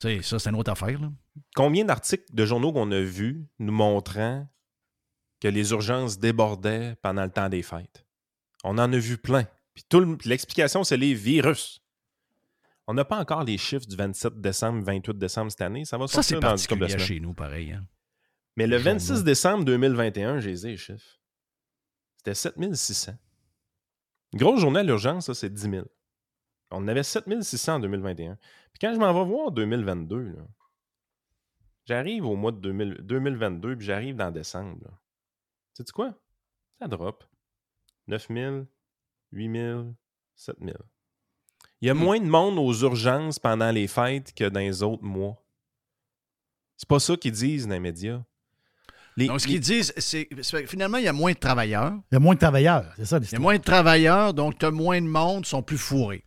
[0.00, 0.98] Tu sais, ça, c'est une autre affaire.
[1.00, 1.12] Là.
[1.54, 4.48] Combien d'articles de journaux qu'on a vus nous montrant
[5.40, 8.06] que les urgences débordaient pendant le temps des fêtes?
[8.64, 9.44] On en a vu plein.
[9.74, 11.81] Puis tout le- puis l'explication, c'est les virus.
[12.86, 15.84] On n'a pas encore les chiffres du 27 décembre, 28 décembre cette année.
[15.84, 17.06] Ça va Ça, c'est sortir dans une de particulier semaines.
[17.06, 17.72] chez nous, pareil.
[17.72, 17.86] hein.
[18.56, 18.98] Mais le Les journaux.
[18.98, 21.20] 26 décembre 2021, j'ai les chiffres.
[22.18, 23.12] C'était 7600.
[24.32, 25.86] Une grosse journée à l'urgence, ça, c'est 10 000.
[26.70, 28.36] On en avait 7600 en 2021.
[28.36, 30.42] Puis quand je m'en vais voir 2022, là,
[31.84, 34.78] j'arrive au mois de 2000 2022, puis j'arrive dans décembre.
[34.84, 34.90] là.
[35.74, 36.14] Sais-tu quoi?
[36.78, 37.24] Ça drop.
[38.08, 38.64] 9 000,
[39.32, 39.94] 8 000,
[40.34, 40.72] 7 000.
[41.82, 45.02] Il y a moins de monde aux urgences pendant les fêtes que dans les autres
[45.02, 45.36] mois.
[46.76, 48.22] C'est pas ça qu'ils disent dans les médias.
[49.16, 50.28] Les- Donc, ce les- qu'ils disent, c'est
[50.66, 51.92] finalement, il y a moins de travailleurs.
[52.10, 53.42] Il y a moins de travailleurs, c'est ça Il y a l'histoire.
[53.42, 56.24] moins de travailleurs, donc tu as moins de monde, sont plus fourrés.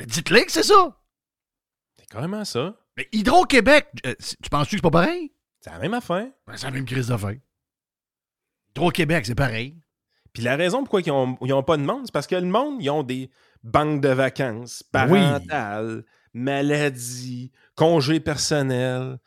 [0.00, 0.96] Mais Dites-le que c'est ça.
[1.98, 2.74] C'est carrément ça.
[2.96, 5.32] Mais Hydro-Québec, euh, tu penses-tu que c'est pas pareil?
[5.60, 6.28] C'est la même affaire.
[6.46, 7.36] Ben, c'est la même crise d'affaires.
[8.70, 9.76] Hydro-Québec, c'est pareil.
[10.32, 12.90] Puis la raison pourquoi ils n'ont pas de monde, c'est parce que le monde, ils
[12.90, 13.30] ont des
[13.64, 14.90] banques de vacances Oui.
[14.92, 19.18] parentales, maladies, congés personnels,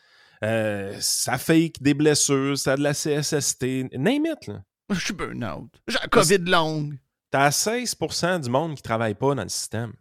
[0.43, 4.47] euh, ça fake des blessures, ça a de la CSST, name it.
[4.47, 4.63] là.
[4.91, 5.69] Je suis burn-out.
[5.87, 6.97] J'ai la COVID longue.
[7.29, 9.91] T'as 16% du monde qui travaille pas dans le système.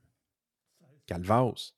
[1.07, 1.73] Calvas.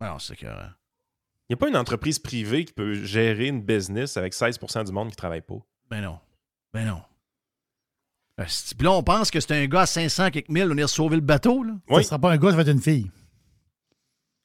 [0.00, 0.46] Non, c'est que.
[0.46, 4.92] Il n'y a pas une entreprise privée qui peut gérer une business avec 16% du
[4.92, 5.58] monde qui travaille pas?
[5.88, 6.18] Ben non.
[6.72, 7.02] Ben non.
[8.46, 11.22] Puis là, on pense que c'est un gars à 500 quelques mille venir sauver le
[11.22, 11.62] bateau.
[11.62, 11.74] Là.
[11.88, 12.04] Ça Oui.
[12.04, 13.10] sera pas un gars, ça va être une fille.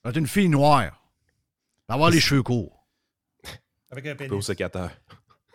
[0.04, 0.82] C'est une fille noire.
[0.84, 0.92] Elle
[1.90, 2.86] va avoir les cheveux courts.
[3.92, 4.92] Avec un Au secrétaire.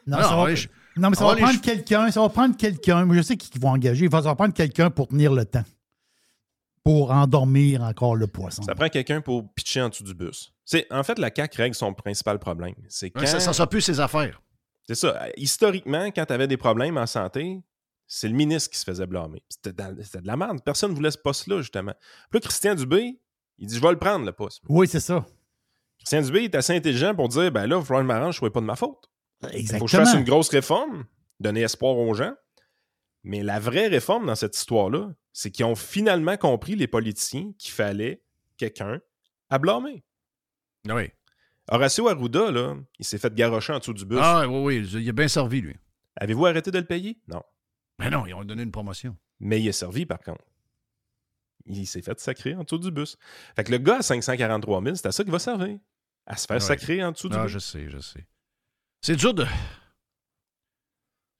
[0.07, 3.05] Non, ça va, mais ça va les prendre quelqu'un, ça va prendre quelqu'un.
[3.05, 4.09] Moi, je sais qu'ils vont engager.
[4.11, 5.65] Ça va prendre quelqu'un pour tenir le temps.
[6.83, 8.63] Pour endormir encore le poisson.
[8.63, 10.53] Ça prend quelqu'un pour pitcher en dessous du bus.
[10.65, 12.75] C'est, en fait, la CAQ règle son principal problème.
[12.89, 13.27] C'est quand...
[13.27, 14.41] Ça, ça sera plus ses affaires.
[14.87, 15.27] C'est ça.
[15.37, 17.61] Historiquement, quand tu avais des problèmes en santé,
[18.13, 19.41] c'est le ministre qui se faisait blâmer.
[19.49, 20.59] C'était, de la merde.
[20.65, 21.95] Personne ne voulait ce poste-là, justement.
[22.29, 23.21] Puis là, Christian Dubé,
[23.59, 24.63] il dit Je vais le prendre, le poste.
[24.69, 25.25] Oui, c'est ça.
[25.99, 28.61] Christian Dubé est assez intelligent pour dire Ben là, il falloir que je soit pas
[28.61, 29.09] de ma faute.
[29.43, 29.85] Il faut Exactement.
[29.87, 31.05] que je fasse une grosse réforme,
[31.39, 32.35] donner espoir aux gens.
[33.23, 37.71] Mais la vraie réforme dans cette histoire-là, c'est qu'ils ont finalement compris, les politiciens, qu'il
[37.71, 38.25] fallait
[38.57, 39.01] quelqu'un
[39.51, 40.03] à blâmer.
[40.89, 41.11] Oui.
[41.69, 44.19] Horacio Arruda, là, il s'est fait garrocher en dessous du bus.
[44.21, 44.91] Ah, oui, oui.
[44.95, 45.77] Il a bien servi, lui.
[46.17, 47.21] Avez-vous arrêté de le payer?
[47.29, 47.43] Non.
[48.01, 49.17] Mais non, ils ont donné une promotion.
[49.41, 50.45] Mais il a servi, par contre.
[51.67, 53.17] Il s'est fait sacrer en dessous du bus.
[53.55, 55.79] Fait que le gars à 543 000, c'est à ça qu'il va servir.
[56.27, 56.61] À se faire Ouais.
[56.61, 57.53] sacrer en dessous du Ah, bus.
[57.53, 58.27] je sais, je sais.
[59.03, 59.47] C'est dur de.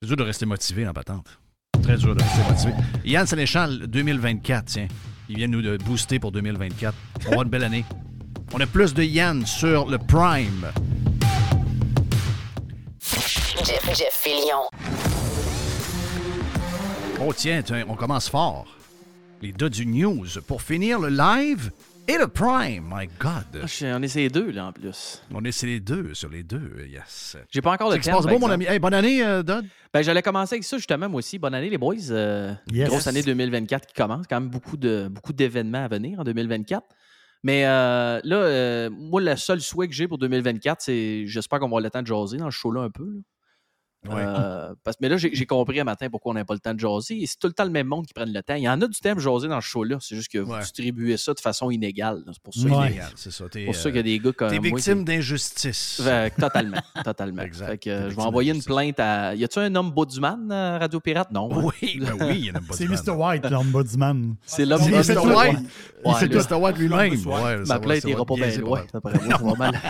[0.01, 1.41] C'est dur de rester motivé en patente.
[1.83, 2.73] Très dur de rester motivé.
[3.05, 4.89] Yann Sénéchal, 2024, tiens.
[5.29, 6.95] Il vient nous de booster pour 2024.
[6.95, 7.85] On va avoir une belle année.
[8.53, 10.71] On a plus de Yann sur le Prime.
[13.01, 14.69] Jeff, Jeff Fillion.
[17.23, 18.67] Oh tiens, tiens, on commence fort.
[19.43, 21.71] Les deux du news pour finir le live
[22.09, 22.85] et le Prime.
[22.91, 23.63] My God.
[23.63, 25.23] Ah, on est ces deux, là, en plus.
[25.33, 27.37] On est les deux, sur les deux, yes.
[27.51, 28.65] J'ai pas encore passe par beau, mon ami?
[28.65, 29.67] Hey, bonne année, euh, Dodd.
[29.93, 31.39] Ben, j'allais commencer avec ça, justement, moi aussi.
[31.39, 31.95] Bonne année, les boys.
[32.11, 32.89] Euh, Yes.
[32.89, 34.27] Grosse année 2024 qui commence.
[34.27, 36.87] Quand même beaucoup de beaucoup d'événements à venir en 2024.
[37.43, 41.67] Mais euh, là, euh, moi, le seul souhait que j'ai pour 2024, c'est j'espère qu'on
[41.67, 43.05] va avoir le temps de jaser dans ce show-là un peu.
[43.05, 43.21] là.
[44.09, 44.15] Ouais.
[44.17, 46.81] Euh, parce, mais là, j'ai compris un matin pourquoi on n'a pas le temps de
[46.81, 47.23] jaser.
[47.23, 48.55] Et c'est tout le temps le même monde qui prenne le temps.
[48.55, 49.99] Il y en a du temps de jaser dans ce show-là.
[50.01, 50.61] C'est juste que vous Ouais.
[50.61, 52.23] distribuez ça de façon inégale.
[52.33, 52.69] C'est pour ça, Ouais.
[52.69, 53.45] qu'il y a- Illégal, c'est ça.
[53.67, 56.03] Pour ça euh, qu'il y a des gars comme T'es victime d'injustice.
[56.39, 57.43] totalement, totalement.
[57.43, 57.67] Exact.
[57.67, 59.35] Fait que, euh, je vais envoyer une plainte à.
[59.35, 61.31] Y a-tu un homme Bauduman à Radio Pirate?
[61.31, 61.51] Non.
[61.53, 61.63] hein?
[61.83, 63.11] Oui, ben oui, il y en a C'est Mr.
[63.11, 64.35] White, l'ombudsman.
[64.47, 64.77] C'est fait
[65.15, 65.19] Mr.
[65.19, 65.59] White.
[66.05, 66.55] Là, Mr.
[66.55, 67.15] White lui-même.
[67.67, 68.83] Ma plainte ira pas bien loin.
[68.91, 69.81] ça va mal,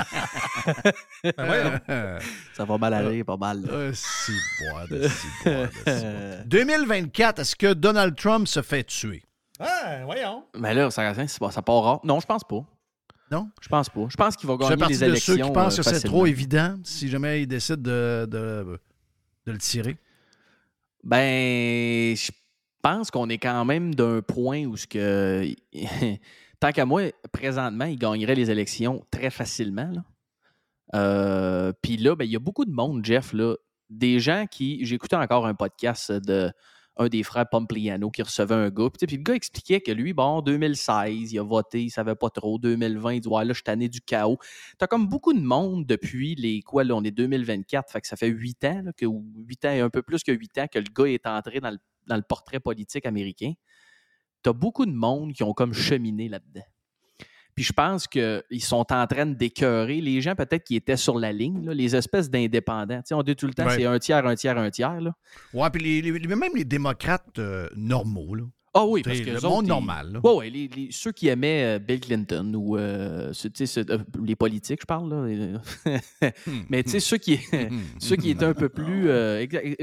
[1.89, 2.19] Euh,
[2.57, 3.63] ça va mal aller, pas mal.
[4.01, 4.33] Là.
[4.33, 6.43] euh, si boire de si boire de si boire.
[6.47, 9.23] 2024, est-ce que Donald Trump se fait tuer?
[9.59, 10.45] Ah, voyons.
[10.59, 12.01] Mais là, ça, ça, ça part rare.
[12.05, 12.65] Non, je pense pas.
[13.31, 13.49] Non?
[13.61, 14.07] Je pense pas.
[14.09, 15.35] Je pense qu'il va Je fais gagner partie les de élections.
[15.37, 16.13] ceux qui pensent euh, que c'est facilement.
[16.17, 18.81] trop évident si jamais il décide de, de,
[19.47, 19.97] de le tirer.
[21.05, 22.31] Ben, je
[22.83, 25.47] pense qu'on est quand même d'un point où ce que.
[26.61, 29.91] Tant qu'à moi, présentement, il gagnerait les élections très facilement.
[29.93, 30.03] là.
[30.95, 33.55] Euh, Puis là, ben, il y a beaucoup de monde, Jeff, là,
[33.91, 34.83] des gens qui.
[34.93, 36.51] Écouté encore un podcast de
[36.97, 38.89] un des frères Pompliano qui recevait un gars.
[38.91, 42.29] Puis, le gars expliquait que lui, bon, en 2016, il a voté, il savait pas
[42.29, 42.59] trop.
[42.59, 44.39] 2020, il dit Ouais, là, je suis tanné du chaos.
[44.79, 48.17] T'as comme beaucoup de monde depuis les quoi, là, on est 2024, fait que ça
[48.17, 50.67] fait huit ans, là, que, ou huit ans et un peu plus que huit ans
[50.71, 53.53] que le gars est entré dans le, dans le portrait politique américain.
[54.43, 56.65] tu as beaucoup de monde qui ont comme cheminé là-dedans.
[57.55, 61.33] Puis je pense qu'ils sont en train d'écœurer les gens peut-être qui étaient sur la
[61.33, 62.99] ligne, là, les espèces d'indépendants.
[62.99, 63.77] Tu sais, on dit tout le temps, Ouais.
[63.77, 65.01] c'est un tiers, un tiers, un tiers.
[65.01, 65.13] Là.
[65.53, 68.45] Ouais, puis les, les- même les démocrates euh, normaux, là.
[68.73, 70.21] Ah oui, parce que le autres, monde normal, là.
[70.23, 74.83] Ouais, ouais, les- les- ceux qui aimaient euh, Bill Clinton ou euh, euh, les politiques,
[74.83, 75.61] je parle là.
[76.71, 77.41] Mais tu sais, ceux qui,
[77.99, 79.09] ceux qui étaient un peu plus,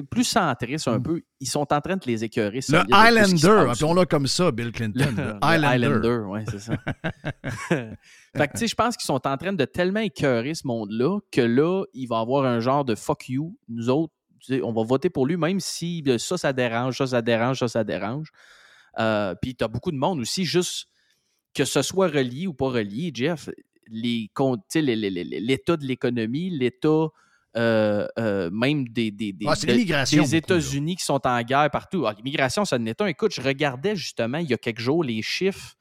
[0.10, 2.60] plus centristes un peu, ils sont en train de les écœurer.
[2.70, 5.06] Le Highlander, appelons-le comme ça, Bill Clinton.
[5.18, 5.86] Le- le le Highlander.
[5.88, 6.78] Highlander, ouais, c'est ça.
[7.70, 11.20] fait que, tu sais, je pense qu'ils sont en train de tellement écœurer ce monde-là
[11.32, 13.58] que là, il va avoir un genre de fuck you.
[13.68, 14.14] Nous autres,
[14.64, 17.68] on va voter pour lui, même si euh, ça, ça dérange, ça, ça dérange, ça,
[17.68, 18.30] ça dérange.
[19.00, 20.88] Euh, Puis, tu as beaucoup de monde aussi, juste
[21.54, 23.50] que ce soit relié ou pas relié, Jeff,
[24.70, 27.08] sais, les- les- les- l'état de l'économie, l'état
[27.56, 29.60] euh, euh, même des, des, des, Ah, de-
[30.22, 30.36] des.
[30.36, 32.06] États-Unis qui sont en guerre partout.
[32.06, 33.08] Ah, l'immigration, ça en est un.
[33.08, 35.74] Écoute, je regardais justement il y a quelques jours les chiffres,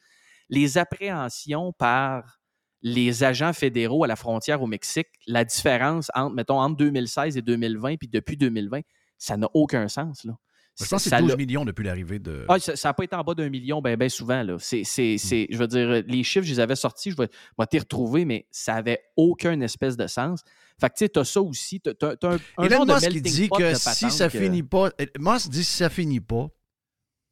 [0.48, 2.38] les appréhensions par
[2.80, 7.42] les agents fédéraux à la frontière au Mexique, la différence entre, mettons, entre 2016 et
[7.42, 8.80] 2020, puis depuis 2020,
[9.18, 10.24] ça n'a aucun sens.
[10.24, 10.32] Là.
[10.78, 12.44] Je pense que Ça c'est 12 l'a- millions depuis l'arrivée de.
[12.48, 14.42] ah, ça n'a pas été en bas d'un million, ben, ben souvent.
[14.42, 14.56] Là.
[14.58, 17.28] C'est, c'est, c'est- je veux dire, les chiffres, je les avais sortis, je vais,
[17.70, 20.42] t'y retrouver, mais ça n'avait aucun espèce de sens.
[20.78, 21.80] Fait que tu sais, tu as ça aussi.
[21.80, 24.38] Tu as, un, un Elon de Musk qui melting dit que de si ça que-
[24.38, 24.90] finit pas.
[25.18, 26.48] Musk dit si ça finit pas,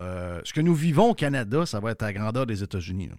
[0.03, 3.09] euh, ce que nous vivons au Canada, ça va être à la grandeur des États-Unis.
[3.09, 3.15] là.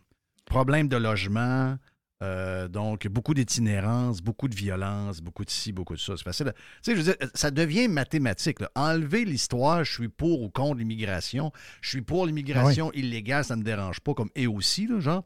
[0.45, 1.75] Problème de logement,
[2.23, 6.15] euh, donc beaucoup d'itinérance, beaucoup de violence, beaucoup de ci, beaucoup de ça.
[6.17, 6.53] C'est facile.
[6.55, 8.61] Tu sais, je veux dire, ça devient mathématique.
[8.61, 8.71] là.
[8.75, 11.51] Enlever l'histoire, je suis pour ou contre l'immigration.
[11.81, 15.23] Je suis pour l'immigration illégale, ça ne me dérange pas, comme et aussi, là, genre.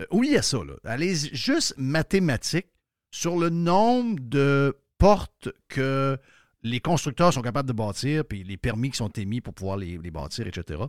[0.00, 0.58] Euh, oui, il y a ça.
[0.58, 0.74] Là.
[0.84, 2.66] Allez, juste mathématique
[3.12, 6.18] sur le nombre de portes que
[6.64, 9.98] les constructeurs sont capables de bâtir, puis les permis qui sont émis pour pouvoir les,
[9.98, 10.80] les bâtir, etc.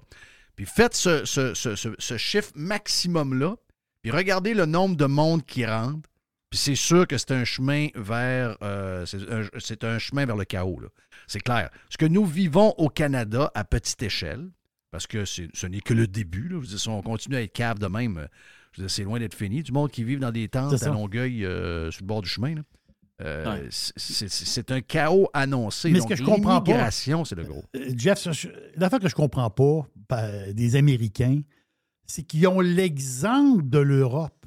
[0.55, 3.55] Puis faites ce, ce- ce- ce- ce chiffre maximum-là,
[4.03, 6.07] puis regardez le nombre de monde qui rentre,
[6.51, 9.05] puis c'est sûr que c'est un chemin vers euh,
[9.59, 10.79] c'est un, chemin vers le chaos.
[10.79, 10.89] là.
[11.25, 11.71] C'est clair.
[11.89, 14.49] Ce que nous vivons au Canada à petite échelle,
[14.91, 16.57] parce que ce n'est que le début, là.
[16.57, 18.27] Je veux dire, si on continue à être cave de même, euh,
[18.73, 19.63] je veux dire, c'est loin d'être fini.
[19.63, 20.89] Du monde qui vit dans des tentes à.
[20.89, 22.53] Longueuil euh, sur le bord du chemin.
[22.55, 22.61] là.
[23.21, 23.67] Euh, Ouais.
[23.71, 25.89] c'est- un chaos annoncé.
[25.91, 27.63] Mais ce Donc, que je comprends pas- c'est le gros.
[27.95, 29.87] Jeff, je- l'affaire que je comprends pas
[30.51, 31.41] des Américains,
[32.05, 34.45] c'est qu'ils ont l'exemple de l'Europe,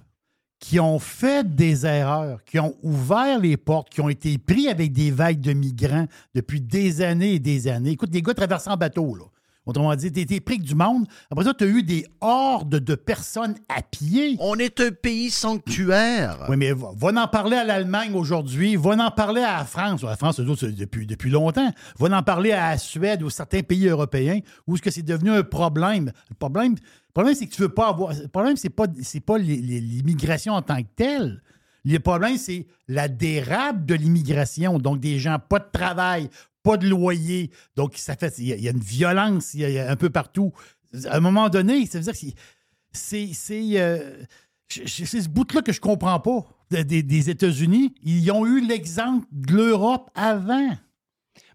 [0.58, 4.92] qui ont fait des erreurs, qui ont ouvert les portes, qui ont été pris avec
[4.92, 7.90] des vagues de migrants depuis des années et des années.
[7.90, 9.24] Écoute, des gars traversant en bateau, là.
[9.66, 11.06] Autrement dit, tu été pris du monde.
[11.28, 14.36] Après ça, tu as eu des hordes de personnes à pied.
[14.38, 16.46] On est un pays sanctuaire.
[16.48, 20.04] Oui, mais va, va en parler à l'Allemagne aujourd'hui, va en parler à la France.
[20.04, 21.68] La France, eux autres, c'est depuis, depuis longtemps.
[21.98, 24.38] Va en parler à la Suède ou certains pays européens
[24.68, 26.12] où est-ce que c'est devenu un problème?
[26.30, 26.76] Le problème,
[27.16, 28.12] problème c'est que tu veux pas avoir.
[28.14, 28.86] Le problème, c'est pas,
[29.26, 31.42] pas l'immigration en tant que telle.
[31.84, 34.78] Le problème, c'est la dérape de l'immigration.
[34.78, 36.28] Donc, des gens, pas de travail,
[36.62, 37.50] pas de loyer.
[37.76, 38.34] Donc, ça fait.
[38.38, 40.52] Il y, a- une violence il y a- un peu partout.
[41.08, 42.36] À un moment donné, ça veut dire que
[42.92, 43.80] c'est- c'est.
[43.80, 44.24] euh,
[44.68, 47.94] ce bout-là que je comprends pas de- des, des États-Unis.
[48.02, 50.76] Ils ont eu l'exemple de l'Europe avant.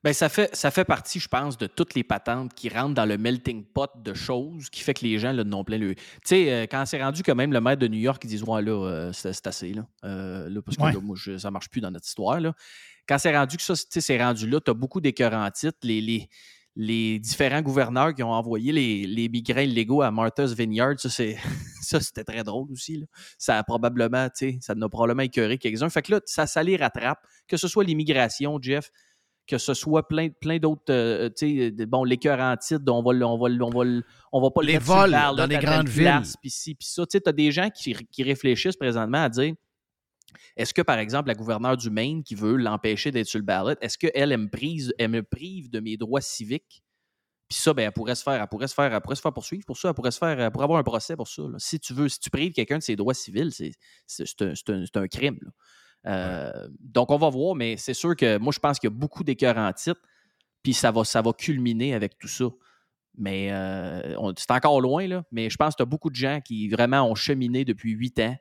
[0.03, 3.06] Ben, ça, fait, ça fait partie, je pense, de toutes les patentes qui rentrent dans
[3.06, 5.94] le melting pot de choses qui fait que les gens là, n'ont plein le.
[5.94, 8.44] Tu sais, euh, quand c'est rendu que même le maire de New York, ils disent
[8.44, 9.86] Ouais, là, euh, c'est assez, là.
[10.03, 10.94] Euh, là, parce que Ouais.
[10.94, 12.53] là, moi, je- ça marche plus dans notre histoire, là.
[13.07, 15.78] Quand c'est rendu que ça, tu sais, c'est rendu là, tu as beaucoup d'écœurants titres.
[15.84, 16.30] Les, les,
[16.76, 21.38] les différents gouverneurs qui ont envoyé les, les migrants illégaux à Martha's Vineyard, ça, c'est,
[21.84, 22.98] ça, c'était très drôle aussi.
[22.98, 23.06] là.
[23.38, 25.90] Ça a probablement, tu sais, ça en a probablement écœuré quelques-uns.
[25.90, 28.90] Fait que là, ça, ça les rattrape, que ce soit l'immigration, Jeff,
[29.52, 33.38] que ce soit plein, plein d'autres, euh, tu sais, bon, l'écœurant titre, on va, on
[33.38, 34.02] va, on va,
[34.32, 36.22] on va pas le Les le vols dans les à telle grandes villes.
[36.41, 37.06] Puis ci, puis ça.
[37.06, 39.53] Tu sais, as des gens qui, qui réfléchissent présentement à dire
[40.56, 43.76] est-ce que, par exemple, la gouverneure du Maine qui veut l'empêcher d'être sur le ballot,
[43.82, 46.82] est-ce qu'elle, elle me, prise, elle me prive de mes droits civiques?
[47.49, 49.34] Puis ça, ben, elle pourrait se faire, elle pourrait se faire, elle pourrait se faire
[49.34, 51.41] poursuivre pour ça, elle pourrait se faire, elle pourrait avoir un procès pour ça.
[51.41, 51.57] là.
[51.57, 54.53] Si tu veux, si tu prives quelqu'un de ses droits civils, c'est, un,
[54.95, 55.38] un- crime.
[55.41, 55.52] là.
[56.07, 58.95] Euh, Donc, on va voir, mais c'est sûr que moi, je pense qu'il y a
[58.95, 60.02] beaucoup d'écœurs en titre,
[60.64, 62.45] puis ça va, ça va culminer avec tout ça.
[63.18, 65.23] Mais euh, c'est encore loin, là.
[65.32, 68.18] Mais je pense que tu as beaucoup de gens qui vraiment ont cheminé depuis huit
[68.19, 68.36] ans.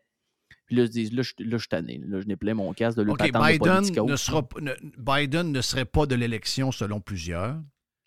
[0.67, 2.01] Puis là, ils se disent, là, je, là, je suis tanné.
[2.07, 4.61] Là, je n'ai plein mon casque de le OK, patente de Biden ne, sera, p-
[4.61, 7.57] ne- Biden ne serait pas de l'élection selon plusieurs.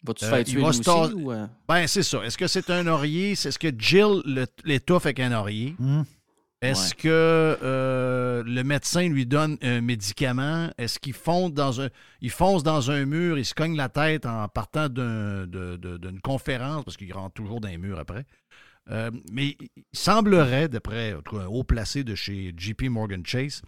[0.05, 0.81] Vas-tu Euh, faire tuer va aussi,
[1.13, 1.45] ou, euh?
[1.67, 2.23] Ben, c'est ça.
[2.25, 3.35] Est-ce que c'est un oreiller?
[3.35, 4.21] C'est- Est-ce que Jill
[4.63, 5.75] l'étouffe avec un oreiller?
[5.77, 6.03] Hmm.
[6.63, 6.95] Est-ce Ouais.
[7.01, 7.09] que
[7.61, 10.69] euh, le médecin lui donne un médicament?
[10.77, 11.89] Est-ce qu'il fonce dans un
[12.21, 15.97] il fonce dans un mur, il se cogne la tête en partant d'un- de- de-
[15.97, 18.25] d'une conférence, parce qu'il rentre toujours dans les murs après?
[18.91, 23.61] Euh, mais il semblerait, d'après un haut placé de chez JP Morgan Chase,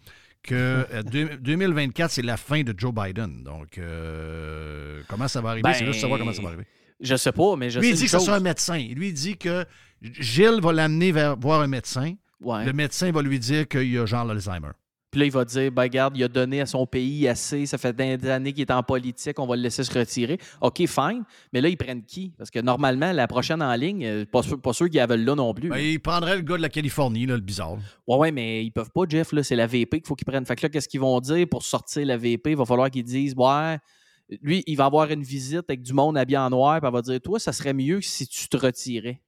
[0.44, 3.44] que euh, deux- 2024, c'est la fin de Joe Biden.
[3.44, 5.70] Donc, euh, comment ça va arriver?
[5.74, 6.66] c'est Ben, juste savoir comment ça va arriver.
[7.02, 8.78] Je sais pas, mais je Lui, sais il dit que ce soit un médecin.
[8.78, 9.66] Lui, il dit que
[10.02, 12.14] Gilles va l'amener voir un médecin.
[12.42, 12.66] Ouais.
[12.66, 14.72] Le médecin va lui dire qu'il a genre l'Alzheimer.
[15.16, 17.78] Puis là, il va dire, ben regarde, il a donné à son pays assez, ça
[17.78, 20.38] fait des années qu'il est en politique, on va le laisser se retirer.
[20.60, 21.24] OK, fine.
[21.54, 22.34] Mais là, ils prennent qui?
[22.38, 25.36] Parce que normalement, la prochaine en ligne, euh, pas sûr, pas sûr qu'ils veulent là
[25.36, 25.70] non plus.
[25.70, 27.78] Ben, il prendrait le gars de la Californie, là, le bizarre.
[28.08, 30.46] Ouais, ouais, mais ils peuvent pas, Jeff, là, c'est la VP qu'il faut qu'ils prennent.
[30.46, 32.52] Fait que là, qu'est-ce qu'ils vont dire pour sortir la VP?
[32.52, 33.78] Il va falloir qu'ils disent, ouais,
[34.42, 37.02] lui, il va avoir une visite avec du monde habillé en noir, puis elle va
[37.02, 39.22] dire, toi, ça serait mieux si tu te retirais.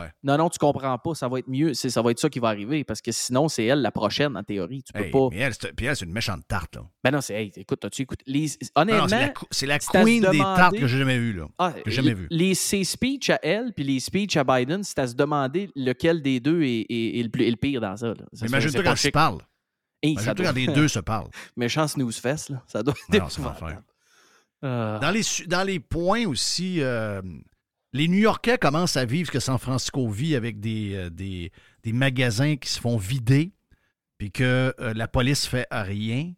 [0.00, 0.10] Ouais.
[0.22, 2.48] Non, non, tu comprends pas, ça va être mieux, ça va être ça qui va
[2.48, 4.82] arriver, parce que sinon, c'est elle la prochaine, en théorie.
[4.82, 5.28] Tu peux Hey, pas.
[5.30, 6.76] mais elle, c'est- puis elle, c'est une méchante tarte.
[6.76, 6.82] Là.
[7.04, 8.22] Ben non, c'est, hey, écoute, as-tu écouté?
[8.26, 9.06] Les, honnêtement,
[9.50, 11.32] c'est la, queen des tartes que j'ai jamais vues.
[11.32, 11.46] Là.
[11.58, 12.26] Ah, que jamais vues.
[12.30, 16.22] Les, ses speeches à elle puis les speeches à Biden, c'est à se demander lequel
[16.22, 18.14] des deux est, est- est le, plus, est le pire dans ça.
[18.32, 19.38] Ça, Imagine-toi quand ils parlent.
[20.02, 21.28] Hey, Imagine-toi doit- quand les deux se parlent.
[21.56, 22.62] Méchant snooze fest, là.
[22.68, 23.82] Ça doit être Non, l'enfer.
[24.62, 24.98] Ah.
[25.00, 27.22] Dans les, dans les points aussi, euh,
[27.98, 31.52] les New-Yorkais commencent à vivre ce que San Francisco vit avec des, euh, des,
[31.82, 33.52] des magasins qui se font vider,
[34.16, 36.32] puis que euh, la police fait rien.
[36.32, 36.34] Tu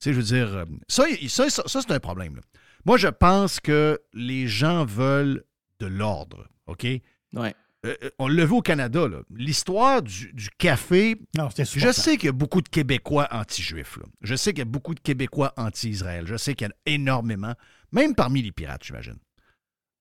[0.00, 2.36] sais, je veux dire, euh, ça, il- ça, ça, ça, c'est un problème.
[2.36, 2.42] là.
[2.84, 5.42] Moi, je pense que les gens veulent
[5.80, 6.84] de l'ordre, OK?
[7.32, 7.54] Ouais.
[7.84, 9.18] Euh, on l'a vu au Canada, là.
[9.34, 11.16] l'histoire du, du café.
[11.36, 13.98] Non, c'était Je sais qu'il y a beaucoup de Québécois anti-juifs.
[14.22, 16.24] Je sais qu'il y a beaucoup de Québécois anti-Israël.
[16.26, 17.54] Je sais qu'il y en a énormément,
[17.92, 19.18] même parmi les pirates, j'imagine.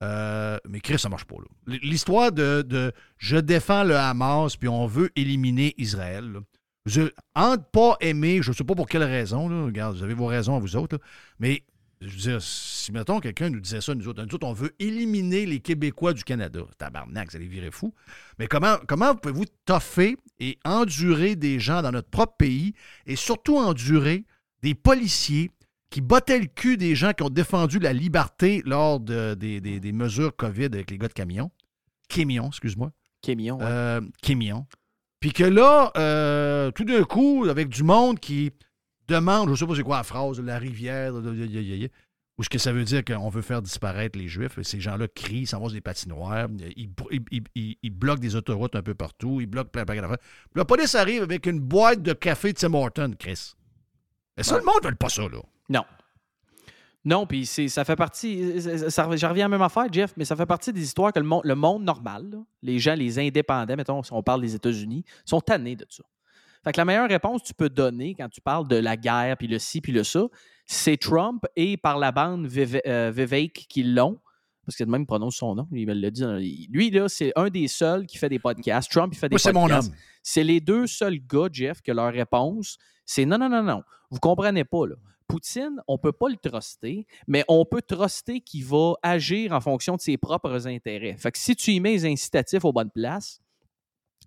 [0.03, 1.35] Euh, mais Chris, ça marche pas.
[1.67, 6.31] L'histoire de, je défends le Hamas puis on veut éliminer Israël.
[6.31, 6.39] là.
[6.85, 7.01] Je,
[7.34, 10.59] pas aimer, je ne sais pas pour quelle raison, regarde, vous avez vos raisons à
[10.59, 10.99] vous autres,
[11.39, 11.63] mais
[12.01, 14.76] je veux dire, si mettons quelqu'un nous disait ça, nous autres, nous autres, on veut
[14.80, 16.61] éliminer les Québécois du Canada.
[16.77, 17.93] Tabarnak, ça les virer fous.
[18.38, 22.73] Mais comment, comment pouvez-vous toffer et endurer des gens dans notre propre pays
[23.07, 24.26] et surtout endurer
[24.61, 25.51] des policiers
[25.95, 29.80] qui bottaient le cul des gens qui ont défendu la liberté lors de- des, des-
[29.80, 31.51] des mesures COVID avec les gars de camion?
[32.09, 32.91] Camion, excuse-moi.
[33.22, 33.63] Camion, ouais.
[33.65, 34.67] Euh, camion.
[35.22, 38.51] Puis que là, euh, tout d'un coup, avec du monde qui
[39.07, 42.73] demande, je ne sais pas c'est quoi la phrase, la rivière, ou ce que ça
[42.73, 44.57] veut dire qu'on veut faire disparaître les Juifs.
[44.57, 47.89] Et ces gens-là crient, ils s'en vont sur des patinoires, ils, ils- ils- ils- ils
[47.89, 50.17] bloquent des autoroutes un peu partout, ils bloquent plein plein d'affaires.
[50.55, 53.53] La police arrive avec une boîte de café de Tim Horton, Chris.
[54.35, 54.59] Mais ça, Ouais.
[54.59, 55.39] le monde ne veut pas ça, là.
[55.69, 55.83] Non.
[57.03, 58.59] Non, puis ça fait partie.
[58.89, 61.19] ça- J'en reviens à la même affaire, Jeff, mais ça fait partie des histoires que
[61.19, 64.55] le monde, le monde normal, là, les gens, les indépendants, mettons, si on parle des
[64.55, 66.03] États-Unis, sont tannés de ça.
[66.63, 69.37] Fait que la meilleure réponse que tu peux donner quand tu parles de la guerre,
[69.37, 70.25] puis le ci, puis le ça,
[70.65, 74.19] c'est Trump et par la bande Vive- euh, Vivek qui l'ont.
[74.65, 75.67] Parce que de même, il prononce son nom.
[75.71, 76.67] Il me l'a dit.
[76.71, 78.91] Lui, là, c'est un des seuls qui fait des podcasts.
[78.91, 79.89] Trump, il fait des Moi, c'est mon podcasts.
[79.91, 79.95] homme.
[80.23, 83.83] C'est les deux seuls gars, Jeff, que leur réponse, c'est non, non, non, non.
[84.09, 84.95] Vous comprenez pas, là.
[85.27, 89.95] Poutine, on peut pas le truster, mais on peut truster qu'il va agir en fonction
[89.95, 91.15] de ses propres intérêts.
[91.18, 93.39] Fait que si tu y mets les incitatifs aux bonnes places,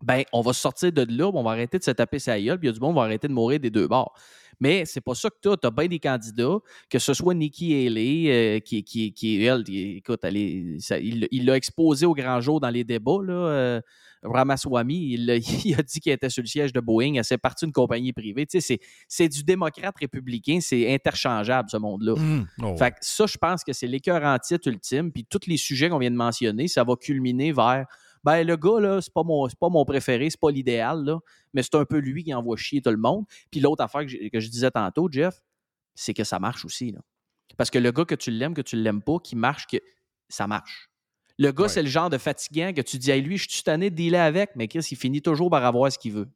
[0.03, 2.69] ben, on va sortir de là, on va arrêter de se taper sa gueule, puis
[2.69, 4.15] il y a du monde qui va arrêter de mourir des deux bords.
[4.61, 5.57] Mais c'est pas ça que tu as.
[5.57, 6.59] Tu as bien des candidats,
[6.91, 11.57] que ce soit Nikki Haley, euh, qui, qui, qui, elle, qui- écoute, elle il l'a
[11.57, 13.81] exposé au grand jour dans les débats, là, euh,
[14.23, 17.73] Ramaswamy, il, a dit qu'il était sur le siège de Boeing, elle s'est partie d'une
[17.73, 18.47] compagnie privée.
[18.47, 22.12] Tu sais, c'est- c'est du démocrate républicain, c'est interchangeable, ce monde-là.
[22.12, 25.12] Hum, oh, Fait que ça, je pense que c'est l'écœur en titre ultime.
[25.12, 27.86] Puis tous les sujets qu'on vient de mentionner, ça va culminer vers
[28.24, 31.20] ben le gars, là, c'est pas mon, pas mon préféré, c'est pas l'idéal, là,
[31.55, 33.24] mais c'est un peu lui qui envoie chier tout le monde.
[33.51, 35.40] Puis l'autre affaire que je disais tantôt, Jeff,
[35.95, 36.90] c'est que ça marche aussi.
[36.90, 36.99] Là.
[37.57, 39.77] Parce que le gars que tu l'aimes, que tu l'aimes pas, qui marche, que
[40.28, 40.88] ça marche.
[41.39, 41.69] Le gars, Ouais.
[41.69, 44.19] c'est le genre de fatigant que tu dis, hey, lui, je suis tanné de dealer
[44.20, 46.28] avec, mais Chris, il finit toujours par avoir ce qu'il veut.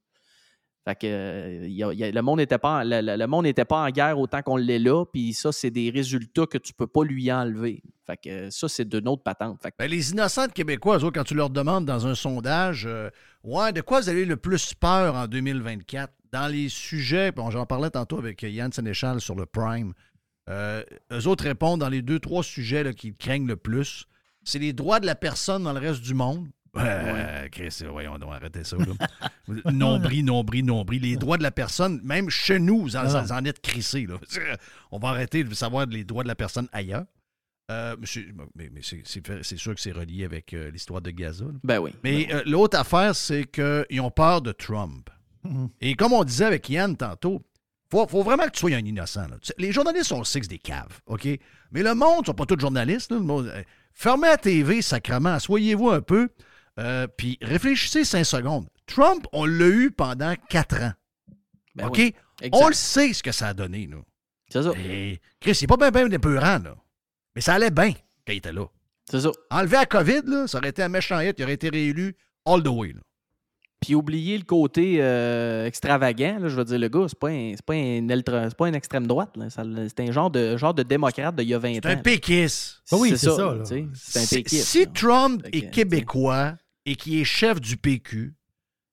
[0.84, 3.00] Fait que euh, il y a- il y a- le monde n'était pas, en- le,
[3.00, 5.90] le- le monde n'était pas en guerre autant qu'on l'est là, puis ça, c'est des
[5.90, 7.82] résultats que tu peux pas lui enlever.
[8.04, 9.62] Fait que euh, ça, c'est de notre patente.
[9.62, 13.10] Fait que, Ben, les innocents Québécois, eux quand tu leur demandes dans un sondage, euh,
[13.44, 16.12] ouais, de quoi vous avez le plus peur en 2024?
[16.32, 19.92] Dans les sujets, bon, j'en parlais tantôt avec Yann Sénéchal sur le Prime,
[20.50, 24.06] eux autres répondent dans les deux, trois sujets là, qu'ils craignent le plus.
[24.44, 26.48] C'est les droits de la personne dans le reste du monde.
[26.76, 28.76] Euh, Chris, voyons donc, arrêtez ça.
[28.78, 28.86] Là.
[29.72, 31.02] nombril, nombril, nombril.
[31.02, 34.06] Les droits de la personne, même chez nous, vous en, vous êtes crissés.
[34.06, 34.16] là.
[34.90, 37.04] On va arrêter de savoir les droits de la personne ailleurs.
[37.70, 41.10] Euh, mais c'est- mais, c'est- c'est c'est sûr que c'est relié avec euh, l'histoire de
[41.10, 41.44] Gaza.
[41.44, 41.50] là.
[41.62, 41.92] ben oui.
[42.02, 45.08] Mais euh, l'autre affaire, c'est qu'ils ont peur de Trump.
[45.44, 45.68] Mhm.
[45.80, 47.42] Et comme on disait avec Yann tantôt,
[47.90, 49.28] faut, faut vraiment que tu sois un innocent.
[49.28, 49.36] là.
[49.58, 51.26] Les journalistes sont six des caves, OK?
[51.70, 53.10] Mais le monde ne sont pas tous journalistes.
[53.10, 53.18] là.
[53.18, 53.62] Le monde- euh,
[53.94, 55.38] fermez la TV, sacrement.
[55.38, 56.28] Soyez-vous un peu.
[56.78, 58.66] Euh, puis réfléchissez cinq secondes.
[58.86, 60.92] Trump, on l'a eu pendant quatre ans.
[61.74, 61.98] Ben OK?
[61.98, 62.14] oui,
[62.52, 63.98] on le sait ce que ça a donné, là.
[64.50, 64.72] C'est ça.
[64.76, 66.76] Et Chris, il n'est pas bien bien épeurant, là.
[67.34, 67.92] Mais ça allait bien
[68.26, 68.66] quand il était là.
[69.10, 69.30] C'est ça.
[69.50, 71.38] Enlever la COVID, là, ça aurait été un méchant hit.
[71.38, 72.14] Il aurait été réélu
[72.44, 72.92] all the way.
[72.92, 73.00] Là.
[73.82, 77.52] Puis oublier le côté euh, extravagant, là, je veux dire, le gars, c'est pas un,
[77.56, 79.36] c'est pas un, ultra- c'est pas un extrême droite.
[79.48, 81.80] C'est un genre de, genre de démocrate d'il y a 20 ans.
[81.82, 82.80] C'est un péquiste.
[82.92, 84.66] Ah oui, c'est ça, C'est un Si, péquiste.
[84.68, 84.90] si là.
[84.94, 86.54] Trump est québécois
[86.86, 88.32] et qui est chef du PQ,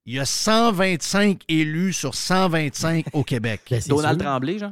[0.06, 3.62] il y a 125 élus sur 125 au Québec.
[3.70, 4.28] Ben, c'est Donald sûr.
[4.28, 4.72] Tremblay, genre,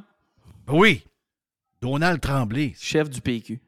[0.70, 1.04] Oui.
[1.82, 2.74] Donald Tremblay.
[2.80, 3.60] chef du PQ.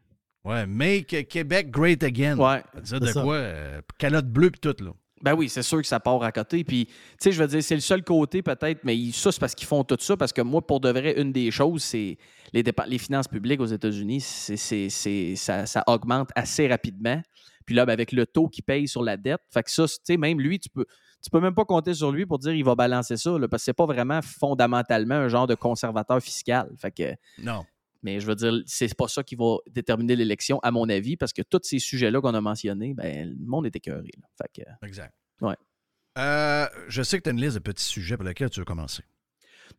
[0.43, 2.37] Ouais, Make Québec great again.
[2.37, 2.63] Ouais.
[2.83, 3.21] Ça veut dire de ça.
[3.21, 3.35] quoi?
[3.35, 4.91] euh, calotte bleue pis tout, là.
[5.21, 6.63] Ben oui, c'est sûr que ça part à côté.
[6.63, 9.55] Puis, tu sais, je veux dire, c'est le seul côté peut-être, mais ça, c'est parce
[9.55, 10.15] qu'ils font tout ça.
[10.15, 12.17] Parce que moi, pour de vrai, une des choses, c'est
[12.53, 12.63] les,
[12.97, 17.21] finances publiques aux États-Unis, c'est, ça, augmente assez rapidement.
[17.65, 19.95] Puis là, ben, avec le taux qu'il paye sur la dette, fait que ça, tu
[20.03, 20.85] sais, même lui, tu peux,
[21.21, 23.65] tu peux même pas compter sur lui pour dire qu'il va balancer ça, parce que
[23.65, 26.69] c'est pas vraiment fondamentalement un genre de conservateur fiscal.
[26.77, 27.65] Fait que, Non.
[28.03, 31.33] Mais je veux dire, c'est pas ça qui va déterminer l'élection, à mon avis, parce
[31.33, 34.09] que tous ces sujets-là qu'on a mentionnés, ben, le monde est écœuré.
[34.21, 34.27] là.
[34.41, 35.13] Fait que, Exact.
[35.41, 35.55] Ouais.
[36.17, 38.65] Euh, je sais que tu as une liste de petits sujets pour lesquels tu veux
[38.65, 39.03] commencer.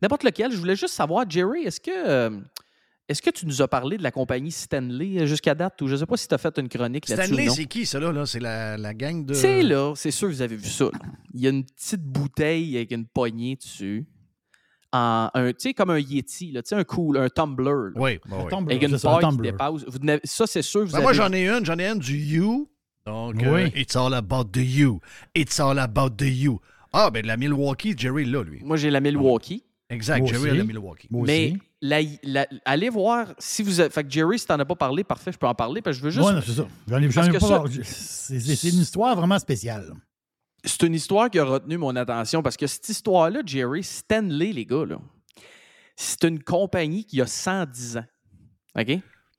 [0.01, 0.51] N'importe lequel.
[0.51, 2.39] Je voulais juste savoir, Jerry, est-ce que, euh,
[3.07, 5.79] est-ce que tu nous as parlé de la compagnie Stanley euh, jusqu'à date?
[5.81, 7.27] Ou je ne sais pas si tu as fait une chronique là-dessus.
[7.33, 8.11] Stanley, c'est qui, ça, là?
[8.11, 8.25] là?
[8.25, 9.33] C'est la, la gang de.
[9.33, 10.85] Sais, là, c'est sûr que vous avez vu ça.
[10.85, 10.99] là.
[11.33, 14.05] Il y a une petite bouteille avec une poignée dessus.
[14.93, 17.65] En, un, tu sais, comme un Yeti, là, tu sais, un cool, un tumbler.
[17.65, 18.49] là, Oui, oui, oui.
[18.49, 19.51] Tumblr, Avec une c'est ça, un paille qui Tumblr.
[19.51, 19.83] dépasse.
[19.87, 21.65] Vous ça, c'est sûr, vous Ben, avez moi, j'en ai une.
[21.65, 22.69] J'en ai une du You.
[23.05, 23.45] Donc, Oui.
[23.45, 24.99] euh, It's all about the You.
[25.33, 26.59] It's all about the You.
[26.93, 28.59] Ah, ben de la Milwaukee, Jerry, là, lui.
[28.63, 29.63] Moi, j'ai la Milwaukee.
[29.89, 30.51] Exact, Moi Jerry aussi.
[30.51, 31.07] a la Milwaukee.
[31.09, 31.59] Moi Mais aussi.
[31.81, 33.89] la- la- allez voir si vous avez.
[33.89, 35.81] Fait que Jerry, si t'en as pas parlé, parfait, je peux en parler.
[35.81, 36.25] Parce que je veux juste.
[36.25, 36.65] Ouais, non, c'est ça.
[36.87, 37.09] J'en ai, ai
[37.39, 37.63] pas.
[37.83, 39.93] c'est une histoire vraiment spéciale.
[40.63, 44.65] C'est une histoire qui a retenu mon attention parce que cette histoire-là, Jerry, Stanley, les
[44.65, 44.99] gars, là,
[45.95, 48.05] c'est une compagnie qui a 110 ans.
[48.77, 48.87] OK?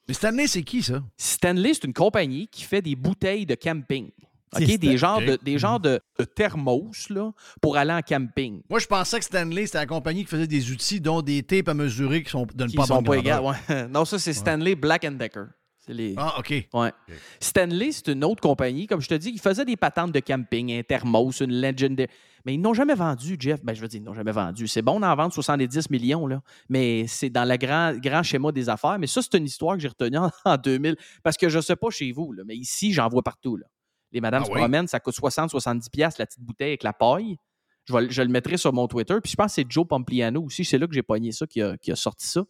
[0.08, 1.02] Mais Stanley, c'est qui, ça?
[1.16, 4.10] Stanley, c'est une compagnie qui fait des bouteilles de camping.
[4.54, 4.64] OK?
[4.66, 7.32] C'est Des genres, de, des genres de, de thermos là,
[7.62, 8.60] pour aller en camping.
[8.68, 11.68] Moi, je pensais que Stanley, c'était la compagnie qui faisait des outils, dont des tapes
[11.68, 13.40] à mesurer qui sont d'une Qui pas sont pas égales.
[13.42, 13.86] ouais.
[13.88, 15.46] Non, ça, c'est Stanley Black Decker.
[15.92, 16.14] Les...
[16.16, 16.52] Ah, OK.
[16.72, 16.92] Ouais.
[17.40, 20.72] Stanley, c'est une autre compagnie, comme je te dis, qui faisait des patentes de camping,
[20.72, 22.08] un thermos, une Legendary.
[22.44, 23.62] Mais ils n'ont jamais vendu, Jeff.
[23.62, 24.66] Ben, je veux dire, ils n'ont jamais vendu.
[24.66, 26.42] C'est bon d'en vendre 70 millions, là.
[26.68, 28.98] Mais c'est dans le grand, grand schéma des affaires.
[28.98, 30.96] Mais ça, c'est une histoire que j'ai retenue en, en 2000.
[31.22, 33.56] Parce que je ne sais pas chez vous, là, mais ici, j'en vois partout.
[33.56, 33.66] Là.
[34.10, 34.58] Les madames Ah se oui?
[34.58, 37.36] promènent, ça coûte 60-70$ piastres, la petite bouteille avec la paille.
[37.84, 39.14] Je, vais- je le mettrai sur mon Twitter.
[39.22, 40.64] Puis je pense que c'est Joe Pompliano aussi.
[40.64, 42.42] C'est là que j'ai pogné ça, qui a, qui a sorti ça.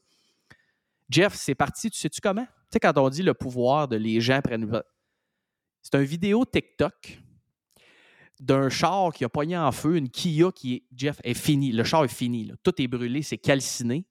[1.11, 2.47] Jeff, c'est parti, tu sais-tu comment?
[2.73, 4.83] Tu sais, quand on dit le pouvoir de les gens prennent.
[5.83, 7.21] C'est une vidéo TikTok
[8.41, 11.71] d'un char qui a pogné en feu, une Kia qui est, Jeff, est finie.
[11.73, 12.45] Le char est fini.
[12.47, 12.55] là.
[12.63, 14.07] Tout est brûlé, c'est calciné.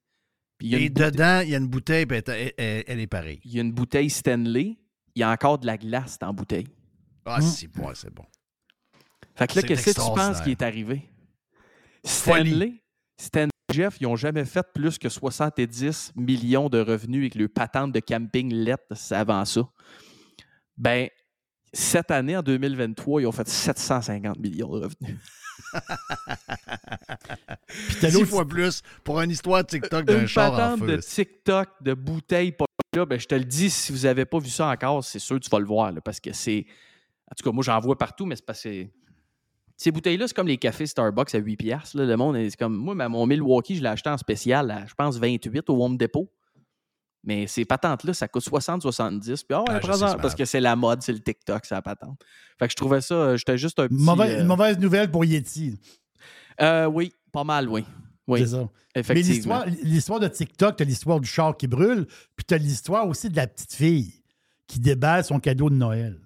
[0.60, 2.34] Puis il y a Et une bouteille- dedans, il y a une bouteille, puis elle,
[2.38, 3.40] est- elle- elle est pareille.
[3.44, 4.78] il y a une bouteille Stanley.
[5.16, 6.68] Il y a encore de la glace dans la bouteille.
[7.26, 7.42] Ah, Mm.
[7.42, 8.26] c'est bon, c'est bon.
[9.36, 11.10] Fait que là, qu'est-ce que tu penses qui est arrivé?
[12.04, 12.84] Stanley,
[13.18, 17.91] Stanley Jeff, ils n'ont jamais fait plus que 70 millions de revenus avec le patente
[17.91, 19.61] de camping lettre avant ça.
[20.77, 21.10] Ben,
[21.73, 25.18] cette année, en 2023, ils ont fait 750 millions de revenus.
[27.68, 30.88] Puis Six fois plus pour une histoire de TikTok d'un char en feu.
[30.88, 34.39] de TikTok, de bouteilles pas là, ben, je te le dis, si vous n'avez pas
[34.39, 36.65] vu ça encore, c'est sûr que tu vas le voir, là, parce que c'est...
[37.31, 38.88] En tout cas, moi, j'en vois partout, mais c'est parce que...
[39.82, 41.98] Ces bouteilles-là, c'est comme les cafés Starbucks à 8 piastres.
[41.98, 42.06] là.
[42.06, 42.76] Le monde, est- c'est comme...
[42.78, 46.32] Moi, mon Milwaukee, je l'ai acheté en spécial à, je pense, 28 au Home Depot.
[47.24, 49.22] Mais ces patentes-là, ça coûte 60-70.
[49.24, 52.20] Puis, Ah, c'est parce que c'est la mode, c'est le TikTok, c'est la patente.
[52.60, 53.16] Fait que je trouvais ça...
[53.16, 53.95] euh, J'étais juste un petit...
[54.03, 55.80] Mauvaise- euh, Une mauvaise nouvelle pour Yeti.
[56.62, 57.84] euh, oui, pas mal, oui.
[58.28, 58.70] Oui, C'est ça.
[58.95, 59.64] Mais effectivement.
[59.64, 62.06] l'histoire, l'histoire de TikTok, t'as l'histoire du char qui brûle,
[62.36, 64.14] puis t'as l'histoire aussi de la petite fille
[64.68, 66.20] qui déballe son cadeau de Noël.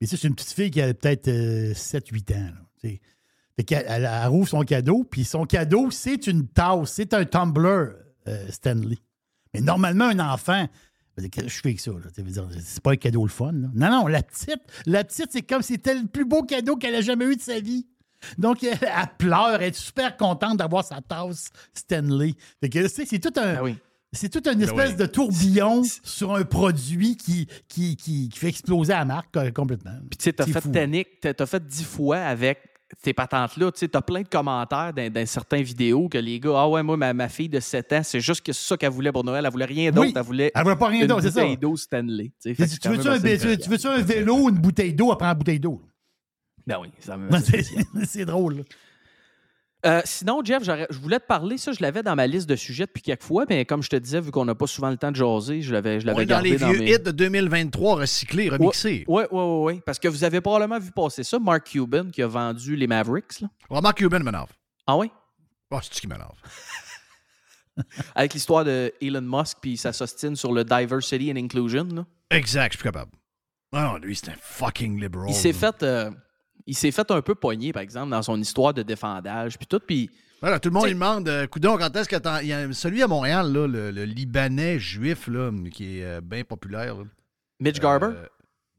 [0.00, 2.40] Mais ça, c'est une petite fille qui a peut-être 7-8 ans.
[2.46, 2.52] là.
[2.82, 7.24] Fait qu'elle elle, elle rouvre son cadeau, puis son cadeau, c'est une tasse, c'est un
[7.24, 7.88] tumbler
[8.28, 8.98] euh, Stanley.
[9.52, 10.66] Mais normalement, un enfant,
[11.16, 11.90] ben, je fais avec ça?
[11.90, 11.98] là?
[12.08, 13.52] Tu sais, veux dire, C'est pas un cadeau le fun.
[13.52, 13.68] là.
[13.74, 16.94] Non, non, la petite, la petite, c'est comme si c'était le plus beau cadeau qu'elle
[16.94, 17.86] a jamais eu de sa vie.
[18.38, 22.34] Donc, elle, elle pleure, elle est super contente d'avoir sa tasse Stanley.
[22.60, 23.56] Fait que, tu sais, c'est tout un.
[23.56, 23.76] Ah oui.
[24.14, 24.96] C'est toute une espèce oui.
[24.96, 29.98] de tourbillon sur un produit qui, qui, qui, qui fait exploser la marque euh, complètement.
[30.10, 30.60] Puis tu sais, t'as fait.
[30.70, 32.58] Tannic, t'as fait dix fois avec
[33.02, 33.72] ces patentes-là.
[33.72, 36.82] Tu sais, t'as plein de commentaires dans, dans certaines vidéos que les gars, ah ouais,
[36.82, 39.24] moi, ma, ma fille de 7 ans, c'est juste que c'est ça qu'elle voulait pour
[39.24, 39.44] Noël.
[39.44, 40.08] Elle voulait rien d'autre.
[40.08, 40.12] Oui.
[40.16, 41.40] Elle voulait Elle voulait pas rien une d'autre, c'est ça.
[41.40, 42.32] bouteille d'eau Stanley.
[42.42, 45.10] Tu fait Tu, un, tu, veux- veux-tu un vélo ou une bouteille d'eau?
[45.10, 45.80] Elle prend la bouteille d'eau.
[46.66, 47.62] Ben oui, ça me C'est
[48.06, 48.64] c'est drôle.
[49.84, 52.86] Euh, sinon, Jeff, je voulais te parler, ça, je l'avais dans ma liste de sujets
[52.86, 55.10] depuis quelques fois, mais comme je te disais, vu qu'on n'a pas souvent le temps
[55.10, 56.92] de jaser, je l'avais, je l'avais est dans gardé les dans vieux mes...
[56.92, 59.04] hits de 2023 recyclés, remixés.
[59.08, 59.80] Oui, oui, oui, oui.
[59.84, 63.40] Parce que vous avez probablement vu passer ça, Mark Cuban qui a vendu les Mavericks.
[63.40, 63.48] Là.
[63.68, 64.50] Remarque Cuban m'énerve.
[64.86, 65.10] Ah oui?
[65.70, 66.36] Oh, c'est ce qui m'énerve.
[68.14, 71.88] Avec l'histoire de Elon Musk puis sa sostine sur le diversity and inclusion.
[71.92, 72.04] là.
[72.30, 73.10] Exact, je suis plus capable.
[73.72, 75.26] Ah non, lui, c'est un fucking liberal.
[75.30, 76.10] Il s'est fait, euh,
[76.66, 79.80] il s'est fait un peu pogner, par exemple, dans son histoire de défendage puis tout.
[79.80, 80.10] Puis
[80.40, 83.02] Voilà, tout le monde il demande, euh, coudonc, quand est-ce que il y a celui
[83.02, 86.96] à Montréal, là, le, le Libanais juif, là, qui est euh, bien populaire.
[86.96, 87.04] là.
[87.60, 88.06] Mitch Garber?
[88.06, 88.26] Euh,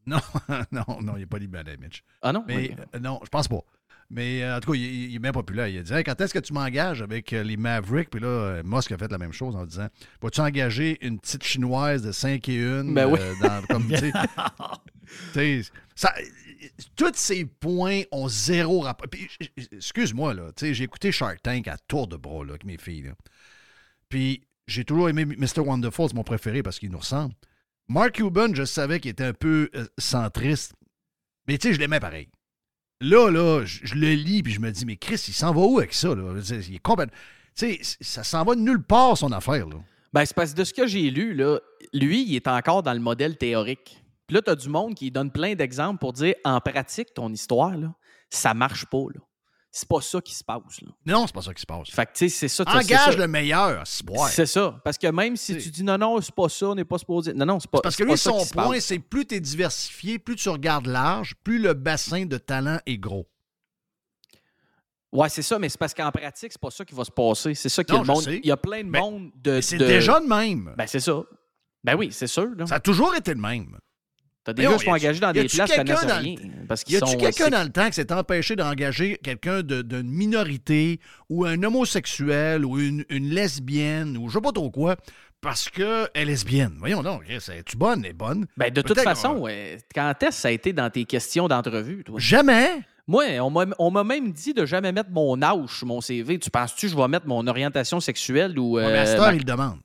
[0.06, 0.18] non,
[0.72, 2.02] non, non, il n'est pas Libanais, Mitch.
[2.22, 2.44] ah non?
[2.46, 3.60] Mais non, je pense pas.
[4.10, 5.68] Mais euh, en tout cas, il, il est bien populaire.
[5.68, 8.10] Il a dit Hey, quand est-ce que tu m'engages avec euh, les Mavericks?
[8.10, 9.88] Puis là, euh, Musk a fait la même chose en disant
[10.22, 13.18] Vas-tu engager une petite chinoise de 5 et 1 Ben oui.
[13.40, 14.12] dans, comme, tu sais,
[15.32, 15.62] tu sais,
[15.94, 16.12] ça,
[16.96, 19.06] Tous ces points ont zéro rapport.
[19.72, 20.50] Excuse-moi, là.
[20.60, 23.02] J'ai écouté Shark Tank à tour de bras là, avec mes filles.
[23.02, 23.12] là.
[24.08, 25.60] Puis j'ai toujours aimé Mr.
[25.60, 27.34] Wonderful, c'est mon préféré parce qu'il nous ressemble.
[27.88, 30.74] Mark Cuban, je savais qu'il était un peu euh, centriste.
[31.46, 32.28] Mais tu sais, je l'aimais pareil.
[33.00, 35.94] Là, je, le lis puis je me dis, mais Chris, il s'en va où avec
[35.94, 36.14] ça?
[36.14, 36.34] Là?
[36.68, 37.16] Il est complètement.
[37.56, 39.66] Tu sais, ça s'en va de nulle part, son affaire.
[39.66, 39.76] Là.
[40.12, 41.58] Ben, c'est parce que de ce que j'ai lu, là,
[41.92, 44.00] lui, il est encore dans le modèle théorique.
[44.26, 47.32] Puis là, tu as du monde qui donne plein d'exemples pour dire en pratique, ton
[47.32, 47.94] histoire, là,
[48.30, 49.04] ça marche pas.
[49.76, 50.80] C'est pas ça qui se passe.
[50.82, 50.88] Là.
[51.04, 51.90] Non, c'est pas ça qui se passe.
[51.90, 52.62] Fait que, tu sais, c'est ça.
[52.64, 53.16] Engage ça.
[53.16, 53.82] le meilleur.
[54.30, 54.80] c'est ça.
[54.84, 57.32] Parce que même si tu dis non, non, c'est pas ça, on n'est pas supposé.
[57.34, 59.40] Non, non, c'est pas Parce que lui, pas son qui point, c'est plus tu es
[59.40, 63.26] diversifié, plus tu regardes large, plus le bassin de talent est gros.
[65.10, 67.54] Ouais, c'est ça, mais c'est parce qu'en pratique, c'est pas ça qui va se passer.
[67.54, 68.22] C'est ça a Non, le monde.
[68.22, 68.40] sais.
[68.44, 69.60] Il y a plein de Mais- monde de.
[69.60, 70.72] C'est de- déjà de même.
[70.78, 71.20] Ben, c'est ça.
[71.82, 72.46] Ben oui, c'est sûr.
[72.56, 72.66] là.
[72.66, 73.76] Ça a toujours été le même.
[74.44, 76.36] T'as des gars qui sont engagés dans des places qui quelqu'un connaissent dans le- rien.
[76.68, 81.00] Parce Y a-tu quelqu'un dans le temps qui s'est empêché d'engager quelqu'un de- d'une minorité
[81.30, 84.96] ou un homosexuel ou une, une lesbienne ou je sais pas trop quoi
[85.40, 86.74] parce qu'elle est lesbienne?
[86.78, 88.04] Voyons donc, es-tu bonne?
[88.04, 88.46] Elle est bonne.
[88.56, 89.46] Ben, de toute façon,
[89.94, 92.04] quand est-ce que ça a été dans tes questions d'entrevue?
[92.16, 92.68] Jamais!
[93.06, 96.38] Moi, on m'a, même dit de jamais mettre mon âge sur mon CV.
[96.38, 98.76] Tu penses-tu que je vais mettre mon orientation sexuelle ou.
[98.76, 99.80] Ouais, mais à cette euh, heure, ma- ils le demandent.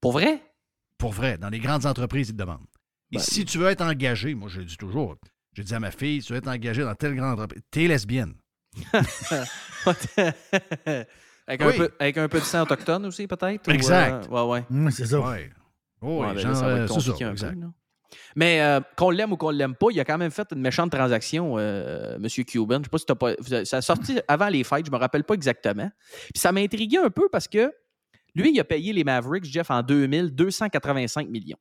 [0.00, 0.40] Pour vrai?
[0.96, 2.58] Pour vrai, dans les grandes entreprises, ils le demandent.
[3.12, 5.16] Et Ben, si tu veux être engagé, moi je le dis toujours,
[5.54, 7.88] j'ai dit à ma fille, si tu veux être engagé dans telle grande entreprise, t'es
[7.88, 8.34] lesbienne.
[11.46, 11.66] avec, Oui.
[11.66, 13.66] un peu, avec un peu de sang autochtone aussi, peut-être?
[13.66, 14.26] ou, Exact.
[14.26, 14.64] euh, ouais, ouais.
[14.70, 15.20] Hum, c'est ça.
[15.20, 15.50] Ouais.
[16.02, 17.58] Oh, Ouais, ben genre, ça va euh, être c'est ça, un peu, exact.
[18.34, 20.90] Mais euh, qu'on l'aime ou qu'on l'aime pas, il a quand même fait une méchante
[20.90, 22.26] transaction, euh, M.
[22.44, 22.78] Cuban.
[22.78, 23.34] Je sais pas si t'as pas.
[23.64, 25.90] Ça a sorti avant les fêtes, je me rappelle pas exactement.
[26.32, 27.72] Puis ça m'a intrigué un peu parce que
[28.34, 31.58] lui, il a payé les Mavericks, Jeff, en 2000, 285 millions.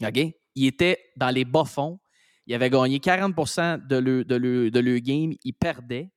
[0.00, 0.34] OK?
[0.54, 1.98] Il était dans les bas-fonds.
[2.46, 3.34] Il avait gagné 40
[3.88, 5.32] de le, de, le, de le game.
[5.44, 6.10] Il perdait.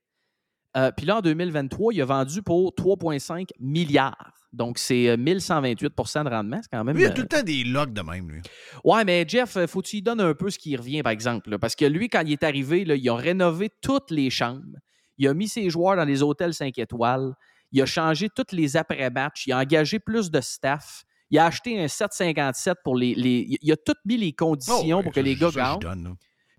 [0.76, 4.34] Euh, puis là, en 2023, il a vendu pour 3,5 milliards.
[4.56, 6.60] Donc, c'est euh, 1128% de rendement.
[6.62, 6.96] C'est quand même.
[6.96, 8.42] Lui, il a euh, tout le temps des logs de même, lui.
[8.84, 11.12] Ouais, mais Jeff, euh, faut que tu lui donnes un peu ce qui revient, par
[11.12, 11.50] exemple.
[11.50, 11.60] là.
[11.60, 14.78] parce que lui, quand il est arrivé, là, il a rénové toutes les chambres.
[15.18, 17.34] Il a mis ses joueurs dans les hôtels 5 étoiles.
[17.72, 19.48] Il a changé tous les après-matchs.
[19.48, 21.04] Il a engagé plus de staff.
[21.32, 23.16] Il a acheté un 757 pour les.
[23.16, 25.50] les- il a tout mis les conditions Oh, pour que ça, les gars
[25.80, 25.80] gagnent.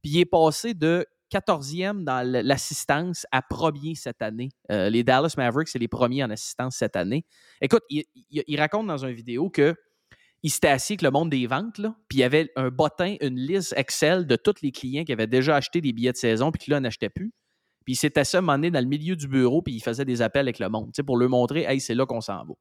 [0.02, 4.50] Puis il est passé de 14e dans l'assistance à premier cette année.
[4.70, 7.24] Euh, les Dallas Mavericks, c'est les premiers en assistance cette année.
[7.60, 9.74] Écoute, il, il- il raconte dans une vidéo que
[10.42, 13.16] il s'était assis avec le monde des ventes, là, puis il y avait un bottin,
[13.20, 16.52] une liste Excel de tous les clients qui avaient déjà acheté des billets de saison,
[16.52, 17.32] puis qui là n'achetaient plus.
[17.84, 19.80] Puis il s'était assis à un moment donné dans le milieu du bureau, puis il
[19.80, 22.20] faisait des appels avec le monde, tu sais, pour leur montrer, hey, c'est là qu'on
[22.20, 22.54] s'en va.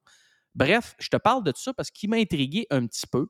[0.56, 3.28] Bref, je te parle de ça parce qu'il m'a intrigué un petit peu.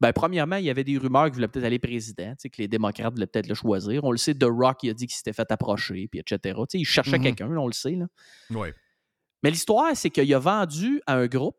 [0.00, 2.56] Ben, premièrement, il y avait des rumeurs qu'il voulait peut-être aller président, tu sais, que
[2.62, 4.02] les démocrates voulaient peut-être le choisir.
[4.04, 6.38] On le sait, The Rock, il a dit qu'il s'était fait approcher, puis etc.
[6.42, 7.22] Tu sais, il cherchait Mhm.
[7.22, 7.92] quelqu'un, on le sait.
[7.96, 8.06] Là.
[8.50, 8.74] Ouais.
[9.42, 11.58] Mais l'histoire, c'est qu'il a vendu à un groupe,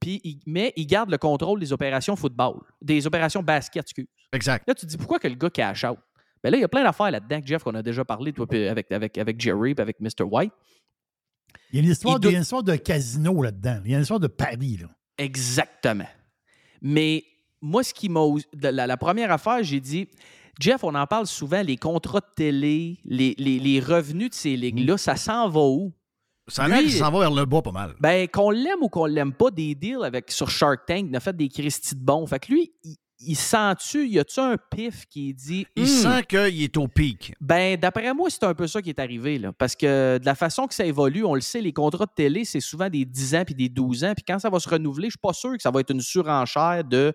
[0.00, 4.06] puis il, mais il garde le contrôle des opérations football, des opérations basket, excuse.
[4.32, 4.66] Exact.
[4.66, 5.98] Là, tu te dis pourquoi que le gars cash out?
[6.42, 8.90] Ben là, il y a plein d'affaires là-dedans, Jeff, qu'on a déjà parlé, toi, avec,
[8.90, 10.24] avec, avec Jerry, puis avec Mr.
[10.24, 10.52] White.
[11.72, 13.80] Il y a une histoire, Il doit- il y a une histoire de casino là-dedans.
[13.84, 14.78] Il y a une histoire de paris.
[14.80, 14.88] Là.
[15.18, 16.06] Exactement.
[16.82, 17.24] Mais
[17.60, 18.20] moi, ce qui m'a.
[18.60, 20.08] La, la première affaire, j'ai dit,
[20.60, 24.56] Jeff, on en parle souvent, les contrats de télé, les, les- les revenus de ces
[24.56, 25.92] ligues-là, ça s'en va où?
[26.46, 27.94] Ça a s'en va vers le bas pas mal.
[28.00, 31.20] Ben, qu'on l'aime ou qu'on l'aime pas, des deals avec, sur Shark Tank, il a
[31.20, 32.26] fait des Christy de bons.
[32.26, 35.66] Fait que lui, il, il sent-tu, y a-tu un pif qui dit.
[35.76, 37.34] Il Hmm, sent qu'il est au pic.
[37.40, 39.38] ben, d'après moi, c'est un peu ça qui est arrivé.
[39.38, 42.12] Là, parce que de la façon que ça évolue, on le sait, les contrats de
[42.14, 44.14] télé, c'est souvent des 10 ans puis des 12 ans.
[44.14, 46.00] Puis quand ça va se renouveler, je suis pas sûr que ça va être une
[46.00, 47.12] surenchère de.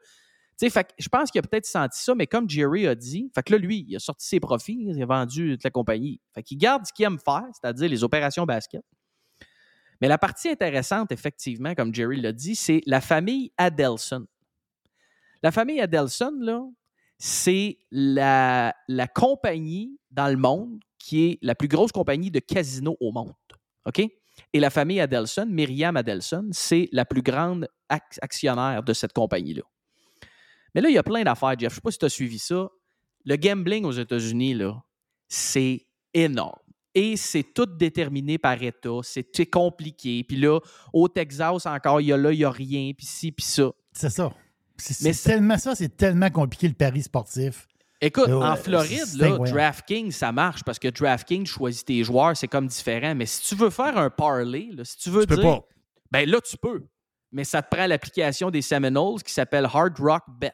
[0.58, 3.32] sais, fait que je pense qu'il a peut-être senti ça, mais comme Jerry a dit,
[3.34, 6.20] fait que là, lui, il a sorti ses profits, il a vendu toute la compagnie.
[6.34, 8.82] Fait qu'il garde ce qu'il aime faire, c'est-à-dire les opérations basket.
[10.02, 14.26] Mais la partie intéressante, effectivement, comme Jerry l'a dit, c'est la famille Adelson.
[15.44, 16.62] La famille Adelson, là,
[17.18, 22.98] c'est la, la compagnie dans le monde qui est la plus grosse compagnie de casinos
[23.00, 23.34] au monde.
[23.86, 24.00] OK?
[24.54, 29.64] Et la famille Adelson, Myriam Adelson, c'est la plus grande ac- actionnaire de cette compagnie-là.
[30.76, 31.72] Mais là, il y a plein d'affaires, Jeff.
[31.72, 32.70] Je ne sais pas si tu as suivi ça.
[33.26, 34.82] Le gambling aux États-Unis, là,
[35.28, 36.60] c'est énorme.
[36.96, 39.00] Et c'est tout déterminé par État.
[39.04, 40.24] C'est compliqué.
[40.24, 40.60] Puis là,
[40.94, 42.92] au Texas, encore, il y a là, il n'y a rien.
[42.98, 43.72] Puis ci, puis ça.
[43.94, 44.34] C'est ça.
[44.80, 47.68] C'est Mais c'est tellement ça, c'est tellement compliqué le pari sportif.
[48.02, 49.38] Écoute, Euh, en Floride, là.
[49.38, 53.14] DraftKings, ça marche parce que DraftKings choisit tes joueurs, c'est comme différent.
[53.14, 55.68] Mais si tu veux faire un parlay, là, si tu veux Tu peux dire, pas.
[56.12, 56.86] ben là, tu peux.
[57.32, 60.54] Mais ça te prend l'application des Seminoles qui s'appelle Hard Rock Bet.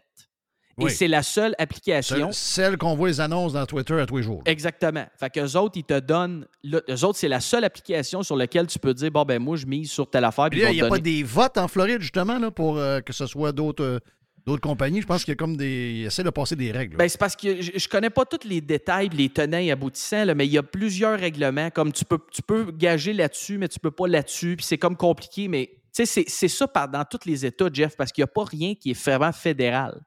[0.82, 2.32] Et c'est la seule application.
[2.34, 4.42] Celle, qu'on voit les annonces dans Twitter à tous les jours.
[4.46, 5.06] Exactement.
[5.18, 6.46] Fait qu'eux autres, ils te donnent.
[6.66, 9.66] eux autres, c'est la seule application sur laquelle tu peux dire bon, ben moi, je
[9.66, 10.50] mise sur telle affaire.
[10.50, 13.14] Puis là, il n'y a pas des votes en Floride, justement, là, pour euh, que
[13.14, 14.00] ce soit d'autres euh,
[14.46, 15.02] d'autres compagnies.
[15.02, 15.94] Je pense qu'il y a comme des.
[16.02, 16.98] Ils essaient de passer des règles.
[16.98, 20.26] Ben, c'est parce que je, je connais pas tous les détails, les tenants et aboutissants,
[20.26, 21.70] là, mais il y a plusieurs règlements.
[21.72, 24.56] Comme tu peux, tu peux gager là-dessus, mais tu peux pas là-dessus.
[24.58, 27.70] Puis c'est comme compliqué, mais tu sais, c'est- c'est ça par, dans tous les États,
[27.72, 30.02] Jeff, parce qu'il n'y a pas rien qui est vraiment fédéral.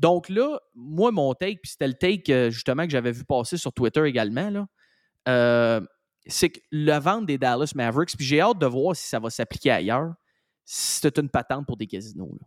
[0.00, 3.58] Donc là, moi, mon take, puis c'était le take euh, justement que j'avais vu passer
[3.58, 4.66] sur Twitter également, là,
[5.28, 5.80] euh,
[6.26, 9.28] c'est que la vente des Dallas Mavericks, puis j'ai hâte de voir si ça va
[9.28, 10.14] s'appliquer ailleurs,
[10.64, 12.38] c'est une patente pour des casinos.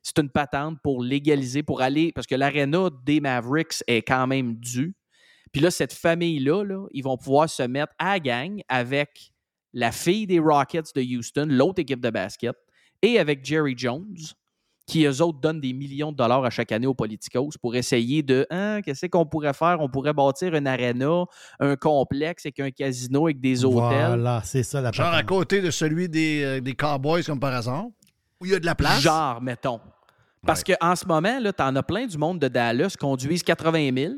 [0.00, 4.54] C'est une patente pour légaliser, pour aller, parce que l'aréna des Mavericks est quand même
[4.54, 4.94] due.
[5.50, 9.32] Puis là, cette famille-là, là, ils vont pouvoir se mettre à gang avec
[9.72, 12.54] la fille des Rockets de Houston, l'autre équipe de basket,
[13.02, 14.16] et avec Jerry Jones,
[14.86, 18.22] qui eux autres donnent des millions de dollars à chaque année aux Politicos pour essayer
[18.22, 19.78] de hein, qu'est-ce qu'on pourrait faire?
[19.80, 21.24] On pourrait bâtir une aréna,
[21.58, 24.06] un complexe avec un casino avec des hôtels.
[24.06, 27.52] Voilà, c'est ça la Genre à côté de celui des, euh, des Cowboys, comme par
[27.52, 27.86] hasard,
[28.40, 29.00] où il y a de la place?
[29.00, 29.80] Genre, mettons.
[30.44, 33.90] Parce qu'en ce moment, tu en as plein du monde de Dallas qui conduisent 80
[33.96, 34.14] 000,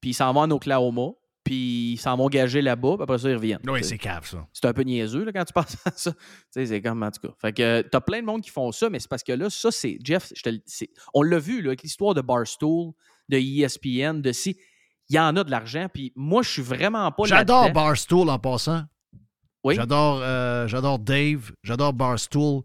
[0.00, 1.12] puis ils s'en vont en Oklahoma,
[1.44, 3.60] puis ils s'en vont gager là-bas, puis après ça, ils reviennent.
[3.68, 4.46] Oui, c'est cave, ça.
[4.52, 6.12] C'est un peu niaiseux là, quand tu penses à ça.
[6.12, 6.18] Tu
[6.50, 7.34] sais, c'est comme, en tout cas.
[7.38, 9.50] Fait que tu as plein de monde qui font ça, mais c'est parce que là,
[9.50, 9.98] ça, c'est.
[10.02, 12.92] Jeff, je te on l'a vu là, avec l'histoire de Barstool,
[13.28, 14.56] de ESPN, de si.
[15.10, 17.70] Il y en a de l'argent, puis moi, je suis vraiment pas J'adore.
[17.72, 18.84] Barstool en passant.
[19.62, 19.74] Oui?
[19.74, 21.52] J'adore euh, j'adore Dave.
[21.62, 22.62] J'adore Barstool.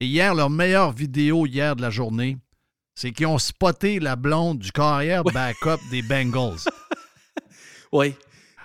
[0.00, 2.38] Et hier, leur meilleure vidéo hier de la journée,
[2.94, 6.58] c'est qu'ils ont spoté la blonde du carrière backup des Bengals.
[7.92, 8.14] Oui.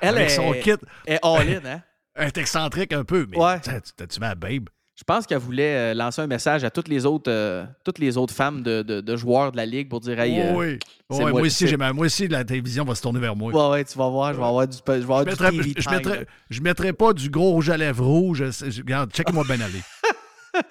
[0.01, 0.73] Elle Avec est, son kit.
[1.07, 1.81] est all-in, hein?
[2.15, 3.59] Elle est excentrique un peu, mais Ouais.
[3.59, 4.69] t'as- t'as-tu ma babe?
[4.97, 8.15] Je pense qu'elle voulait euh, lancer un message à toutes les autres, euh, toutes les
[8.15, 10.79] autres femmes de, de- de joueurs de la Ligue pour dire Hey, euh, oui.
[11.11, 13.35] c'est moi- moi, aussi, c'est- j'ai ma- moi aussi, la télévision va se tourner vers
[13.35, 13.51] moi.
[13.51, 15.51] Ouais, ouais, tu vas voir, je vais avoir du, je vais avoir Je du mettrais,
[15.51, 16.25] TV je, je time, mettrais- là.
[16.49, 18.49] je mettrais pas du gros rouge à lèvres rouge.
[18.51, 19.81] Je- je- Regarde, check-moi bien aller.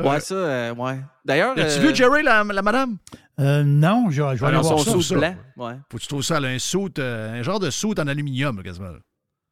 [0.00, 1.00] Ouais, ça, euh, ouais.
[1.24, 1.58] D'ailleurs.
[1.58, 2.98] As-tu euh, vu Jerry, la, la madame?
[3.40, 5.08] Euh, non, je, je vais aller voir son ça.
[5.08, 5.14] ça.
[5.14, 5.36] blanc?
[5.56, 5.74] Ouais.
[5.90, 8.90] Faut que tu trouves ça, un soute, euh, un genre de soute en aluminium, quasiment.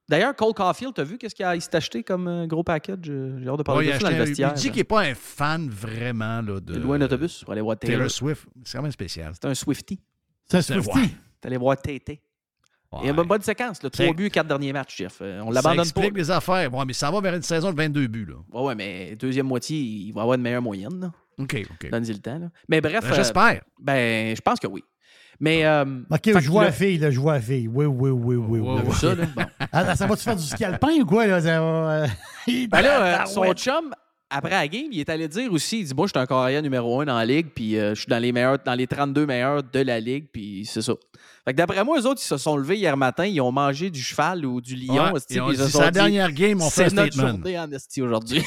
[0.08, 2.98] D'ailleurs, Cole Caulfield, t'as vu qu'est-ce qu'il a- il s'est acheté comme euh, gros package?
[3.04, 4.52] J'ai hâte de parler Ouais, de ça dans le vestiaire.
[4.54, 7.52] il dit qu'il n'est pas un fan vraiment là, de Il loue un autobus pour
[7.52, 7.96] aller voir Taylor.
[7.96, 8.46] Taylor Swift.
[8.64, 9.32] C'est quand même spécial.
[9.34, 9.98] C'est un Swifty.
[10.46, 10.98] C'est un C'est- Swiftie.
[10.98, 11.08] ouais.
[11.40, 12.20] T'es allé voir Tété.
[13.02, 13.82] Il y a une bonne séquence.
[13.82, 13.90] Là.
[13.90, 15.20] Trois C'est- buts, quatre derniers matchs, Jeff.
[15.20, 15.82] On Ça l'abandonne pas.
[15.82, 16.72] explique les affaires.
[16.72, 18.26] Ouais, mais ça va vers une saison de 22 buts.
[18.26, 18.34] Là.
[18.52, 21.00] Ouais, ouais, mais deuxième moitié, il va avoir une meilleure moyenne.
[21.00, 21.12] là.
[21.38, 21.90] OK, OK.
[21.90, 22.38] Donne-y le temps.
[22.38, 22.46] Là.
[22.68, 23.00] Mais bref.
[23.04, 23.60] Ben, euh, J'espère.
[23.78, 24.82] ben, je pense que oui.
[25.38, 25.64] Mais.
[25.66, 27.68] euh, OK, je vois là- la fille, là, je vois la fille.
[27.68, 28.60] Oui, oui, oui, oui.
[28.60, 28.94] Oui.
[28.94, 29.24] Ça, là?
[29.36, 29.42] Bon.
[29.72, 31.26] Ah, ça va-tu faire du ski alpin ou quoi?
[31.26, 31.40] Là?
[31.42, 32.06] Ça va, euh,
[32.70, 33.52] Ben là, euh, son ouais.
[33.54, 33.92] chum,
[34.30, 36.62] après la game, il est allé dire aussi, il dit, moi, je suis un carrière
[36.62, 39.26] numéro un dans la ligue, puis euh, je suis dans les meilleurs, dans les 32
[39.26, 40.94] meilleurs de la ligue, puis c'est ça.
[41.44, 43.90] Fait que d'après moi, eux autres, ils se sont levés hier matin, ils ont mangé
[43.90, 46.84] du cheval ou du lion, Ouais, ils se sont la dit, dernière game, on fait
[46.84, 47.30] un c'est notre statement.
[47.32, 48.42] journée en aujourd'hui.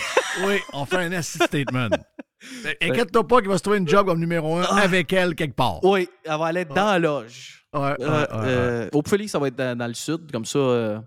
[0.45, 1.89] Oui, on fait un statement.
[2.63, 5.55] Ben, Inquiète-toi pas qu'il va se trouver une job comme numéro un avec elle quelque
[5.55, 5.83] part.
[5.83, 7.65] oui, elle va aller dans la loge.
[7.73, 10.45] Ouais, ouais, Euh, ouais, euh, Au Philly, ça va être dans, dans le sud, comme
[10.45, 10.99] ça, euh,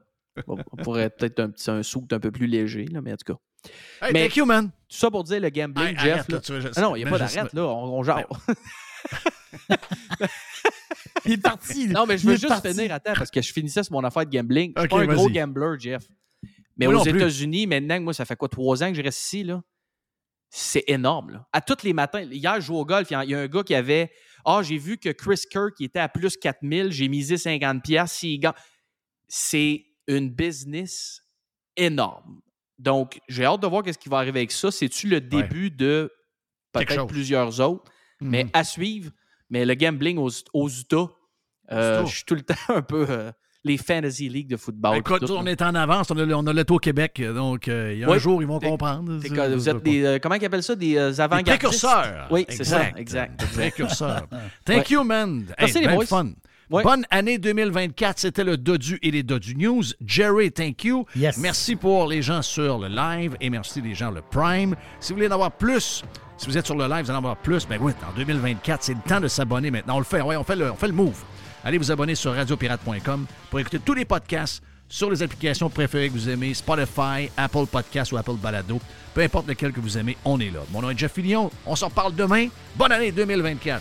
[0.47, 3.33] on pourrait peut-être un petit un soupe un peu plus léger, là, mais en tout
[3.35, 3.39] cas.
[4.07, 4.67] Hey, mais- thank you, man.
[4.89, 6.29] Tout ça pour dire le gambling, Hey, Jeff.
[6.31, 6.59] arrête, là.
[6.59, 8.25] là, Ah non, il n'y a pas d'arrête, là, on, on jase.
[11.25, 11.87] Il est parti.
[11.89, 12.01] là.
[12.01, 12.69] Non, mais je veux juste parti.
[12.73, 14.73] finir, attends, parce que je finissais sur mon affaire de gambling.
[14.77, 16.03] Je suis pas un gros gambler, Jeff.
[16.77, 17.05] Mais Moi aux.
[17.05, 19.63] États-Unis, maintenant, moi, ça fait quoi, trois ans que je reste ici, là?
[20.55, 21.47] C'est énorme, là.
[21.53, 22.21] À tous les matins.
[22.21, 24.13] Hier, je joue au golf, il y a- il y a un gars qui avait
[24.45, 28.41] Ah, j'ai vu que Chris Kirk était à plus 4000, j'ai misé 50$, piastres, s'il
[28.41, 28.53] gagne.
[29.29, 31.23] C'est une business
[31.77, 32.41] énorme.
[32.79, 34.71] Donc, j'ai hâte de voir qu'est-ce qui va arriver avec ça.
[34.73, 36.13] C'est-tu le début de
[36.73, 37.91] peut-être plusieurs autres?
[38.21, 39.13] Mais à suivre.
[39.49, 41.07] Mais le gambling aux, aux Utah,
[41.71, 42.05] euh, Utah.
[42.11, 43.07] je suis tout le temps un peu.
[43.09, 43.31] euh,
[43.65, 44.97] les Fantasy League de football.
[44.97, 47.93] Écoute, on est en avance, on a, le- on a le au Québec, donc euh,
[47.93, 49.21] il y a un jour, ils vont comprendre.
[49.21, 50.05] T'es vous êtes des.
[50.05, 50.75] euh, comment ils appellent ça?
[50.75, 51.47] Des euh, avant-gardistes?
[51.59, 52.29] précurseurs.
[52.31, 52.89] Oui, c'est ça.
[52.97, 53.45] Exact.
[53.55, 54.27] Précurseurs.
[54.65, 54.85] Thank Ouais.
[54.91, 55.45] you, man.
[55.59, 56.07] Merci, les ben boys.
[56.07, 56.29] fun.
[56.71, 56.83] Ouais.
[56.83, 58.19] Bonne année 2024.
[58.19, 59.83] C'était le Dodu et les Dodu News.
[60.05, 61.05] Jerry, thank you.
[61.15, 61.37] Yes.
[61.37, 64.75] Merci pour les gens sur le live et merci les gens le Prime.
[64.99, 66.03] Si vous voulez en avoir plus,
[66.39, 67.69] si vous êtes sur le live, vous allez en avoir plus.
[67.69, 69.97] Ben oui, en 2024, c'est le temps de s'abonner maintenant.
[69.97, 70.23] On le fait.
[70.23, 71.23] Ouais, on fait le, on fait le move.
[71.65, 76.13] Allez vous abonner sur radiopirate.com pour écouter tous les podcasts sur les applications préférées que
[76.13, 78.79] vous aimez, Spotify, Apple Podcasts ou Apple Balado.
[79.15, 80.61] Peu importe lequel que vous aimez, on est là.
[80.71, 81.51] Mon nom est Jeff Fillion.
[81.65, 82.49] On s'en reparle demain.
[82.77, 83.81] Bonne année 2024.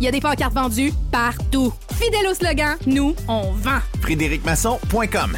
[0.00, 1.72] Il y a des pancartes vendues partout.
[1.94, 3.80] Fidèle au slogan, nous, on vend.
[4.00, 5.36] FrédéricMasson.com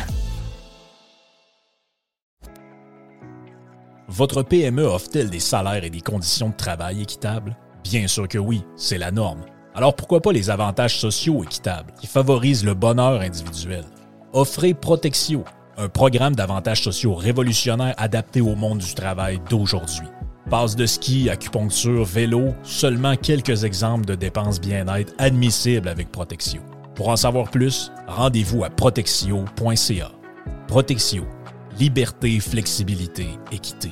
[4.09, 7.57] Votre PME offre-t-elle des salaires et des conditions de travail équitables?
[7.83, 9.41] Bien sûr que oui, c'est la norme.
[9.75, 13.85] Alors pourquoi pas les avantages sociaux équitables qui favorisent le bonheur individuel?
[14.35, 15.45] Offrez Protexio,
[15.79, 20.09] un programme d'avantages sociaux révolutionnaire adapté au monde du travail d'aujourd'hui.
[20.51, 26.61] Passe de ski, acupuncture, vélo, seulement quelques exemples de dépenses bien-être admissibles avec Protexio.
[26.95, 30.11] Pour en savoir plus, rendez-vous à protexio.ca.
[30.69, 31.25] Protexio.
[31.79, 33.91] Liberté, flexibilité, équité.